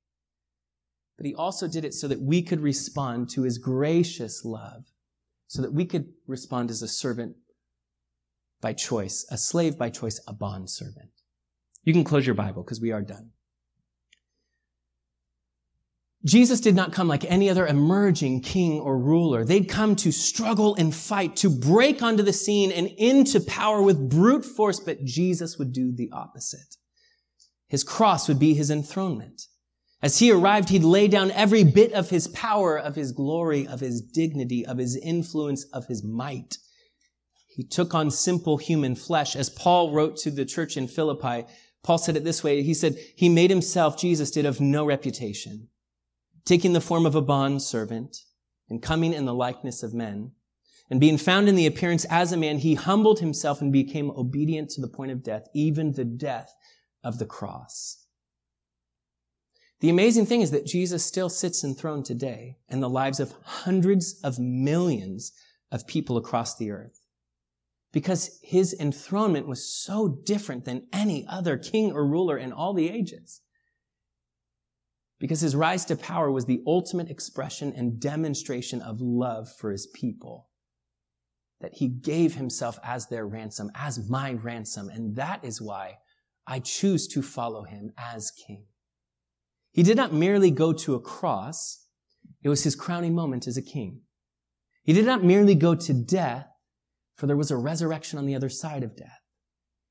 But 1.17 1.25
he 1.25 1.35
also 1.35 1.67
did 1.67 1.85
it 1.85 1.93
so 1.93 2.07
that 2.07 2.21
we 2.21 2.41
could 2.41 2.61
respond 2.61 3.29
to 3.29 3.43
his 3.43 3.57
gracious 3.57 4.43
love, 4.43 4.85
so 5.47 5.61
that 5.61 5.73
we 5.73 5.85
could 5.85 6.07
respond 6.27 6.69
as 6.69 6.81
a 6.81 6.87
servant 6.87 7.35
by 8.61 8.73
choice, 8.73 9.25
a 9.29 9.37
slave 9.37 9.77
by 9.77 9.89
choice, 9.89 10.19
a 10.27 10.33
bond 10.33 10.69
servant. 10.69 11.11
You 11.83 11.93
can 11.93 12.03
close 12.03 12.25
your 12.25 12.35
Bible 12.35 12.63
because 12.63 12.81
we 12.81 12.91
are 12.91 13.01
done. 13.01 13.31
Jesus 16.25 16.59
did 16.59 16.73
not 16.73 16.91
come 16.91 17.07
like 17.07 17.23
any 17.25 17.51
other 17.51 17.67
emerging 17.67 18.41
king 18.41 18.79
or 18.79 18.97
ruler. 18.97 19.45
They'd 19.45 19.69
come 19.69 19.95
to 19.97 20.11
struggle 20.11 20.73
and 20.73 20.93
fight, 20.93 21.35
to 21.37 21.49
break 21.51 22.01
onto 22.01 22.23
the 22.23 22.33
scene 22.33 22.71
and 22.71 22.87
into 22.97 23.39
power 23.39 23.79
with 23.83 24.09
brute 24.09 24.43
force, 24.43 24.79
but 24.79 25.03
Jesus 25.03 25.59
would 25.59 25.71
do 25.71 25.91
the 25.91 26.09
opposite. 26.11 26.77
His 27.67 27.83
cross 27.83 28.27
would 28.27 28.39
be 28.39 28.55
his 28.55 28.71
enthronement. 28.71 29.43
As 30.05 30.19
he 30.19 30.31
arrived, 30.31 30.69
he'd 30.69 30.83
lay 30.83 31.07
down 31.07 31.31
every 31.31 31.63
bit 31.63 31.91
of 31.93 32.11
his 32.11 32.27
power, 32.27 32.77
of 32.77 32.95
his 32.95 33.11
glory, 33.11 33.67
of 33.67 33.79
his 33.79 34.01
dignity, 34.01 34.63
of 34.63 34.77
his 34.77 34.95
influence, 34.95 35.63
of 35.73 35.87
his 35.87 36.03
might. 36.03 36.59
He 37.47 37.63
took 37.63 37.95
on 37.95 38.11
simple 38.11 38.57
human 38.57 38.93
flesh. 38.93 39.35
As 39.35 39.49
Paul 39.49 39.93
wrote 39.93 40.17
to 40.17 40.29
the 40.29 40.45
church 40.45 40.77
in 40.77 40.87
Philippi, 40.87 41.47
Paul 41.81 41.97
said 41.97 42.15
it 42.15 42.23
this 42.23 42.43
way. 42.43 42.61
He 42.61 42.75
said, 42.75 42.99
he 43.15 43.29
made 43.29 43.49
himself, 43.49 43.97
Jesus 43.97 44.29
did, 44.29 44.45
of 44.45 44.61
no 44.61 44.85
reputation 44.85 45.69
taking 46.45 46.73
the 46.73 46.81
form 46.81 47.07
of 47.07 47.15
a 47.15 47.21
bond 47.23 47.63
servant 47.63 48.15
and 48.69 48.83
coming 48.83 49.11
in 49.11 49.25
the 49.25 49.33
likeness 49.33 49.81
of 49.81 49.95
men. 49.95 50.33
And 50.87 50.99
being 50.99 51.17
found 51.17 51.49
in 51.49 51.55
the 51.55 51.65
appearance 51.65 52.05
as 52.11 52.31
a 52.31 52.37
man, 52.37 52.59
he 52.59 52.75
humbled 52.75 53.21
himself 53.21 53.59
and 53.59 53.73
became 53.73 54.11
obedient 54.11 54.69
to 54.71 54.81
the 54.81 54.87
point 54.87 55.09
of 55.09 55.23
death, 55.23 55.47
even 55.55 55.93
the 55.93 56.05
death 56.05 56.53
of 57.03 57.17
the 57.17 57.25
cross. 57.25 58.04
The 59.81 59.89
amazing 59.89 60.25
thing 60.25 60.41
is 60.41 60.51
that 60.51 60.65
Jesus 60.65 61.05
still 61.05 61.29
sits 61.29 61.63
enthroned 61.63 62.05
today 62.05 62.57
in 62.69 62.79
the 62.79 62.89
lives 62.89 63.19
of 63.19 63.33
hundreds 63.43 64.19
of 64.23 64.39
millions 64.39 65.33
of 65.71 65.85
people 65.85 66.17
across 66.17 66.55
the 66.55 66.71
earth. 66.71 67.01
Because 67.91 68.39
his 68.41 68.73
enthronement 68.79 69.47
was 69.47 69.69
so 69.69 70.07
different 70.25 70.65
than 70.65 70.87
any 70.91 71.25
other 71.29 71.57
king 71.57 71.91
or 71.91 72.05
ruler 72.05 72.37
in 72.37 72.51
all 72.51 72.73
the 72.73 72.89
ages 72.89 73.41
because 75.19 75.41
his 75.41 75.55
rise 75.55 75.85
to 75.85 75.95
power 75.95 76.29
was 76.29 76.45
the 76.45 76.61
ultimate 76.67 77.09
expression 77.09 77.73
and 77.75 77.99
demonstration 77.99 78.81
of 78.81 79.01
love 79.01 79.49
for 79.51 79.71
his 79.71 79.87
people. 79.87 80.49
That 81.61 81.73
he 81.75 81.87
gave 81.87 82.35
himself 82.35 82.77
as 82.83 83.07
their 83.07 83.25
ransom, 83.25 83.71
as 83.75 84.09
my 84.09 84.33
ransom. 84.33 84.89
And 84.89 85.15
that 85.15 85.43
is 85.43 85.61
why 85.61 85.99
I 86.45 86.59
choose 86.59 87.07
to 87.07 87.21
follow 87.21 87.63
him 87.63 87.91
as 87.97 88.31
king. 88.31 88.65
He 89.75 89.83
did 89.83 89.97
not 89.97 90.13
merely 90.13 90.51
go 90.51 90.71
to 90.71 90.95
a 90.95 91.01
cross. 91.01 91.85
It 92.41 92.47
was 92.47 92.63
his 92.63 92.77
crowning 92.77 93.13
moment 93.13 93.45
as 93.45 93.57
a 93.57 93.61
king. 93.61 94.03
He 94.85 94.93
did 94.93 95.05
not 95.05 95.21
merely 95.21 95.53
go 95.53 95.75
to 95.75 95.93
death, 95.93 96.47
for 97.17 97.27
there 97.27 97.35
was 97.35 97.51
a 97.51 97.57
resurrection 97.57 98.17
on 98.17 98.25
the 98.25 98.35
other 98.35 98.47
side 98.47 98.83
of 98.83 98.95
death. 98.95 99.19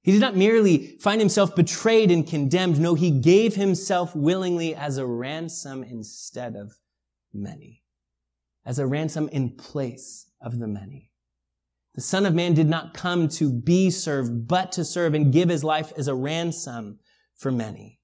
He 0.00 0.10
did 0.10 0.22
not 0.22 0.36
merely 0.36 0.96
find 1.00 1.20
himself 1.20 1.54
betrayed 1.54 2.10
and 2.10 2.26
condemned. 2.26 2.80
No, 2.80 2.94
he 2.94 3.10
gave 3.10 3.56
himself 3.56 4.16
willingly 4.16 4.74
as 4.74 4.96
a 4.96 5.04
ransom 5.04 5.84
instead 5.84 6.56
of 6.56 6.72
many. 7.34 7.82
As 8.64 8.78
a 8.78 8.86
ransom 8.86 9.28
in 9.32 9.50
place 9.50 10.30
of 10.40 10.60
the 10.60 10.66
many. 10.66 11.10
The 11.94 12.00
Son 12.00 12.24
of 12.24 12.32
Man 12.32 12.54
did 12.54 12.68
not 12.68 12.94
come 12.94 13.28
to 13.28 13.52
be 13.52 13.90
served, 13.90 14.48
but 14.48 14.72
to 14.72 14.82
serve 14.82 15.12
and 15.12 15.30
give 15.30 15.50
his 15.50 15.62
life 15.62 15.92
as 15.98 16.08
a 16.08 16.14
ransom 16.14 17.00
for 17.36 17.52
many. 17.52 18.00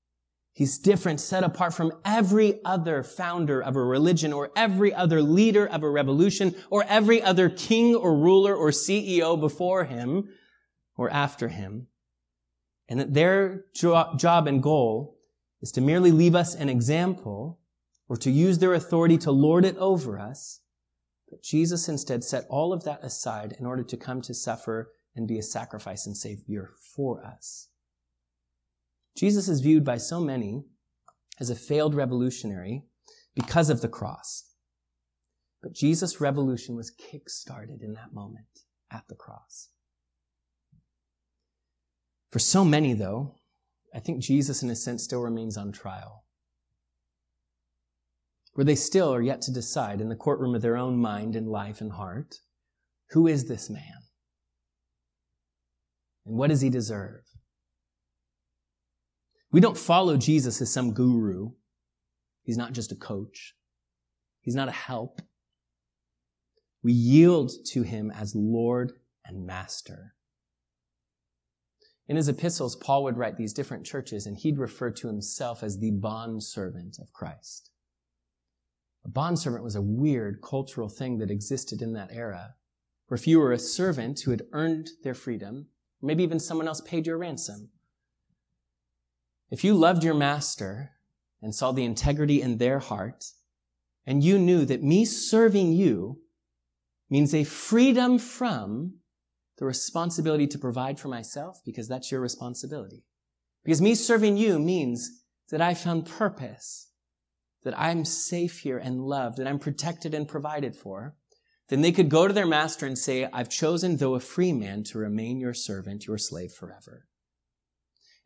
He's 0.61 0.77
different, 0.77 1.21
set 1.21 1.43
apart 1.43 1.73
from 1.73 1.91
every 2.05 2.63
other 2.67 3.03
founder 3.03 3.63
of 3.63 3.77
a 3.77 3.83
religion 3.83 4.31
or 4.31 4.51
every 4.55 4.93
other 4.93 5.23
leader 5.23 5.67
of 5.67 5.83
a 5.83 5.89
revolution 5.89 6.55
or 6.69 6.85
every 6.87 7.23
other 7.23 7.49
king 7.49 7.95
or 7.95 8.15
ruler 8.15 8.55
or 8.55 8.69
CEO 8.69 9.41
before 9.41 9.85
him 9.85 10.29
or 10.99 11.09
after 11.09 11.49
him 11.49 11.87
and 12.91 13.01
that 13.01 13.15
their 13.15 13.65
jo- 13.75 14.13
job 14.19 14.47
and 14.47 14.63
goal 14.63 15.17
is 15.63 15.73
to 15.73 15.81
merely 15.81 16.11
leave 16.11 16.35
us 16.35 16.55
an 16.55 16.69
example 16.69 17.59
or 18.07 18.19
to 18.19 18.31
use 18.31 18.59
their 18.59 18.75
authority 18.75 19.17
to 19.17 19.31
lord 19.31 19.65
it 19.65 19.79
over 19.79 20.19
us. 20.19 20.61
But 21.31 21.43
Jesus 21.43 21.89
instead 21.89 22.23
set 22.23 22.45
all 22.51 22.75
of 22.75 22.85
that 22.85 23.03
aside 23.03 23.57
in 23.59 23.65
order 23.65 23.83
to 23.85 23.97
come 23.97 24.21
to 24.21 24.35
suffer 24.35 24.93
and 25.17 25.27
be 25.27 25.39
a 25.39 25.43
sacrifice 25.43 26.05
and 26.05 26.15
savior 26.15 26.73
for 26.95 27.25
us. 27.25 27.70
Jesus 29.17 29.49
is 29.49 29.61
viewed 29.61 29.85
by 29.85 29.97
so 29.97 30.21
many 30.21 30.65
as 31.39 31.51
a 31.51 31.55
failed 31.55 31.95
revolutionary 31.95 32.85
because 33.35 33.71
of 33.71 33.81
the 33.81 33.89
cross. 33.89 34.55
But 35.63 35.75
Jesus' 35.75 36.21
revolution 36.21 36.77
was 36.77 36.91
kick-started 36.91 37.83
in 37.83 37.93
that 37.95 38.13
moment 38.13 38.47
at 38.91 39.05
the 39.09 39.15
cross. 39.15 39.69
For 42.33 42.39
so 42.39 42.65
many, 42.65 42.95
though, 42.95 43.37
I 43.95 43.99
think 43.99 44.23
Jesus, 44.23 44.63
in 44.63 44.71
a 44.71 44.77
sense, 44.77 45.03
still 45.03 45.21
remains 45.21 45.57
on 45.57 45.73
trial. 45.73 46.25
Where 48.55 48.65
they 48.65 48.77
still 48.77 49.13
are 49.13 49.23
yet 49.23 49.43
to 49.43 49.53
decide 49.53 50.01
in 50.01 50.09
the 50.09 50.17
courtroom 50.17 50.55
of 50.55 50.63
their 50.63 50.77
own 50.77 50.97
mind 50.97 51.37
and 51.37 51.49
life 51.49 51.81
and 51.81 51.93
heart 51.93 52.37
who 53.11 53.27
is 53.27 53.49
this 53.49 53.69
man? 53.69 53.83
And 56.25 56.37
what 56.37 56.51
does 56.51 56.61
he 56.61 56.71
deserve? 56.71 57.23
We 59.53 59.61
don't 59.61 59.77
follow 59.77 60.17
Jesus 60.17 60.61
as 60.61 60.73
some 60.73 60.93
guru. 60.93 61.51
He's 62.43 62.57
not 62.57 62.73
just 62.73 62.93
a 62.93 62.97
coach. 62.97 63.55
He's 64.41 64.55
not 64.55 64.69
a 64.69 64.73
help. 64.73 65.21
We 66.83 66.93
yield 66.93 67.53
to 67.67 67.83
him 67.83 68.11
as 68.11 68.35
Lord 68.35 68.93
and 69.25 69.45
Master. 69.45 70.15
In 72.09 72.17
his 72.17 72.29
epistles, 72.29 72.75
Paul 72.75 73.05
would 73.05 73.17
write 73.17 73.37
these 73.37 73.53
different 73.53 73.87
churches, 73.87 74.27
and 74.27 74.37
he'd 74.37 74.59
refer 74.59 74.91
to 74.91 75.07
himself 75.07 75.63
as 75.63 75.79
the 75.79 75.93
bond 75.93 76.43
servant 76.43 76.99
of 76.99 77.13
Christ. 77.13 77.71
A 79.05 79.09
bondservant 79.09 79.63
was 79.63 79.77
a 79.77 79.83
weird 79.83 80.41
cultural 80.43 80.89
thing 80.89 81.19
that 81.19 81.31
existed 81.31 81.83
in 81.83 81.93
that 81.93 82.11
era, 82.13 82.55
where 83.07 83.17
if 83.17 83.27
you 83.27 83.39
were 83.39 83.53
a 83.53 83.59
servant 83.59 84.21
who 84.21 84.31
had 84.31 84.47
earned 84.53 84.91
their 85.05 85.15
freedom, 85.15 85.69
maybe 86.03 86.23
even 86.23 86.41
someone 86.41 86.67
else 86.67 86.81
paid 86.81 87.07
your 87.07 87.19
ransom, 87.19 87.71
if 89.51 89.65
you 89.65 89.75
loved 89.75 90.05
your 90.05 90.15
master 90.15 90.93
and 91.43 91.55
saw 91.55 91.73
the 91.73 91.85
integrity 91.85 92.41
in 92.41 92.59
their 92.59 92.79
heart, 92.79 93.25
and 94.07 94.23
you 94.23 94.39
knew 94.39 94.65
that 94.65 94.83
me 94.83 95.05
serving 95.05 95.73
you 95.73 96.21
means 97.09 97.35
a 97.35 97.45
freedom 97.45 98.19
from 98.19 98.95
the 99.59 99.65
responsibility 99.65 100.47
to 100.47 100.59
provide 100.59 100.99
for 100.99 101.09
myself, 101.09 101.61
because 101.65 101.89
that's 101.89 102.11
your 102.11 102.21
responsibility. 102.21 103.05
Because 103.65 103.83
me 103.83 103.95
serving 103.95 104.37
you 104.37 104.59
means 104.59 105.23
that 105.51 105.61
I 105.61 105.75
found 105.75 106.07
purpose 106.07 106.89
that 107.63 107.79
I'm 107.79 108.05
safe 108.05 108.61
here 108.61 108.79
and 108.79 109.05
loved, 109.05 109.37
that 109.37 109.47
I'm 109.47 109.59
protected 109.59 110.15
and 110.15 110.27
provided 110.27 110.75
for, 110.75 111.15
then 111.69 111.83
they 111.83 111.93
could 111.93 112.09
go 112.09 112.27
to 112.27 112.33
their 112.33 112.47
master 112.47 112.87
and 112.87 112.97
say, 112.97 113.29
I've 113.33 113.51
chosen, 113.51 113.99
though 113.99 114.15
a 114.15 114.21
free 114.21 114.53
man, 114.53 114.83
to 114.85 114.99
remain 114.99 115.41
your 115.41 115.55
servant, 115.55 116.07
your 116.07 116.19
slave 116.19 116.53
forever. 116.53 117.07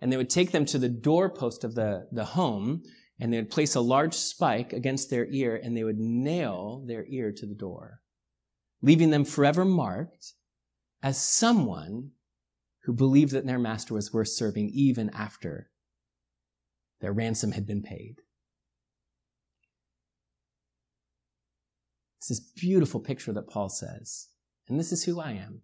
And 0.05 0.13
they 0.13 0.19
would 0.19 0.29
take 0.29 0.53
them 0.53 0.67
to 0.67 0.79
the 0.79 0.91
doorpost 0.91 1.65
of 1.65 1.75
the, 1.75 2.07
the 2.13 2.27
home, 2.27 2.83
and 3.19 3.33
they 3.33 3.39
would 3.39 3.49
place 3.49 3.75
a 3.75 3.81
large 3.81 4.13
spike 4.13 4.75
against 4.75 5.09
their 5.09 5.25
ear, 5.31 5.57
and 5.57 5.75
they 5.75 5.83
would 5.83 5.99
nail 5.99 6.85
their 6.87 7.07
ear 7.07 7.33
to 7.33 7.47
the 7.47 7.55
door, 7.55 8.01
leaving 8.83 9.09
them 9.09 9.25
forever 9.25 9.65
marked 9.65 10.35
as 11.03 11.17
someone 11.17 12.11
who 12.83 12.93
believed 12.93 13.33
that 13.33 13.47
their 13.47 13.59
master 13.59 13.95
was 13.95 14.13
worth 14.13 14.29
serving 14.29 14.69
even 14.75 15.09
after 15.15 15.71
their 17.01 17.15
ransom 17.15 17.53
had 17.53 17.67
been 17.67 17.83
paid. 17.83 18.17
It's 22.19 22.29
this 22.29 22.41
beautiful 22.41 23.01
picture 23.01 23.33
that 23.33 23.49
Paul 23.49 23.71
says. 23.71 24.29
And 24.69 24.79
this 24.79 24.93
is 24.93 25.05
who 25.05 25.19
I 25.19 25.31
am. 25.31 25.63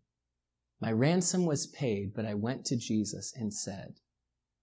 My 0.80 0.92
ransom 0.92 1.44
was 1.44 1.66
paid, 1.66 2.14
but 2.14 2.24
I 2.24 2.32
went 2.32 2.64
to 2.64 2.76
Jesus 2.78 3.34
and 3.38 3.52
said, 3.52 3.96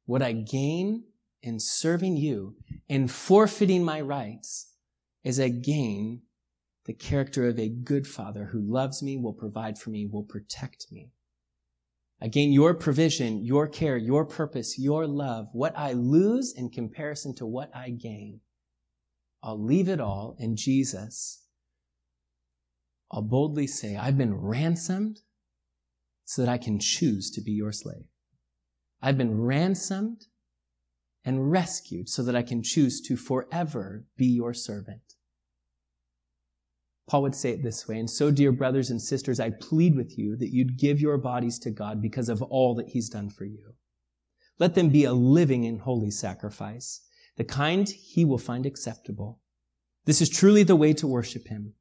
What 0.07 0.23
I 0.23 0.31
gain 0.31 1.03
in 1.43 1.59
serving 1.59 2.17
you 2.17 2.55
and 2.89 3.11
forfeiting 3.11 3.85
my 3.85 4.01
rights 4.01 4.73
is 5.23 5.39
I 5.39 5.49
gain 5.49 6.23
the 6.85 6.93
character 6.93 7.47
of 7.47 7.59
a 7.59 7.69
good 7.69 8.07
father 8.07 8.45
who 8.45 8.59
loves 8.59 9.03
me, 9.03 9.17
will 9.17 9.33
provide 9.33 9.77
for 9.77 9.91
me, 9.91 10.07
will 10.11 10.23
protect 10.23 10.87
me. 10.91 11.11
I 12.19 12.27
gain 12.29 12.51
your 12.51 12.73
provision, 12.73 13.45
your 13.45 13.67
care, 13.67 13.97
your 13.97 14.25
purpose, 14.25 14.79
your 14.79 15.05
love. 15.05 15.49
What 15.53 15.77
I 15.77 15.93
lose 15.93 16.51
in 16.57 16.71
comparison 16.71 17.35
to 17.35 17.45
what 17.45 17.69
I 17.75 17.91
gain, 17.91 18.39
I'll 19.43 19.63
leave 19.63 19.87
it 19.87 20.01
all 20.01 20.35
in 20.39 20.55
Jesus 20.55 21.43
I'll 23.11 23.21
boldly 23.21 23.67
say, 23.67 23.95
I've 23.95 24.17
been 24.17 24.35
ransomed 24.35 25.21
so 26.25 26.41
that 26.41 26.51
I 26.51 26.57
can 26.57 26.79
choose 26.79 27.31
to 27.31 27.41
be 27.41 27.51
your 27.51 27.71
slave. 27.71 28.05
I've 29.01 29.17
been 29.17 29.41
ransomed 29.41 30.25
and 31.23 31.51
rescued 31.51 32.09
so 32.09 32.23
that 32.23 32.35
I 32.35 32.41
can 32.41 32.63
choose 32.63 33.01
to 33.01 33.17
forever 33.17 34.05
be 34.15 34.25
your 34.25 34.53
servant. 34.53 35.01
Paul 37.07 37.21
would 37.21 37.35
say 37.35 37.51
it 37.51 37.63
this 37.63 37.87
way, 37.87 37.99
and 37.99 38.09
so, 38.09 38.31
dear 38.31 38.51
brothers 38.51 38.89
and 38.89 39.01
sisters, 39.01 39.39
I 39.39 39.51
plead 39.51 39.95
with 39.95 40.17
you 40.17 40.35
that 40.37 40.53
you'd 40.53 40.77
give 40.77 40.99
your 40.99 41.17
bodies 41.17 41.57
to 41.59 41.71
God 41.71 42.01
because 42.01 42.27
of 42.27 42.41
all 42.41 42.75
that 42.75 42.89
he's 42.89 43.09
done 43.09 43.29
for 43.29 43.45
you. 43.45 43.75
Let 44.59 44.75
them 44.75 44.89
be 44.89 45.05
a 45.05 45.13
living 45.13 45.65
and 45.65 45.79
holy 45.79 46.11
sacrifice, 46.11 47.01
the 47.37 47.43
kind 47.43 47.87
he 47.87 48.25
will 48.25 48.37
find 48.37 48.65
acceptable. 48.65 49.39
This 50.05 50.21
is 50.21 50.29
truly 50.29 50.63
the 50.63 50.75
way 50.75 50.93
to 50.93 51.07
worship 51.07 51.47
him. 51.47 51.73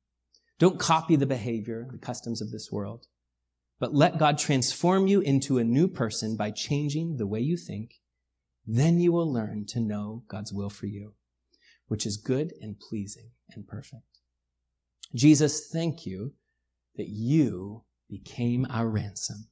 Don't 0.59 0.79
copy 0.79 1.17
the 1.17 1.27
behavior, 1.27 1.89
the 1.91 1.99
customs 1.99 2.41
of 2.41 2.51
this 2.51 2.71
world, 2.71 3.07
but 3.79 3.95
let 3.95 4.19
God 4.19 4.39
transform 4.39 5.07
you 5.07 5.21
into 5.21 5.59
a 5.59 5.65
new 5.65 5.89
person 5.89 6.37
by 6.37 6.51
changing 6.51 7.17
the 7.17 7.27
way 7.27 7.41
you 7.41 7.57
think. 7.57 8.01
Then 8.67 9.01
you 9.01 9.13
will 9.13 9.31
learn 9.31 9.67
to 9.69 9.81
know 9.81 10.25
God's 10.29 10.53
will 10.53 10.71
for 10.71 10.87
you, 10.87 11.15
which 11.89 12.07
is 12.07 12.17
good 12.17 12.53
and 12.61 12.79
pleasing 12.81 13.31
and 13.51 13.67
perfect. 13.67 14.03
Jesus, 15.15 15.69
thank 15.69 16.07
you 16.07 16.33
that 16.97 17.09
you 17.09 17.85
became 18.09 18.67
our 18.71 18.89
ransom. 18.89 19.49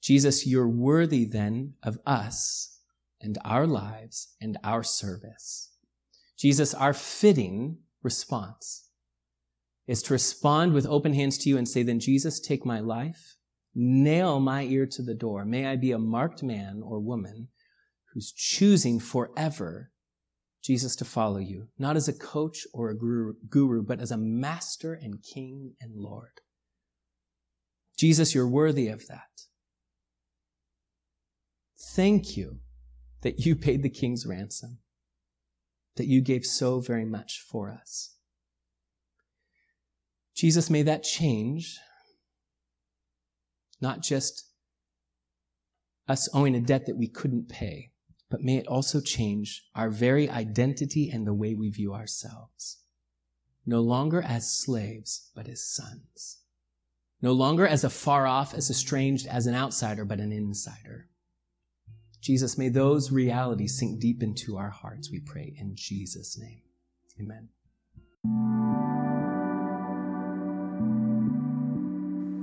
Jesus, 0.00 0.46
you're 0.46 0.68
worthy 0.68 1.24
then 1.24 1.74
of 1.82 1.98
us 2.06 2.80
and 3.20 3.38
our 3.44 3.66
lives 3.66 4.34
and 4.40 4.58
our 4.62 4.82
service. 4.82 5.70
Jesus, 6.36 6.74
our 6.74 6.92
fitting 6.92 7.78
response 8.02 8.87
is 9.88 10.02
to 10.02 10.12
respond 10.12 10.74
with 10.74 10.86
open 10.86 11.14
hands 11.14 11.38
to 11.38 11.48
you 11.48 11.56
and 11.56 11.66
say, 11.66 11.82
then 11.82 11.98
Jesus, 11.98 12.38
take 12.38 12.64
my 12.64 12.78
life, 12.78 13.36
nail 13.74 14.38
my 14.38 14.62
ear 14.62 14.86
to 14.86 15.02
the 15.02 15.14
door. 15.14 15.44
May 15.44 15.66
I 15.66 15.76
be 15.76 15.92
a 15.92 15.98
marked 15.98 16.42
man 16.42 16.82
or 16.84 17.00
woman 17.00 17.48
who's 18.12 18.30
choosing 18.30 19.00
forever 19.00 19.90
Jesus 20.62 20.94
to 20.96 21.04
follow 21.04 21.38
you, 21.38 21.68
not 21.78 21.96
as 21.96 22.06
a 22.06 22.12
coach 22.12 22.66
or 22.74 22.90
a 22.90 22.96
guru, 23.48 23.82
but 23.82 24.00
as 24.00 24.10
a 24.10 24.18
master 24.18 24.92
and 24.92 25.22
king 25.22 25.72
and 25.80 25.96
Lord. 25.96 26.42
Jesus, 27.96 28.34
you're 28.34 28.48
worthy 28.48 28.88
of 28.88 29.06
that. 29.06 29.22
Thank 31.94 32.36
you 32.36 32.58
that 33.22 33.46
you 33.46 33.56
paid 33.56 33.82
the 33.82 33.88
king's 33.88 34.26
ransom, 34.26 34.80
that 35.96 36.06
you 36.06 36.20
gave 36.20 36.44
so 36.44 36.80
very 36.80 37.06
much 37.06 37.40
for 37.50 37.70
us. 37.70 38.17
Jesus, 40.38 40.70
may 40.70 40.82
that 40.82 41.02
change 41.02 41.80
not 43.80 44.02
just 44.02 44.44
us 46.06 46.28
owing 46.32 46.54
a 46.54 46.60
debt 46.60 46.86
that 46.86 46.96
we 46.96 47.08
couldn't 47.08 47.48
pay, 47.48 47.90
but 48.30 48.40
may 48.40 48.56
it 48.56 48.68
also 48.68 49.00
change 49.00 49.64
our 49.74 49.90
very 49.90 50.30
identity 50.30 51.10
and 51.10 51.26
the 51.26 51.34
way 51.34 51.54
we 51.54 51.70
view 51.70 51.92
ourselves. 51.92 52.78
No 53.66 53.80
longer 53.80 54.22
as 54.22 54.48
slaves, 54.48 55.28
but 55.34 55.48
as 55.48 55.68
sons. 55.68 56.38
No 57.20 57.32
longer 57.32 57.66
as 57.66 57.82
a 57.82 57.90
far 57.90 58.28
off, 58.28 58.54
as 58.54 58.70
estranged, 58.70 59.26
as 59.26 59.48
an 59.48 59.56
outsider, 59.56 60.04
but 60.04 60.20
an 60.20 60.30
insider. 60.30 61.08
Jesus, 62.20 62.56
may 62.56 62.68
those 62.68 63.10
realities 63.10 63.76
sink 63.76 64.00
deep 64.00 64.22
into 64.22 64.56
our 64.56 64.70
hearts, 64.70 65.10
we 65.10 65.18
pray 65.18 65.52
in 65.58 65.74
Jesus' 65.74 66.38
name. 66.38 66.62
Amen. 67.20 68.67